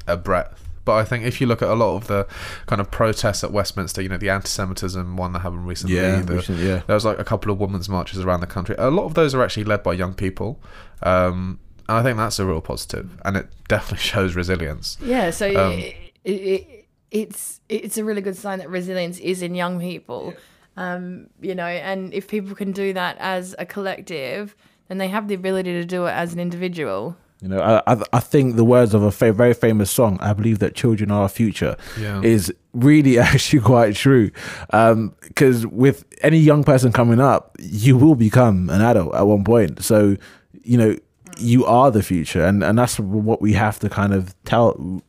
a 0.08 0.16
breadth. 0.18 0.66
But 0.86 0.94
I 0.96 1.04
think 1.06 1.24
if 1.24 1.40
you 1.40 1.46
look 1.46 1.62
at 1.62 1.70
a 1.70 1.76
lot 1.76 1.96
of 1.98 2.08
the 2.08 2.26
kind 2.66 2.80
of 2.82 2.90
protests 2.90 3.44
at 3.44 3.52
Westminster, 3.52 4.02
you 4.02 4.10
know, 4.10 4.18
the 4.18 4.30
anti-Semitism 4.30 5.18
one 5.18 5.34
that 5.34 5.40
happened 5.40 5.68
recently, 5.68 5.98
Yeah, 5.98 6.22
the, 6.22 6.36
recent- 6.38 6.58
yeah. 6.58 6.82
there 6.88 6.96
was 6.96 7.06
like 7.06 7.20
a 7.20 7.24
couple 7.24 7.52
of 7.52 7.60
women's 7.60 7.88
marches 7.88 8.20
around 8.20 8.40
the 8.40 8.48
country. 8.48 8.76
A 8.80 8.90
lot 8.90 9.04
of 9.06 9.14
those 9.14 9.36
are 9.36 9.44
actually 9.44 9.66
led 9.66 9.84
by 9.84 9.94
young 9.94 10.16
people. 10.16 10.60
Um, 11.04 11.60
and 11.69 11.69
I 11.90 12.04
think 12.04 12.18
that's 12.18 12.40
a 12.40 12.46
real 12.46 12.62
positive, 12.62 13.20
and 13.26 13.36
it 13.38 13.48
definitely 13.68 13.98
shows 14.14 14.36
resilience. 14.36 14.98
Yeah, 15.02 15.32
so 15.32 15.48
Um, 15.48 15.74
it, 15.80 15.96
it, 16.24 16.86
it's 17.12 17.60
it's 17.70 17.98
a 17.98 18.04
really 18.04 18.22
good 18.22 18.38
sign 18.38 18.60
that 18.60 18.70
resilience 18.70 19.18
is 19.20 19.42
in 19.42 19.56
young 19.56 19.80
people. 19.80 20.34
Um, 20.78 21.28
you 21.42 21.56
know, 21.56 21.66
and 21.66 22.14
if 22.14 22.28
people 22.28 22.56
can 22.56 22.72
do 22.72 22.94
that 22.94 23.18
as 23.20 23.56
a 23.60 23.66
collective, 23.66 24.56
then 24.88 24.98
they 24.98 25.08
have 25.10 25.28
the 25.28 25.36
ability 25.36 25.74
to 25.74 25.86
do 25.86 26.06
it 26.06 26.12
as 26.12 26.34
an 26.34 26.40
individual. 26.40 27.18
You 27.42 27.48
know, 27.50 27.60
I, 27.60 27.94
I 27.94 28.02
I 28.14 28.20
think 28.20 28.56
the 28.58 28.64
words 28.66 28.94
of 28.94 29.02
a 29.04 29.12
fa- 29.12 29.34
very 29.34 29.54
famous 29.54 29.90
song, 29.92 30.18
"I 30.22 30.34
believe 30.34 30.60
that 30.60 30.76
children 30.76 31.10
are 31.12 31.22
our 31.24 31.30
future," 31.30 31.76
Yeah. 32.00 32.22
is 32.22 32.54
really 32.74 33.18
actually 33.30 33.62
quite 33.62 33.96
true. 33.96 34.32
Because 34.70 35.66
with 35.68 36.06
any 36.22 36.38
young 36.38 36.64
person 36.64 36.92
coming 36.92 37.20
up, 37.20 37.56
you 37.60 37.98
will 37.98 38.16
become 38.16 38.70
an 38.70 38.82
adult 38.82 39.16
at 39.16 39.26
one 39.28 39.44
point. 39.44 39.84
So, 39.84 40.18
you 40.64 40.78
know, 40.78 40.96
you 41.38 41.66
are 41.66 41.92
the 41.92 42.04
future, 42.04 42.46
and 42.46 42.64
and 42.64 42.78
that's 42.78 43.00
what 43.00 43.42
we 43.42 43.54
have 43.54 43.80
to 43.80 43.90
kind 43.90 44.14
of 44.14 44.36
tell 44.46 45.02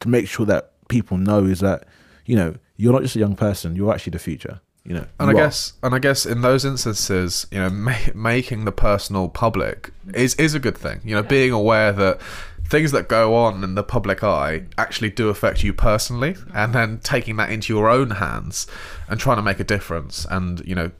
to 0.00 0.08
make 0.08 0.28
sure 0.28 0.46
that 0.46 0.72
people 0.88 1.16
know 1.16 1.44
is 1.44 1.60
that 1.60 1.86
you 2.26 2.36
know 2.36 2.54
you're 2.76 2.92
not 2.92 3.02
just 3.02 3.16
a 3.16 3.18
young 3.18 3.36
person; 3.36 3.76
you're 3.76 3.92
actually 3.92 4.10
the 4.12 4.18
future. 4.18 4.60
You 4.84 4.94
know, 4.94 5.06
And 5.20 5.30
I 5.30 5.32
are. 5.32 5.36
guess, 5.36 5.74
and 5.84 5.94
I 5.94 6.00
guess, 6.00 6.26
in 6.26 6.40
those 6.40 6.64
instances, 6.64 7.46
you 7.52 7.60
know, 7.60 7.70
ma- 7.70 7.94
making 8.16 8.64
the 8.64 8.72
personal 8.72 9.28
public 9.28 9.92
is 10.12 10.34
is 10.34 10.54
a 10.56 10.58
good 10.58 10.76
thing. 10.76 11.00
You 11.04 11.14
know, 11.14 11.22
being 11.22 11.52
aware 11.52 11.92
that 11.92 12.20
things 12.68 12.90
that 12.90 13.06
go 13.06 13.36
on 13.36 13.62
in 13.62 13.76
the 13.76 13.84
public 13.84 14.24
eye 14.24 14.64
actually 14.76 15.10
do 15.10 15.28
affect 15.28 15.62
you 15.62 15.72
personally, 15.72 16.34
and 16.52 16.74
then 16.74 16.98
taking 16.98 17.36
that 17.36 17.50
into 17.50 17.72
your 17.72 17.88
own 17.88 18.10
hands 18.10 18.66
and 19.08 19.20
trying 19.20 19.36
to 19.36 19.42
make 19.42 19.60
a 19.60 19.64
difference, 19.64 20.26
and 20.28 20.60
you 20.66 20.74
know, 20.74 20.90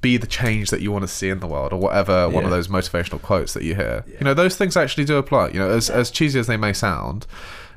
be 0.00 0.16
the 0.16 0.26
change 0.26 0.70
that 0.70 0.80
you 0.80 0.90
want 0.90 1.02
to 1.02 1.08
see 1.08 1.28
in 1.28 1.40
the 1.40 1.46
world, 1.46 1.72
or 1.72 1.78
whatever 1.78 2.28
one 2.28 2.44
of 2.44 2.50
those 2.50 2.68
motivational 2.68 3.20
quotes 3.20 3.54
that 3.54 3.62
you 3.62 3.74
hear. 3.74 4.04
You 4.06 4.24
know, 4.24 4.34
those 4.34 4.56
things 4.56 4.76
actually 4.76 5.04
do 5.04 5.16
apply. 5.16 5.48
You 5.48 5.58
know, 5.58 5.70
as 5.70 5.90
as 5.90 6.10
cheesy 6.10 6.38
as 6.38 6.46
they 6.46 6.56
may 6.56 6.72
sound. 6.72 7.26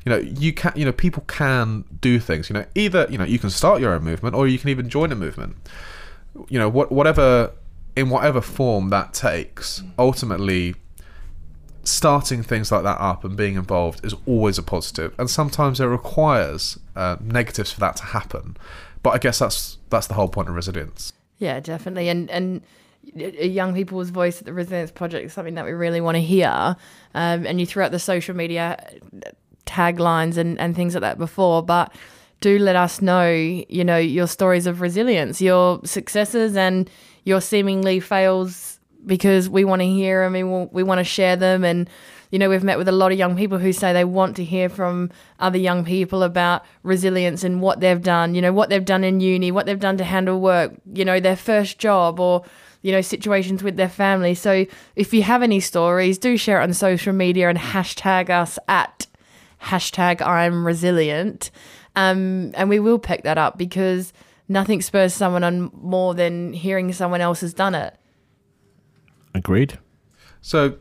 You 0.06 0.10
know, 0.10 0.18
you 0.18 0.52
can. 0.54 0.74
You 0.76 0.86
know, 0.86 0.92
people 0.92 1.24
can 1.28 1.86
do 2.02 2.20
things. 2.20 2.50
You 2.50 2.56
know, 2.56 2.66
either 2.76 3.08
you 3.10 3.18
know 3.18 3.24
you 3.24 3.40
can 3.40 3.50
start 3.50 3.82
your 3.82 3.94
own 3.94 4.04
movement, 4.04 4.36
or 4.36 4.48
you 4.48 4.60
can 4.60 4.70
even 4.70 4.90
join 4.90 5.12
a 5.12 5.16
movement 5.16 5.56
you 6.50 6.60
know 6.60 6.70
what 6.70 6.92
whatever 6.92 7.52
in 7.96 8.10
whatever 8.10 8.42
form 8.42 8.90
that 8.90 9.14
takes 9.14 9.84
ultimately 10.00 10.76
starting 11.84 12.42
things 12.42 12.72
like 12.72 12.84
that 12.84 13.00
up 13.00 13.24
and 13.24 13.36
being 13.36 13.56
involved 13.56 14.04
is 14.06 14.16
always 14.26 14.58
a 14.58 14.64
positive 14.64 15.14
and 15.20 15.30
sometimes 15.30 15.80
it 15.80 15.86
requires 15.86 16.80
uh, 16.96 17.18
negatives 17.22 17.72
for 17.72 17.80
that 17.80 17.96
to 17.96 18.04
happen 18.04 18.56
but 19.04 19.12
i 19.12 19.18
guess 19.18 19.40
that's 19.40 19.78
that's 19.90 20.08
the 20.08 20.14
whole 20.14 20.30
point 20.30 20.50
of 20.50 20.56
resilience 20.56 21.14
Yeah, 21.44 21.60
definitely. 21.60 22.08
And 22.08 22.30
and 22.32 22.62
young 23.04 23.74
people's 23.74 24.12
voice 24.12 24.40
at 24.40 24.46
the 24.46 24.54
Resilience 24.54 24.92
Project 24.92 25.26
is 25.26 25.34
something 25.34 25.56
that 25.56 25.66
we 25.66 25.74
really 25.74 26.00
want 26.00 26.16
to 26.16 26.22
hear. 26.22 26.78
Um, 27.14 27.46
and 27.46 27.60
you 27.60 27.66
threw 27.66 27.84
out 27.84 27.92
the 27.92 28.00
social 28.00 28.34
media 28.34 28.78
taglines 29.66 30.38
and, 30.38 30.58
and 30.58 30.74
things 30.74 30.94
like 30.96 31.02
that 31.02 31.18
before, 31.18 31.62
but 31.62 31.94
do 32.40 32.58
let 32.60 32.78
us 32.78 33.02
know, 33.02 33.30
you 33.30 33.84
know, 33.84 33.98
your 33.98 34.28
stories 34.28 34.68
of 34.68 34.80
resilience, 34.80 35.42
your 35.42 35.82
successes 35.84 36.56
and 36.56 36.90
your 37.26 37.42
seemingly 37.42 38.00
fails, 38.00 38.80
because 39.06 39.50
we 39.50 39.66
want 39.66 39.82
to 39.82 39.86
hear 39.86 40.24
them 40.24 40.36
and 40.36 40.54
we, 40.54 40.66
we 40.72 40.84
want 40.84 41.00
to 41.00 41.04
share 41.04 41.36
them. 41.36 41.66
And, 41.66 41.90
you 42.34 42.40
know, 42.40 42.50
we've 42.50 42.64
met 42.64 42.80
with 42.80 42.88
a 42.88 42.92
lot 42.92 43.12
of 43.12 43.18
young 43.20 43.38
people 43.38 43.60
who 43.60 43.72
say 43.72 43.94
they 43.94 44.04
want 44.04 44.36
to 44.38 44.44
hear 44.44 44.68
from 44.68 45.12
other 45.40 45.60
young 45.60 45.86
people 45.86 46.24
about 46.24 46.66
resilience 46.82 47.44
and 47.44 47.62
what 47.62 47.80
they've 47.80 48.02
done, 48.02 48.34
you 48.34 48.42
know, 48.42 48.52
what 48.52 48.72
they've 48.72 48.84
done 48.84 49.04
in 49.04 49.20
uni, 49.20 49.52
what 49.52 49.68
they've 49.68 49.80
done 49.80 49.98
to 49.98 50.04
handle 50.04 50.42
work, 50.42 50.74
you 50.94 51.06
know, 51.06 51.20
their 51.20 51.36
first 51.36 51.78
job 51.78 52.20
or, 52.20 52.44
you 52.82 52.92
know, 52.92 53.02
situations 53.02 53.62
with 53.62 53.76
their 53.76 53.88
family. 53.88 54.34
So 54.34 54.66
if 54.96 55.14
you 55.14 55.22
have 55.22 55.44
any 55.44 55.60
stories, 55.60 56.18
do 56.18 56.36
share 56.36 56.60
it 56.60 56.64
on 56.64 56.74
social 56.74 57.14
media 57.14 57.50
and 57.50 57.60
hashtag 57.60 58.32
us 58.32 58.58
at 58.68 59.06
hashtag 59.62 60.20
I'm 60.26 60.66
resilient. 60.66 61.52
Um, 61.96 62.52
and 62.56 62.68
we 62.68 62.80
will 62.80 62.98
pick 62.98 63.22
that 63.26 63.38
up 63.38 63.60
because 63.60 64.12
nothing 64.48 64.82
spurs 64.82 65.14
someone 65.14 65.44
on 65.44 65.70
more 65.72 66.16
than 66.16 66.52
hearing 66.52 66.94
someone 66.94 67.22
else 67.22 67.42
has 67.42 67.54
done 67.54 67.76
it. 67.76 67.96
Agreed. 69.36 69.78
So, 70.42 70.80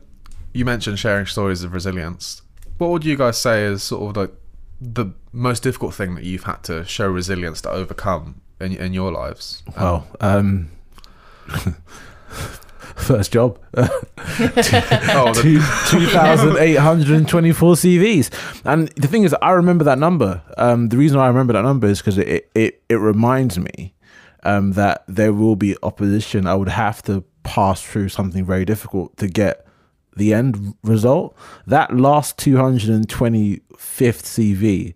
you 0.53 0.65
mentioned 0.65 0.99
sharing 0.99 1.27
stories 1.27 1.63
of 1.63 1.73
resilience. 1.73 2.43
What 2.79 2.91
would 2.91 3.05
you 3.05 3.17
guys 3.17 3.39
say 3.39 3.65
is 3.65 3.83
sort 3.83 4.11
of 4.11 4.17
like 4.17 4.33
the 4.81 5.13
most 5.33 5.63
difficult 5.63 5.95
thing 5.95 6.15
that 6.17 6.25
you've 6.25 6.45
had 6.45 6.63
to 6.65 6.85
show 6.85 7.09
resilience 7.09 7.61
to 7.63 7.71
overcome 7.71 8.41
in, 8.61 8.73
in 8.73 8.93
your 8.93 9.13
lives? 9.13 9.63
Well, 9.77 10.07
um, 10.21 10.71
first 12.97 13.33
job. 13.33 13.59
oh, 13.77 15.33
2,824 15.35 17.75
CVs. 17.75 18.63
And 18.65 18.89
the 18.89 19.09
thing 19.09 19.25
is, 19.25 19.35
I 19.41 19.53
remember 19.53 19.85
that 19.85 19.99
number. 19.99 20.43
Um, 20.59 20.89
the 20.89 20.97
reason 20.97 21.19
I 21.19 21.29
remember 21.29 21.53
that 21.55 21.63
number 21.63 21.87
is 21.87 21.99
because 21.99 22.19
it, 22.19 22.51
it, 22.55 22.83
it 22.89 22.97
reminds 22.97 23.59
me 23.59 23.95
um, 24.45 24.73
that 24.73 25.05
there 25.07 25.33
will 25.33 25.57
be 25.57 25.77
opposition. 25.83 26.47
I 26.47 26.55
would 26.55 26.69
have 26.69 27.03
to 27.03 27.25
pass 27.43 27.83
through 27.83 28.09
something 28.09 28.45
very 28.45 28.65
difficult 28.65 29.17
to 29.19 29.29
get 29.29 29.67
the 30.17 30.35
end 30.35 30.75
result. 30.83 31.37
That 31.67 31.95
last 31.97 32.37
225th 32.39 33.61
CV 33.77 34.95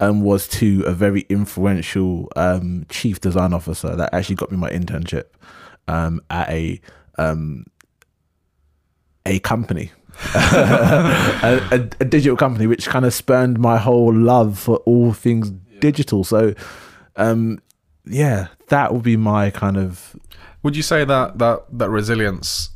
um, 0.00 0.22
was 0.22 0.48
to 0.48 0.82
a 0.86 0.92
very 0.92 1.26
influential 1.28 2.30
um, 2.36 2.86
chief 2.88 3.20
design 3.20 3.52
officer 3.52 3.96
that 3.96 4.12
actually 4.12 4.36
got 4.36 4.50
me 4.50 4.56
my 4.58 4.70
internship 4.70 5.24
um, 5.88 6.20
at 6.30 6.48
a 6.50 6.80
um, 7.18 7.64
a 9.24 9.38
company, 9.40 9.90
a, 10.34 11.60
a, 11.72 11.88
a 12.00 12.04
digital 12.04 12.36
company, 12.36 12.66
which 12.66 12.86
kind 12.86 13.04
of 13.04 13.14
spurned 13.14 13.58
my 13.58 13.78
whole 13.78 14.14
love 14.14 14.58
for 14.58 14.76
all 14.78 15.12
things 15.12 15.50
digital. 15.80 16.24
So, 16.24 16.54
um, 17.16 17.60
yeah, 18.04 18.48
that 18.68 18.92
would 18.92 19.02
be 19.02 19.16
my 19.16 19.50
kind 19.50 19.76
of 19.76 20.14
would 20.62 20.74
you 20.74 20.82
say 20.82 21.04
that, 21.04 21.38
that 21.38 21.64
that 21.78 21.90
resilience, 21.90 22.70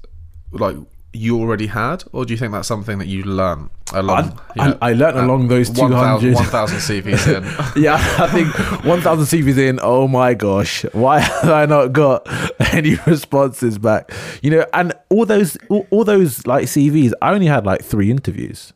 like 0.52 0.76
you 1.12 1.38
already 1.40 1.66
had, 1.66 2.04
or 2.12 2.24
do 2.24 2.32
you 2.32 2.38
think 2.38 2.52
that's 2.52 2.68
something 2.68 2.98
that 2.98 3.08
you 3.08 3.24
learned 3.24 3.68
along? 3.92 4.38
I- 4.58 4.68
you 4.68 4.78
I 4.80 4.92
learnt 4.92 5.16
along 5.16 5.48
those 5.48 5.68
1,000 5.70 5.90
200 5.90 6.34
1,000 6.34 6.78
CVs 7.02 7.74
in. 7.76 7.82
yeah, 7.82 7.94
I 8.18 8.28
think 8.28 8.48
1,000 8.84 9.24
CVs 9.40 9.58
in. 9.58 9.80
Oh 9.82 10.06
my 10.06 10.34
gosh, 10.34 10.84
why 10.92 11.18
have 11.18 11.50
I 11.50 11.66
not 11.66 11.92
got 11.92 12.26
any 12.72 12.94
responses 13.06 13.78
back? 13.78 14.12
You 14.42 14.50
know, 14.52 14.66
and 14.72 14.92
all 15.08 15.26
those, 15.26 15.56
all, 15.68 15.86
all 15.90 16.04
those 16.04 16.46
like 16.46 16.66
CVs, 16.66 17.12
I 17.20 17.32
only 17.34 17.46
had 17.46 17.66
like 17.66 17.82
three 17.82 18.10
interviews. 18.10 18.72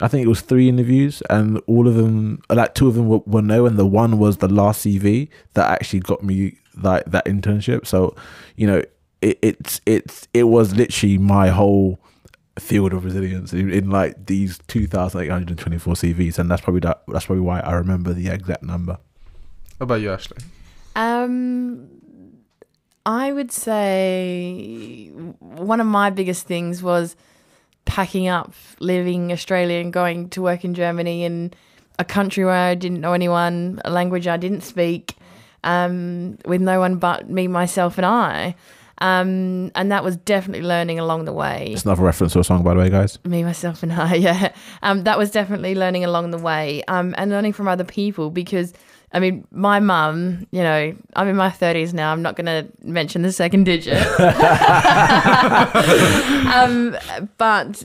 I 0.00 0.08
think 0.08 0.24
it 0.24 0.28
was 0.28 0.40
three 0.40 0.68
interviews, 0.68 1.22
and 1.30 1.60
all 1.68 1.86
of 1.86 1.94
them, 1.94 2.42
like 2.50 2.74
two 2.74 2.88
of 2.88 2.94
them 2.94 3.08
were, 3.08 3.18
were 3.24 3.42
no, 3.42 3.66
and 3.66 3.76
the 3.78 3.86
one 3.86 4.18
was 4.18 4.38
the 4.38 4.48
last 4.48 4.84
CV 4.84 5.28
that 5.54 5.70
actually 5.70 6.00
got 6.00 6.24
me 6.24 6.58
like 6.82 7.04
that 7.06 7.24
internship. 7.26 7.86
So, 7.86 8.16
you 8.56 8.66
know, 8.66 8.82
it, 9.22 9.38
it's 9.40 9.80
it's 9.86 10.28
it 10.34 10.44
was 10.44 10.74
literally 10.74 11.16
my 11.16 11.48
whole 11.48 11.98
field 12.58 12.92
of 12.92 13.04
resilience 13.04 13.54
in, 13.54 13.70
in 13.70 13.88
like 13.88 14.26
these 14.26 14.58
2,824 14.68 15.94
CVs, 15.94 16.38
and 16.38 16.50
that's 16.50 16.60
probably 16.60 16.80
that, 16.80 17.02
that's 17.08 17.26
probably 17.26 17.40
why 17.40 17.60
I 17.60 17.72
remember 17.72 18.12
the 18.12 18.28
exact 18.28 18.62
number. 18.62 18.98
What 19.78 19.84
about 19.84 20.00
you, 20.02 20.10
Ashlee? 20.10 20.44
Um, 20.94 21.88
I 23.06 23.32
would 23.32 23.50
say 23.50 25.08
one 25.38 25.80
of 25.80 25.86
my 25.86 26.10
biggest 26.10 26.46
things 26.46 26.82
was 26.82 27.16
packing 27.84 28.28
up, 28.28 28.52
leaving 28.80 29.32
Australia 29.32 29.80
and 29.80 29.92
going 29.92 30.28
to 30.30 30.42
work 30.42 30.64
in 30.64 30.74
Germany 30.74 31.24
in 31.24 31.54
a 31.98 32.04
country 32.04 32.44
where 32.44 32.54
I 32.54 32.74
didn't 32.74 33.00
know 33.00 33.12
anyone, 33.12 33.80
a 33.84 33.90
language 33.90 34.26
I 34.26 34.36
didn't 34.36 34.62
speak, 34.62 35.16
um, 35.64 36.38
with 36.44 36.60
no 36.60 36.80
one 36.80 36.96
but 36.96 37.30
me, 37.30 37.48
myself, 37.48 37.96
and 37.96 38.06
I. 38.06 38.54
Um, 38.98 39.72
and 39.74 39.90
that 39.90 40.04
was 40.04 40.16
definitely 40.16 40.66
learning 40.66 40.98
along 41.00 41.24
the 41.24 41.32
way. 41.32 41.70
It's 41.72 41.84
another 41.84 42.02
reference 42.04 42.34
to 42.34 42.40
a 42.40 42.44
song, 42.44 42.62
by 42.62 42.74
the 42.74 42.80
way, 42.80 42.90
guys. 42.90 43.18
me 43.24 43.42
myself 43.42 43.82
and 43.82 43.92
I 43.92 44.14
yeah. 44.28 44.52
Um 44.82 45.02
that 45.04 45.18
was 45.18 45.30
definitely 45.30 45.74
learning 45.74 46.04
along 46.04 46.30
the 46.30 46.38
way 46.38 46.84
um 46.86 47.14
and 47.18 47.30
learning 47.30 47.52
from 47.54 47.66
other 47.68 47.84
people 47.84 48.30
because 48.30 48.72
I 49.12 49.18
mean 49.18 49.46
my 49.50 49.80
mum 49.80 50.46
you 50.52 50.62
know 50.62 50.94
I'm 51.16 51.28
in 51.28 51.36
my 51.36 51.48
30s 51.50 51.92
now. 51.92 52.12
I'm 52.12 52.22
not 52.22 52.36
going 52.36 52.46
to 52.46 52.68
mention 52.86 53.22
the 53.22 53.32
second 53.32 53.64
digit. 53.64 53.98
Um 56.54 56.96
but 57.38 57.82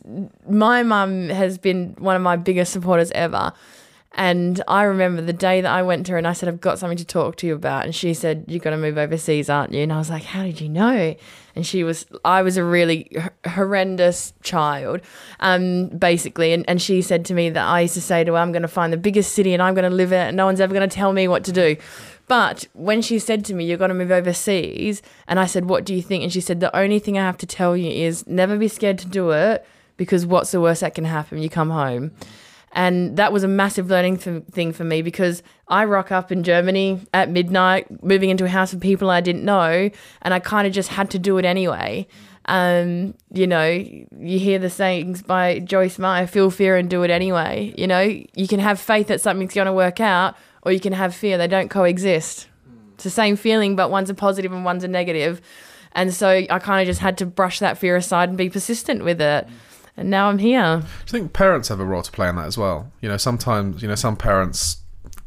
my 0.49 0.83
mum 0.83 1.29
has 1.29 1.57
been 1.57 1.95
one 1.99 2.15
of 2.15 2.21
my 2.21 2.35
biggest 2.35 2.73
supporters 2.73 3.11
ever 3.11 3.53
and 4.17 4.63
I 4.67 4.83
remember 4.83 5.21
the 5.21 5.31
day 5.31 5.61
that 5.61 5.71
I 5.71 5.83
went 5.83 6.07
to 6.07 6.13
her 6.13 6.17
and 6.17 6.27
I 6.27 6.33
said, 6.33 6.49
I've 6.49 6.59
got 6.59 6.79
something 6.79 6.97
to 6.97 7.05
talk 7.05 7.35
to 7.37 7.47
you 7.47 7.53
about. 7.53 7.85
And 7.85 7.93
she 7.93 8.15
said, 8.15 8.45
You're 8.47 8.59
going 8.59 8.75
to 8.75 8.81
move 8.81 8.97
overseas, 8.97 9.47
aren't 9.47 9.73
you? 9.73 9.83
And 9.83 9.93
I 9.93 9.99
was 9.99 10.09
like, 10.09 10.23
How 10.23 10.41
did 10.41 10.59
you 10.59 10.69
know? 10.69 11.15
And 11.55 11.65
she 11.65 11.83
was, 11.83 12.07
I 12.25 12.41
was 12.41 12.57
a 12.57 12.63
really 12.63 13.15
horrendous 13.45 14.33
child, 14.41 15.01
um, 15.39 15.89
basically. 15.89 16.51
And, 16.51 16.67
and 16.67 16.81
she 16.81 17.03
said 17.03 17.25
to 17.25 17.35
me 17.35 17.51
that 17.51 17.63
I 17.63 17.81
used 17.81 17.93
to 17.93 18.01
say 18.01 18.23
to 18.23 18.31
her, 18.31 18.37
I'm 18.39 18.51
going 18.51 18.63
to 18.63 18.67
find 18.67 18.91
the 18.91 18.97
biggest 18.97 19.33
city 19.33 19.53
and 19.53 19.61
I'm 19.61 19.75
going 19.75 19.89
to 19.89 19.95
live 19.95 20.11
it 20.11 20.27
and 20.27 20.35
no 20.35 20.45
one's 20.45 20.61
ever 20.61 20.73
going 20.73 20.89
to 20.89 20.95
tell 20.95 21.13
me 21.13 21.27
what 21.27 21.43
to 21.43 21.51
do. 21.51 21.77
But 22.27 22.67
when 22.73 23.03
she 23.03 23.19
said 23.19 23.45
to 23.45 23.53
me, 23.53 23.65
You're 23.65 23.77
going 23.77 23.89
to 23.89 23.95
move 23.95 24.11
overseas, 24.11 25.03
and 25.27 25.39
I 25.39 25.45
said, 25.45 25.65
What 25.65 25.85
do 25.85 25.93
you 25.93 26.01
think? 26.01 26.23
And 26.23 26.33
she 26.33 26.41
said, 26.41 26.59
The 26.59 26.75
only 26.75 26.97
thing 26.97 27.19
I 27.19 27.21
have 27.23 27.37
to 27.37 27.45
tell 27.45 27.77
you 27.77 27.91
is 27.91 28.25
never 28.25 28.57
be 28.57 28.67
scared 28.67 28.97
to 28.97 29.07
do 29.07 29.29
it 29.29 29.63
because 29.95 30.25
what's 30.25 30.51
the 30.51 30.61
worst 30.61 30.81
that 30.81 30.95
can 30.95 31.05
happen? 31.05 31.37
You 31.37 31.51
come 31.51 31.69
home. 31.69 32.13
And 32.77 33.17
that 33.17 33.33
was 33.33 33.43
a 33.43 33.47
massive 33.47 33.89
learning 33.89 34.17
th- 34.17 34.43
thing 34.51 34.71
for 34.71 34.83
me 34.83 35.01
because 35.01 35.41
I 35.67 35.85
rock 35.85 36.11
up 36.11 36.31
in 36.31 36.43
Germany 36.43 37.01
at 37.11 37.27
midnight, 37.27 38.03
moving 38.03 38.29
into 38.29 38.45
a 38.45 38.49
house 38.49 38.71
of 38.71 38.79
people 38.79 39.09
I 39.09 39.19
didn't 39.19 39.43
know, 39.43 39.89
and 40.21 40.33
I 40.33 40.37
kind 40.37 40.67
of 40.67 40.73
just 40.73 40.89
had 40.89 41.09
to 41.09 41.19
do 41.19 41.39
it 41.39 41.43
anyway. 41.43 42.05
Um, 42.45 43.15
you 43.33 43.47
know, 43.47 43.65
you 43.65 44.37
hear 44.37 44.59
the 44.59 44.69
sayings 44.69 45.23
by 45.23 45.57
Joyce 45.57 45.97
Meyer, 45.97 46.27
feel 46.27 46.51
fear 46.51 46.77
and 46.77 46.87
do 46.87 47.01
it 47.01 47.09
anyway. 47.09 47.73
You 47.75 47.87
know, 47.87 48.01
you 48.01 48.47
can 48.47 48.59
have 48.59 48.79
faith 48.79 49.07
that 49.07 49.21
something's 49.21 49.55
going 49.55 49.65
to 49.65 49.73
work 49.73 49.99
out, 49.99 50.35
or 50.61 50.71
you 50.71 50.79
can 50.79 50.93
have 50.93 51.15
fear. 51.15 51.39
They 51.39 51.47
don't 51.47 51.69
coexist. 51.69 52.47
It's 52.93 53.03
the 53.03 53.09
same 53.09 53.37
feeling, 53.37 53.75
but 53.75 53.89
one's 53.89 54.11
a 54.11 54.13
positive 54.13 54.53
and 54.53 54.63
one's 54.63 54.83
a 54.83 54.87
negative. 54.87 55.41
And 55.93 56.13
so 56.13 56.29
I 56.29 56.59
kind 56.59 56.79
of 56.79 56.85
just 56.85 57.01
had 57.01 57.17
to 57.17 57.25
brush 57.25 57.57
that 57.57 57.79
fear 57.79 57.95
aside 57.95 58.29
and 58.29 58.37
be 58.37 58.51
persistent 58.51 59.03
with 59.03 59.19
it. 59.19 59.47
And 59.97 60.11
now 60.11 60.29
I'm 60.29 60.37
here. 60.37 60.77
Do 60.81 60.85
you 60.85 61.19
think 61.19 61.33
parents 61.33 61.69
have 61.69 61.79
a 61.79 61.85
role 61.85 62.03
to 62.03 62.11
play 62.11 62.29
in 62.29 62.35
that 62.35 62.45
as 62.45 62.57
well? 62.57 62.91
You 63.01 63.09
know, 63.09 63.17
sometimes 63.17 63.81
you 63.81 63.87
know 63.87 63.95
some 63.95 64.15
parents 64.15 64.77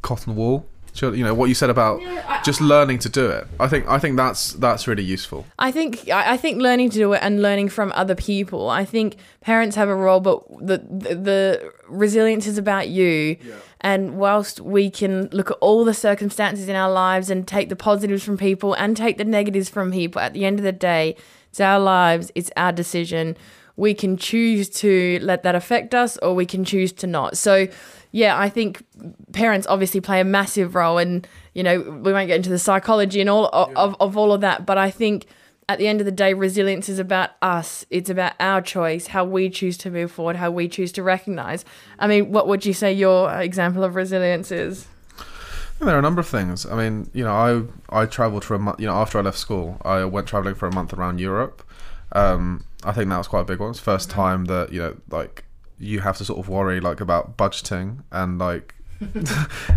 cotton 0.03 0.37
wool. 0.37 0.67
Sure, 0.93 1.15
You 1.15 1.23
know 1.23 1.35
what 1.35 1.49
you 1.49 1.55
said 1.55 1.71
about 1.71 2.01
just 2.45 2.61
learning 2.61 2.99
to 3.01 3.09
do 3.09 3.31
it. 3.31 3.47
I 3.61 3.69
think 3.69 3.87
I 3.89 3.99
think 3.99 4.17
that's 4.17 4.55
that's 4.55 4.89
really 4.89 5.05
useful. 5.05 5.47
I 5.59 5.71
think 5.71 6.09
I 6.09 6.33
I 6.33 6.37
think 6.37 6.61
learning 6.61 6.91
to 6.91 6.99
do 6.99 7.13
it 7.13 7.21
and 7.23 7.41
learning 7.41 7.69
from 7.69 7.93
other 7.95 8.15
people. 8.17 8.69
I 8.69 8.85
think 8.85 9.17
parents 9.41 9.77
have 9.77 9.89
a 9.89 9.95
role, 9.95 10.21
but 10.21 10.43
the 10.61 10.79
the, 10.79 11.15
the 11.15 11.73
resilience 11.89 12.47
is 12.47 12.59
about 12.59 12.89
you. 12.89 13.37
Yeah. 13.41 13.55
And 13.81 14.17
whilst 14.19 14.61
we 14.61 14.91
can 14.91 15.29
look 15.33 15.51
at 15.51 15.57
all 15.61 15.85
the 15.85 15.95
circumstances 15.95 16.69
in 16.69 16.77
our 16.77 16.91
lives 16.91 17.31
and 17.31 17.47
take 17.47 17.69
the 17.69 17.77
positives 17.77 18.25
from 18.25 18.37
people 18.37 18.75
and 18.75 18.97
take 18.97 19.17
the 19.17 19.25
negatives 19.25 19.69
from 19.69 19.93
people, 19.93 20.21
at 20.21 20.35
the 20.35 20.45
end 20.45 20.59
of 20.59 20.65
the 20.65 20.73
day, 20.73 21.17
it's 21.51 21.61
our 21.61 21.79
lives, 21.81 22.31
it's 22.35 22.51
our 22.57 22.73
decision. 22.73 23.37
We 23.77 23.95
can 23.95 24.17
choose 24.17 24.69
to 24.81 25.19
let 25.23 25.43
that 25.43 25.55
affect 25.55 25.95
us, 25.95 26.17
or 26.19 26.35
we 26.35 26.47
can 26.47 26.65
choose 26.65 26.93
to 26.95 27.07
not. 27.07 27.37
So, 27.37 27.69
yeah, 28.13 28.39
I 28.39 28.49
think 28.49 28.85
parents 29.33 29.67
obviously 29.69 30.01
play 30.01 30.21
a 30.21 30.25
massive 30.25 30.75
role, 30.75 30.99
and 30.99 31.27
you 31.55 31.63
know 31.63 31.81
we 31.81 32.13
won't 32.13 32.29
get 32.29 32.37
into 32.37 32.51
the 32.51 32.59
psychology 32.59 33.21
and 33.21 33.31
all 33.31 33.47
of, 33.47 33.75
of, 33.77 33.97
of 34.01 34.17
all 34.17 34.33
of 34.33 34.41
that, 34.43 34.67
but 34.67 34.79
I 34.79 34.91
think 34.91 35.27
at 35.71 35.79
the 35.79 35.87
end 35.87 36.01
of 36.01 36.05
the 36.05 36.11
day, 36.11 36.35
resilience 36.35 36.89
is 36.89 36.99
about 36.99 37.31
us. 37.41 37.87
It's 37.91 38.11
about 38.11 38.33
our 38.41 38.61
choice, 38.61 39.07
how 39.07 39.25
we 39.25 39.49
choose 39.49 39.79
to 39.79 39.91
move 39.91 40.11
forward, 40.11 40.35
how 40.35 40.51
we 40.51 40.69
choose 40.69 40.91
to 40.93 41.03
recognize. 41.05 41.65
I 42.01 42.09
mean, 42.09 42.33
what 42.33 42.49
would 42.49 42.67
you 42.67 42.73
say 42.73 42.93
your 42.93 43.33
example 43.41 43.85
of 43.85 43.95
resilience 43.95 44.51
is? 44.51 44.89
There 45.79 45.95
are 45.95 45.99
a 46.01 46.03
number 46.03 46.21
of 46.21 46.27
things. 46.27 46.67
I 46.67 46.75
mean, 46.75 47.09
you 47.15 47.23
know, 47.23 47.69
I 47.89 48.03
I 48.03 48.07
travelled 48.07 48.45
for 48.45 48.57
a 48.57 48.59
month. 48.59 48.81
You 48.81 48.87
know, 48.89 48.95
after 48.95 49.19
I 49.19 49.23
left 49.23 49.39
school, 49.39 49.81
I 49.83 50.05
went 50.05 50.27
travelling 50.27 50.57
for 50.57 50.67
a 50.67 50.75
month 50.75 50.93
around 50.93 51.21
Europe. 51.21 51.63
Um, 52.13 52.65
I 52.85 52.93
think 52.93 53.09
that 53.11 53.19
was 53.19 53.29
quite 53.29 53.43
a 53.43 53.45
big 53.45 53.61
one. 53.61 53.71
It's 53.71 53.79
the 53.79 53.85
first 53.85 54.11
time 54.11 54.47
that 54.47 54.73
you 54.73 54.81
know, 54.81 54.97
like, 55.11 55.45
you 55.79 56.01
have 56.01 56.17
to 56.19 56.25
sort 56.25 56.39
of 56.39 56.49
worry 56.49 56.81
like 56.81 57.01
about 57.01 57.37
budgeting 57.37 58.03
and 58.11 58.39
like. 58.39 58.75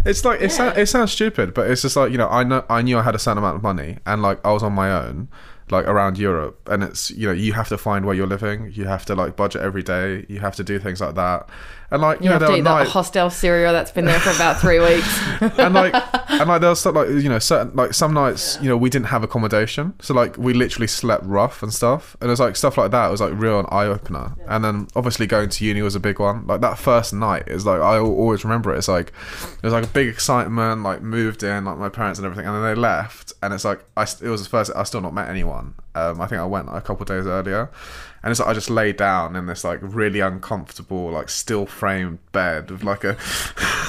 it's 0.06 0.26
like 0.26 0.42
it, 0.42 0.52
sound, 0.52 0.78
it 0.78 0.88
sounds 0.88 1.14
stupid, 1.14 1.54
but 1.54 1.70
it's 1.72 1.82
just 1.82 1.96
like 1.96 2.12
you 2.12 2.18
know 2.18 2.28
I 2.28 2.44
know 2.44 2.66
I 2.70 2.82
knew 2.82 2.98
I 2.98 3.04
had 3.04 3.16
a 3.16 3.20
certain 3.20 3.38
amount 3.38 3.56
of 3.56 3.64
money 3.64 3.98
and 4.06 4.22
like 4.22 4.46
I 4.46 4.52
was 4.52 4.64
on 4.64 4.74
my 4.74 4.92
own, 4.92 5.30
like 5.70 5.88
around 5.88 6.18
Europe, 6.18 6.68
and 6.70 6.84
it's 6.84 7.10
you 7.12 7.28
know 7.28 7.34
you 7.34 7.54
have 7.54 7.70
to 7.70 7.78
find 7.78 8.06
where 8.06 8.16
you're 8.16 8.28
living, 8.28 8.72
you 8.74 8.86
have 8.86 9.06
to 9.06 9.16
like 9.16 9.36
budget 9.36 9.62
every 9.62 9.84
day, 9.84 10.26
you 10.28 10.40
have 10.40 10.56
to 10.58 10.64
do 10.64 10.78
things 10.78 11.00
like 11.00 11.16
that, 11.16 11.48
and 11.90 12.02
like 12.02 12.20
you, 12.20 12.26
You 12.26 12.30
know 12.32 12.40
have 12.40 12.50
to 12.50 12.58
eat 12.58 12.62
that 12.62 12.88
hostel 12.88 13.30
cereal 13.30 13.72
that's 13.72 13.92
been 13.92 14.06
there 14.06 14.20
for 14.20 14.32
about 14.32 14.60
three 14.60 14.80
weeks. 14.80 15.20
and 15.42 15.74
like 15.74 15.94
and 16.40 16.50
like 16.50 16.62
there's 16.62 16.80
stuff 16.80 16.96
like 16.96 17.10
you 17.10 17.30
know 17.30 17.40
certain 17.40 17.76
like 17.76 17.94
some 17.94 18.14
nights 18.14 18.58
you 18.62 18.70
know 18.70 18.78
we 18.78 18.90
didn't 18.90 19.08
have 19.08 19.24
accommodation. 19.24 19.94
So 20.02 20.14
like 20.14 20.38
we 20.38 20.54
literally 20.54 20.88
slept 20.88 21.24
rough 21.26 21.64
and 21.64 21.74
stuff. 21.74 22.16
And 22.22 22.30
it 22.30 22.32
was 22.32 22.40
like 22.40 22.56
stuff 22.56 22.78
like 22.78 22.92
that 22.92 23.08
was 23.08 23.22
like 23.22 23.34
real 23.36 23.60
an 23.60 23.66
eye-opener. 23.70 24.36
And 24.48 24.64
then 24.64 24.88
obviously 24.96 25.28
going 25.28 25.50
to 25.50 25.66
uni 25.66 25.82
was 25.82 25.96
a 25.96 26.00
big 26.00 26.20
one. 26.20 26.46
Like 26.48 26.62
that 26.62 26.78
first 26.78 27.14
night 27.14 27.48
is 27.48 27.66
like 27.66 27.82
i 27.82 27.98
always 27.98 28.44
remember 28.44 28.74
it. 28.74 28.78
It's 28.78 28.88
like 28.88 29.10
it 29.10 29.64
was 29.64 29.74
like 29.74 29.86
a 29.86 29.88
big 29.88 30.08
excitement 30.08 30.84
like 30.84 31.02
moved 31.02 31.44
in 31.44 31.66
like 31.66 31.78
my 31.78 31.90
parents 31.90 32.20
and 32.20 32.26
everything. 32.26 32.46
And 32.48 32.56
then 32.56 32.64
they 32.64 32.80
left. 32.80 33.34
And 33.42 33.54
it's 33.54 33.66
like 33.66 33.84
i 33.98 34.04
it 34.04 34.30
was 34.30 34.44
the 34.44 34.50
first 34.50 34.72
i 34.76 34.84
still 34.84 35.02
not 35.02 35.14
met 35.14 35.30
anyone. 35.30 35.76
Um 35.96 36.22
i 36.22 36.28
think 36.28 36.42
i 36.42 36.46
went 36.46 36.68
like, 36.68 36.78
a 36.78 36.86
couple 36.86 37.04
of 37.04 37.08
days 37.08 37.26
earlier 37.26 37.70
and 38.24 38.32
it's 38.32 38.40
like 38.40 38.48
I 38.50 38.54
just 38.54 38.70
lay 38.70 38.94
down 38.94 39.36
in 39.36 39.48
this 39.48 39.64
like 39.66 39.80
really 39.82 40.22
uncomfortable, 40.22 41.12
like 41.12 41.28
still 41.30 41.66
framed 41.66 42.20
bed 42.32 42.72
with 42.72 42.84
like 42.84 43.04
a, 43.04 43.12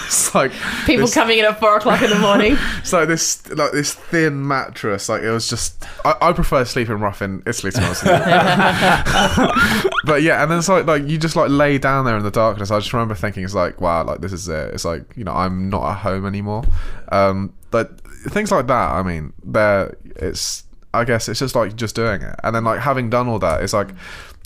it's 0.07 0.35
like 0.35 0.51
People 0.87 1.07
this- 1.07 1.15
coming 1.15 1.39
in 1.39 1.45
at 1.45 1.61
four 1.61 1.77
o'clock 1.77 2.03
in 2.03 2.11
the 2.11 2.19
morning. 2.19 2.57
it's 2.79 2.93
like 2.93 3.07
this 3.07 3.49
like 3.51 3.73
this 3.73 3.95
thin 3.95 4.47
mattress. 4.47 5.09
Like 5.09 5.23
it 5.23 5.31
was 5.31 5.49
just 5.49 5.85
I, 6.05 6.17
I 6.21 6.33
prefer 6.33 6.65
sleeping 6.65 6.97
rough 6.97 7.23
in 7.23 7.43
Italy 7.47 7.71
to 7.73 7.85
honest 7.85 8.05
but 10.05 10.23
yeah, 10.23 10.43
and 10.43 10.51
then 10.51 10.59
it's 10.59 10.69
like 10.69 10.87
like 10.87 11.07
you 11.07 11.17
just 11.17 11.37
like 11.37 11.51
lay 11.51 11.79
down 11.79 12.05
there 12.05 12.17
in 12.17 12.25
the 12.25 12.31
darkness. 12.31 12.71
I 12.71 12.79
just 12.81 12.93
remember 12.93 13.15
thinking 13.15 13.45
it's 13.45 13.55
like 13.55 13.81
wow, 13.81 14.05
like 14.05 14.21
this 14.21 14.33
is 14.33 14.49
it. 14.49 14.75
It's 14.75 14.85
like 14.85 15.17
you 15.17 15.25
know 15.25 15.33
I'm 15.33 15.71
not 15.71 15.89
at 15.93 15.99
home 15.99 16.27
anymore. 16.27 16.65
Um, 17.13 17.55
but 17.71 18.01
things 18.31 18.51
like 18.51 18.67
that. 18.67 18.93
I 18.93 19.03
mean, 19.03 19.33
there 19.45 19.97
it's 20.17 20.64
I 20.95 21.05
guess 21.05 21.29
it's 21.29 21.41
just 21.41 21.55
like 21.55 21.77
just 21.77 21.95
doing 21.95 22.23
it, 22.23 22.35
and 22.43 22.55
then 22.55 22.65
like 22.65 22.81
having 22.81 23.11
done 23.11 23.29
all 23.29 23.39
that, 23.41 23.63
it's 23.63 23.73
like 23.73 23.91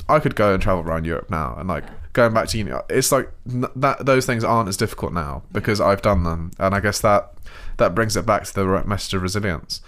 I 0.08 0.18
could 0.20 0.34
go 0.34 0.54
and 0.54 0.62
travel 0.62 0.82
around 0.82 1.04
Europe 1.04 1.30
now, 1.30 1.54
and 1.58 1.68
like 1.68 1.84
going 2.12 2.32
back 2.34 2.48
to 2.48 2.58
uni, 2.58 2.72
it's 2.88 3.12
like 3.12 3.30
that 3.46 4.04
those 4.04 4.26
things 4.26 4.44
aren't 4.44 4.68
as 4.68 4.76
difficult 4.76 5.12
now 5.12 5.42
because 5.52 5.80
I've 5.80 6.02
done 6.02 6.24
them, 6.24 6.50
and 6.58 6.74
I 6.74 6.80
guess 6.80 7.00
that 7.00 7.32
that 7.78 7.94
brings 7.94 8.16
it 8.16 8.26
back 8.26 8.44
to 8.44 8.54
the 8.54 8.84
message 8.86 9.14
of 9.14 9.22
resilience. 9.22 9.80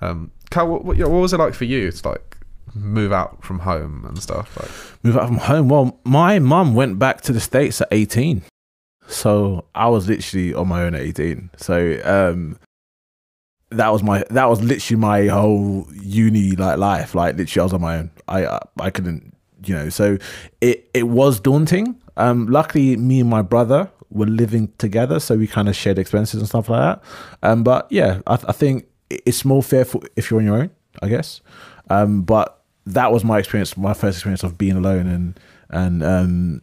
Um, 0.00 0.30
Kal, 0.50 0.68
what, 0.68 0.84
what, 0.84 0.98
what 0.98 1.08
was 1.10 1.32
it 1.32 1.38
like 1.38 1.54
for 1.54 1.64
you 1.64 1.90
to 1.90 2.08
like 2.08 2.36
move 2.74 3.12
out 3.12 3.44
from 3.44 3.60
home 3.60 4.04
and 4.06 4.22
stuff? 4.22 4.56
Like, 4.60 4.70
Move 5.02 5.16
out 5.16 5.28
from 5.28 5.38
home. 5.38 5.68
Well, 5.68 6.00
my 6.04 6.38
mum 6.38 6.74
went 6.74 6.98
back 6.98 7.20
to 7.22 7.32
the 7.32 7.40
States 7.40 7.80
at 7.80 7.88
18. 7.90 8.42
So 9.08 9.64
I 9.74 9.88
was 9.88 10.08
literally 10.08 10.52
on 10.52 10.68
my 10.68 10.82
own 10.82 10.94
at 10.94 11.02
18. 11.02 11.50
So 11.56 12.00
um 12.04 12.58
that 13.76 13.92
was 13.92 14.02
my 14.02 14.24
that 14.30 14.48
was 14.48 14.62
literally 14.62 15.00
my 15.00 15.26
whole 15.26 15.86
uni 16.02 16.52
like 16.56 16.78
life. 16.78 17.14
Like 17.14 17.36
literally 17.36 17.60
I 17.60 17.64
was 17.64 17.72
on 17.72 17.80
my 17.80 17.98
own. 17.98 18.10
I 18.28 18.46
I, 18.46 18.60
I 18.80 18.90
couldn't 18.90 19.34
you 19.64 19.74
know, 19.74 19.88
so 19.88 20.18
it 20.60 20.88
it 20.94 21.04
was 21.04 21.40
daunting. 21.40 22.00
Um 22.16 22.46
luckily 22.46 22.96
me 22.96 23.20
and 23.20 23.30
my 23.30 23.42
brother 23.42 23.90
were 24.10 24.26
living 24.26 24.72
together, 24.78 25.20
so 25.20 25.36
we 25.36 25.46
kind 25.46 25.68
of 25.68 25.76
shared 25.76 25.98
expenses 25.98 26.40
and 26.40 26.48
stuff 26.48 26.68
like 26.68 26.80
that. 26.80 27.02
Um 27.48 27.62
but 27.62 27.86
yeah, 27.90 28.20
I, 28.26 28.34
I 28.34 28.52
think 28.52 28.86
it's 29.10 29.44
more 29.44 29.62
fearful 29.62 30.02
if 30.16 30.30
you're 30.30 30.40
on 30.40 30.46
your 30.46 30.56
own, 30.56 30.70
I 31.02 31.08
guess. 31.08 31.40
Um 31.90 32.22
but 32.22 32.62
that 32.86 33.12
was 33.12 33.24
my 33.24 33.38
experience, 33.38 33.76
my 33.76 33.94
first 33.94 34.18
experience 34.18 34.42
of 34.42 34.56
being 34.56 34.76
alone 34.76 35.06
and 35.06 35.40
and 35.70 36.02
um 36.02 36.62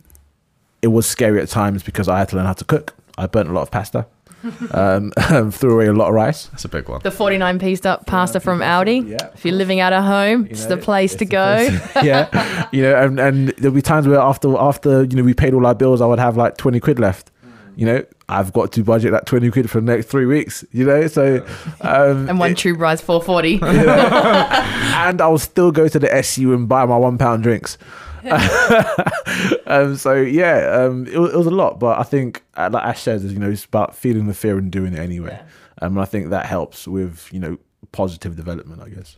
it 0.82 0.88
was 0.88 1.06
scary 1.06 1.42
at 1.42 1.48
times 1.48 1.82
because 1.82 2.10
I 2.10 2.20
had 2.20 2.30
to 2.30 2.36
learn 2.36 2.46
how 2.46 2.54
to 2.54 2.66
cook. 2.66 2.94
I 3.18 3.28
burnt 3.28 3.50
a 3.50 3.54
lot 3.54 3.62
of 3.62 3.72
pasta, 3.72 4.06
um, 4.72 5.12
threw 5.52 5.74
away 5.76 5.88
a 5.88 5.94
lot 5.94 6.10
of 6.10 6.14
rice. 6.14 6.48
that's 6.48 6.66
a 6.66 6.70
big 6.70 6.90
one. 6.90 7.02
The 7.04 7.12
49 7.12 7.60
piece 7.60 7.86
up 7.86 8.06
pasta 8.06 8.40
from 8.40 8.60
Aldi. 8.60 9.10
Yeah. 9.10 9.30
If 9.34 9.46
you're 9.46 9.56
living 9.56 9.80
out 9.80 9.94
of 9.94 10.04
home, 10.04 10.48
it's 10.50 10.66
the 10.66 10.78
place 10.78 11.14
it's 11.14 11.20
to 11.20 11.26
the 11.26 11.32
go. 11.32 11.80
place- 11.80 11.96
yeah, 12.06 12.68
you 12.72 12.82
know, 12.84 12.96
and, 13.04 13.20
and 13.20 13.50
there'll 13.58 13.74
be 13.76 13.82
times 13.82 14.08
where 14.08 14.20
after 14.20 14.56
after 14.58 15.04
you 15.04 15.16
know 15.16 15.24
we 15.24 15.34
paid 15.34 15.54
all 15.54 15.66
our 15.66 15.76
bills, 15.76 16.02
I 16.02 16.06
would 16.06 16.20
have 16.20 16.36
like 16.38 16.58
twenty 16.58 16.80
quid 16.80 17.00
left. 17.00 17.30
You 17.76 17.88
know, 17.88 18.06
I've 18.30 18.54
got 18.54 18.72
to 18.74 18.84
budget 18.84 19.12
that 19.14 19.26
twenty 19.26 19.50
quid 19.50 19.68
for 19.70 19.80
the 19.82 19.86
next 19.96 20.08
three 20.08 20.26
weeks. 20.28 20.64
You 20.72 20.86
know, 20.86 21.08
so 21.08 21.44
um, 21.82 22.30
And 22.30 22.38
one 22.38 22.52
it- 22.52 22.58
tube 22.58 22.80
rise 22.80 23.02
440. 23.02 23.60
and 23.64 25.22
I'll 25.22 25.38
still 25.38 25.72
go 25.72 25.88
to 25.88 25.98
the 26.00 26.14
SU 26.16 26.54
and 26.54 26.68
buy 26.68 26.86
my 26.86 26.98
one 26.98 27.18
pound 27.18 27.44
drinks. 27.44 27.78
um, 29.68 29.96
so 29.98 30.14
yeah, 30.14 30.70
um, 30.86 31.08
it, 31.08 31.18
wa- 31.20 31.26
it 31.28 31.36
was 31.36 31.48
a 31.48 31.52
lot, 31.52 31.80
but 31.80 32.00
I 32.00 32.04
think, 32.04 32.44
uh, 32.56 32.70
like 32.72 32.84
Ash 32.84 33.02
says, 33.02 33.24
you 33.32 33.40
know, 33.40 33.50
it's 33.50 33.66
about 33.66 33.96
feeling 33.96 34.28
the 34.28 34.34
fear 34.34 34.58
and 34.58 34.72
doing 34.72 34.94
it 34.94 35.00
anyway. 35.00 35.40
Um, 35.82 35.94
and 35.98 36.02
I 36.02 36.06
think 36.06 36.30
that 36.30 36.46
helps 36.46 36.88
with 36.88 37.30
you 37.34 37.40
know 37.40 37.58
positive 37.92 38.36
development, 38.36 38.82
I 38.82 38.90
guess. 38.90 39.18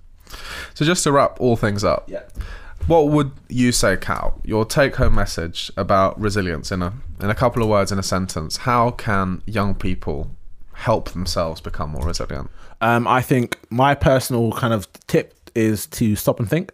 So 0.73 0.85
just 0.85 1.03
to 1.03 1.11
wrap 1.11 1.39
all 1.39 1.55
things 1.55 1.83
up, 1.83 2.09
Yeah. 2.09 2.23
what 2.87 3.09
would 3.09 3.31
you 3.49 3.71
say, 3.71 3.95
Kal? 3.97 4.41
Your 4.43 4.65
take-home 4.65 5.13
message 5.15 5.71
about 5.77 6.19
resilience 6.19 6.71
in 6.71 6.81
a 6.81 6.93
in 7.21 7.29
a 7.29 7.35
couple 7.35 7.61
of 7.63 7.69
words 7.69 7.91
in 7.91 7.99
a 7.99 8.03
sentence. 8.03 8.57
How 8.57 8.91
can 8.91 9.41
young 9.45 9.75
people 9.75 10.31
help 10.73 11.11
themselves 11.11 11.61
become 11.61 11.91
more 11.91 12.05
resilient? 12.05 12.49
Um, 12.81 13.07
I 13.07 13.21
think 13.21 13.57
my 13.69 13.95
personal 13.95 14.51
kind 14.51 14.73
of 14.73 14.91
tip 15.07 15.33
is 15.55 15.85
to 15.87 16.15
stop 16.17 16.39
and 16.39 16.49
think. 16.49 16.71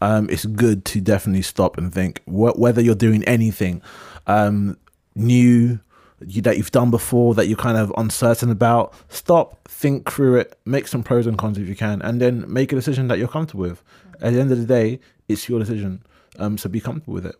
Um, 0.00 0.28
it's 0.28 0.44
good 0.44 0.84
to 0.86 1.00
definitely 1.00 1.42
stop 1.42 1.78
and 1.78 1.92
think 1.92 2.22
wh- 2.26 2.58
whether 2.58 2.82
you're 2.82 2.94
doing 2.94 3.24
anything 3.24 3.80
um, 4.26 4.76
new 5.14 5.80
you, 6.24 6.42
that 6.42 6.56
you've 6.56 6.70
done 6.70 6.90
before 6.90 7.34
that 7.34 7.46
you're 7.46 7.56
kind 7.58 7.76
of 7.78 7.92
uncertain 7.96 8.50
about. 8.50 8.94
Stop, 9.08 9.68
think 9.68 10.10
through 10.10 10.36
it, 10.36 10.58
make 10.64 10.88
some 10.88 11.02
pros 11.02 11.26
and 11.26 11.36
cons 11.36 11.58
if 11.58 11.68
you 11.68 11.76
can, 11.76 12.00
and 12.02 12.20
then 12.20 12.44
make 12.50 12.72
a 12.72 12.74
decision 12.74 13.08
that 13.08 13.18
you're 13.18 13.28
comfortable 13.28 13.62
with. 13.62 13.82
At 14.20 14.32
the 14.32 14.40
end 14.40 14.50
of 14.50 14.58
the 14.58 14.64
day, 14.66 14.98
it's 15.28 15.48
your 15.48 15.58
decision, 15.58 16.02
um, 16.38 16.56
so 16.56 16.68
be 16.68 16.80
comfortable 16.80 17.14
with 17.14 17.26
it. 17.26 17.36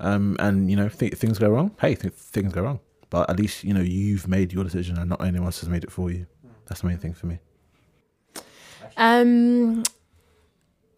Um, 0.00 0.36
and 0.40 0.70
you 0.70 0.76
know, 0.76 0.88
th- 0.88 1.14
things 1.14 1.38
go 1.38 1.48
wrong. 1.48 1.76
Hey, 1.80 1.94
th- 1.94 2.12
things 2.12 2.52
go 2.52 2.62
wrong, 2.62 2.80
but 3.10 3.28
at 3.30 3.38
least 3.38 3.62
you 3.64 3.72
know 3.74 3.80
you've 3.80 4.26
made 4.28 4.52
your 4.52 4.64
decision, 4.64 4.98
and 4.98 5.10
not 5.10 5.20
anyone 5.22 5.46
else 5.46 5.60
has 5.60 5.68
made 5.68 5.84
it 5.84 5.90
for 5.92 6.10
you. 6.10 6.26
That's 6.66 6.80
the 6.82 6.88
main 6.88 6.98
thing 6.98 7.14
for 7.14 7.26
me. 7.26 7.38
um, 8.96 9.82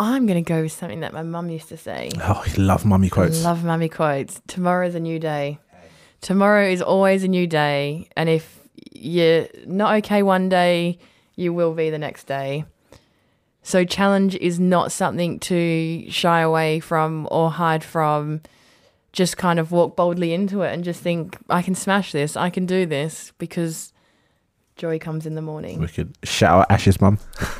I'm 0.00 0.26
going 0.26 0.42
to 0.42 0.48
go 0.48 0.62
with 0.62 0.72
something 0.72 1.00
that 1.00 1.12
my 1.12 1.22
mum 1.22 1.50
used 1.50 1.68
to 1.68 1.76
say. 1.76 2.10
Oh, 2.22 2.42
I 2.46 2.54
love 2.56 2.86
mummy 2.86 3.10
quotes. 3.10 3.44
I 3.44 3.50
Love 3.50 3.64
mummy 3.64 3.90
quotes. 3.90 4.40
Tomorrow's 4.46 4.94
a 4.94 5.00
new 5.00 5.18
day. 5.18 5.58
Tomorrow 6.22 6.68
is 6.68 6.80
always 6.80 7.22
a 7.22 7.28
new 7.28 7.46
day. 7.46 8.08
And 8.16 8.30
if 8.30 8.60
you're 8.92 9.46
not 9.66 9.96
okay 9.96 10.22
one 10.22 10.48
day, 10.48 10.98
you 11.36 11.52
will 11.52 11.74
be 11.74 11.90
the 11.90 11.98
next 11.98 12.24
day. 12.24 12.64
So, 13.62 13.84
challenge 13.84 14.36
is 14.36 14.58
not 14.58 14.90
something 14.90 15.38
to 15.40 16.10
shy 16.10 16.40
away 16.40 16.80
from 16.80 17.28
or 17.30 17.50
hide 17.50 17.84
from. 17.84 18.40
Just 19.12 19.36
kind 19.36 19.58
of 19.58 19.70
walk 19.70 19.96
boldly 19.96 20.32
into 20.32 20.62
it 20.62 20.72
and 20.72 20.82
just 20.82 21.02
think, 21.02 21.36
I 21.50 21.60
can 21.60 21.74
smash 21.74 22.12
this. 22.12 22.38
I 22.38 22.48
can 22.48 22.64
do 22.64 22.86
this 22.86 23.32
because 23.36 23.92
joy 24.76 24.98
comes 24.98 25.26
in 25.26 25.34
the 25.34 25.42
morning. 25.42 25.78
we 25.78 25.88
could 25.88 26.16
shout 26.24 26.60
out 26.60 26.70
Ash's 26.70 27.02
mum. 27.02 27.18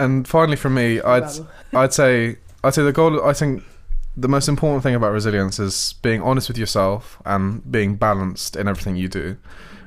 And 0.00 0.26
finally, 0.26 0.56
for 0.56 0.70
me, 0.70 1.00
I'd 1.00 1.30
I'd 1.74 1.92
say 1.92 2.36
I'd 2.64 2.74
say 2.74 2.82
the 2.82 2.92
goal. 2.92 3.22
I 3.24 3.34
think 3.34 3.62
the 4.16 4.28
most 4.28 4.48
important 4.48 4.82
thing 4.82 4.94
about 4.94 5.12
resilience 5.12 5.58
is 5.58 5.94
being 6.02 6.22
honest 6.22 6.48
with 6.48 6.58
yourself 6.58 7.20
and 7.24 7.70
being 7.70 7.96
balanced 7.96 8.56
in 8.56 8.66
everything 8.66 8.96
you 8.96 9.08
do. 9.08 9.36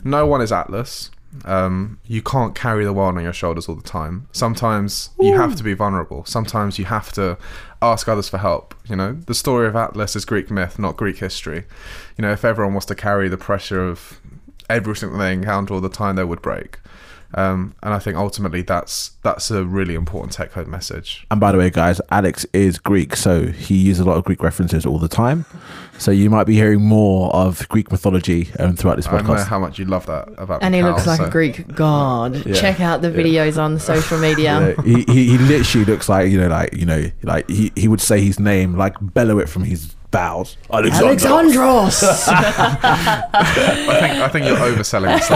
No 0.04 0.26
one 0.26 0.42
is 0.42 0.52
Atlas. 0.52 1.10
Um, 1.46 2.00
you 2.06 2.22
can't 2.22 2.54
carry 2.54 2.86
the 2.86 2.94
world 2.94 3.18
on 3.18 3.24
your 3.24 3.34
shoulders 3.34 3.68
all 3.68 3.74
the 3.76 3.82
time. 3.82 4.28
Sometimes 4.32 5.10
you 5.20 5.36
have 5.36 5.56
to 5.56 5.64
be 5.64 5.74
vulnerable. 5.74 6.24
Sometimes 6.26 6.78
you 6.78 6.86
have 6.86 7.12
to 7.14 7.38
ask 7.82 8.08
others 8.08 8.30
for 8.30 8.38
help. 8.38 8.76
You 8.88 8.96
know, 8.96 9.14
the 9.14 9.34
story 9.34 9.68
of 9.68 9.76
Atlas 9.76 10.16
is 10.16 10.26
Greek 10.26 10.52
myth, 10.52 10.78
not 10.78 10.96
Greek 10.96 11.18
history. 11.18 11.66
You 12.18 12.22
know, 12.22 12.32
if 12.32 12.46
everyone 12.46 12.76
was 12.76 12.86
to 12.86 12.96
carry 12.96 13.30
the 13.30 13.38
pressure 13.38 13.84
of 13.84 14.22
everything 14.70 15.18
they 15.18 15.34
encounter 15.34 15.74
all 15.74 15.82
the 15.82 15.90
time, 15.90 16.18
they 16.18 16.24
would 16.24 16.42
break. 16.44 16.78
Um, 17.36 17.74
and 17.82 17.94
I 17.94 18.00
think 18.00 18.18
ultimately 18.18 18.62
that's 18.62 19.12
that's 19.24 19.50
a 19.52 19.64
really 19.66 19.96
important 19.96 20.34
tech 20.34 20.52
code 20.52 20.68
message. 20.68 21.26
And 21.32 21.40
by 21.40 21.52
the 21.52 21.58
way, 21.58 21.70
guys, 21.70 22.00
Alex 22.12 22.46
is 22.54 22.78
Greek, 22.78 23.16
so 23.16 23.48
he 23.48 23.76
uses 23.76 24.02
a 24.02 24.06
lot 24.06 24.18
of 24.18 24.24
Greek 24.24 24.44
references 24.44 24.86
all 24.86 25.00
the 25.00 25.08
time. 25.08 25.46
So 25.98 26.12
you 26.12 26.30
might 26.30 26.46
be 26.46 26.56
hearing 26.56 26.82
more 26.82 27.34
of 27.34 27.68
Greek 27.70 27.92
mythology 27.92 28.50
um, 28.60 28.76
throughout 28.76 28.96
this 28.98 29.08
I 29.08 29.22
know 29.22 29.30
podcast. 29.30 29.48
how 29.48 29.60
much 29.60 29.80
you 29.80 29.86
love 29.86 30.06
that 30.08 30.28
about 30.38 30.64
And 30.64 30.74
he 30.76 30.84
looks 30.84 31.06
like 31.08 31.20
so- 31.20 31.26
a 31.26 31.30
Greek 31.30 31.68
god. 31.76 32.46
Yeah. 32.46 32.54
Check 32.56 32.80
out 32.82 33.02
the 33.02 33.10
videos 33.10 33.62
on 33.62 33.80
social 33.80 34.18
media. 34.20 34.76
Yeah, 34.78 34.84
he, 34.84 35.04
he 35.04 35.28
he 35.32 35.38
literally 35.38 35.86
looks 35.86 36.10
like 36.10 36.32
you 36.32 36.40
know 36.40 36.48
like 36.48 36.74
you 36.74 36.86
know 36.86 37.10
like 37.24 37.50
he, 37.50 37.72
he 37.76 37.88
would 37.88 38.02
say 38.02 38.22
his 38.22 38.40
name 38.40 38.76
like 38.76 38.96
bellow 39.02 39.40
it 39.40 39.50
from 39.50 39.64
his 39.64 39.96
bows. 40.14 40.56
Alexandros. 40.70 41.20
Alexandros. 41.20 42.28
I 42.30 44.00
think 44.00 44.14
I 44.22 44.30
think 44.30 44.46
you're 44.46 44.56
overselling 44.56 45.18
this. 45.18 45.30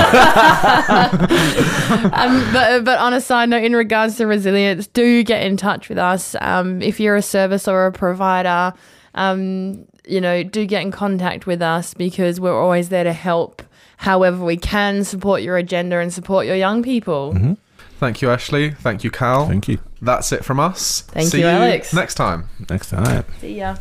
um, 2.14 2.54
but 2.54 2.86
but 2.86 3.00
on 3.00 3.14
a 3.14 3.20
side 3.20 3.50
note, 3.50 3.64
in 3.64 3.76
regards 3.76 4.16
to 4.18 4.26
resilience, 4.28 4.88
do 4.88 5.24
get 5.24 5.44
in 5.44 5.58
touch 5.58 5.90
with 5.90 5.98
us. 5.98 6.36
Um, 6.40 6.82
if 6.82 7.00
you're 7.02 7.18
a 7.18 7.22
service 7.22 7.68
or 7.68 7.88
a 7.88 7.92
provider, 7.92 8.74
um, 9.16 9.86
you 10.06 10.22
know, 10.22 10.44
do 10.44 10.66
get 10.66 10.82
in 10.84 10.92
contact 10.92 11.46
with 11.46 11.62
us 11.62 11.94
because 11.94 12.40
we're 12.40 12.58
always 12.58 12.88
there 12.88 13.04
to 13.04 13.14
help. 13.14 13.62
However, 13.98 14.46
we 14.46 14.58
can 14.58 15.04
support 15.04 15.42
your 15.42 15.58
agenda 15.58 15.98
and 16.00 16.14
support 16.14 16.46
your 16.46 16.56
young 16.56 16.84
people. 16.84 17.58
Thank 18.00 18.22
you, 18.22 18.28
Ashlee. 18.28 18.78
Thank 18.78 19.04
you, 19.04 19.10
Kal. 19.10 19.48
Thank 19.48 19.68
you. 19.68 19.80
That's 20.04 20.32
it 20.32 20.46
from 20.46 20.60
us. 20.60 21.02
Thank 21.02 21.30
See 21.32 21.40
you, 21.40 21.48
Alex. 21.48 21.94
Next 21.94 22.14
time. 22.14 22.50
Next 22.70 22.92
time. 22.92 23.26
See 23.42 23.58
ya. 23.58 23.76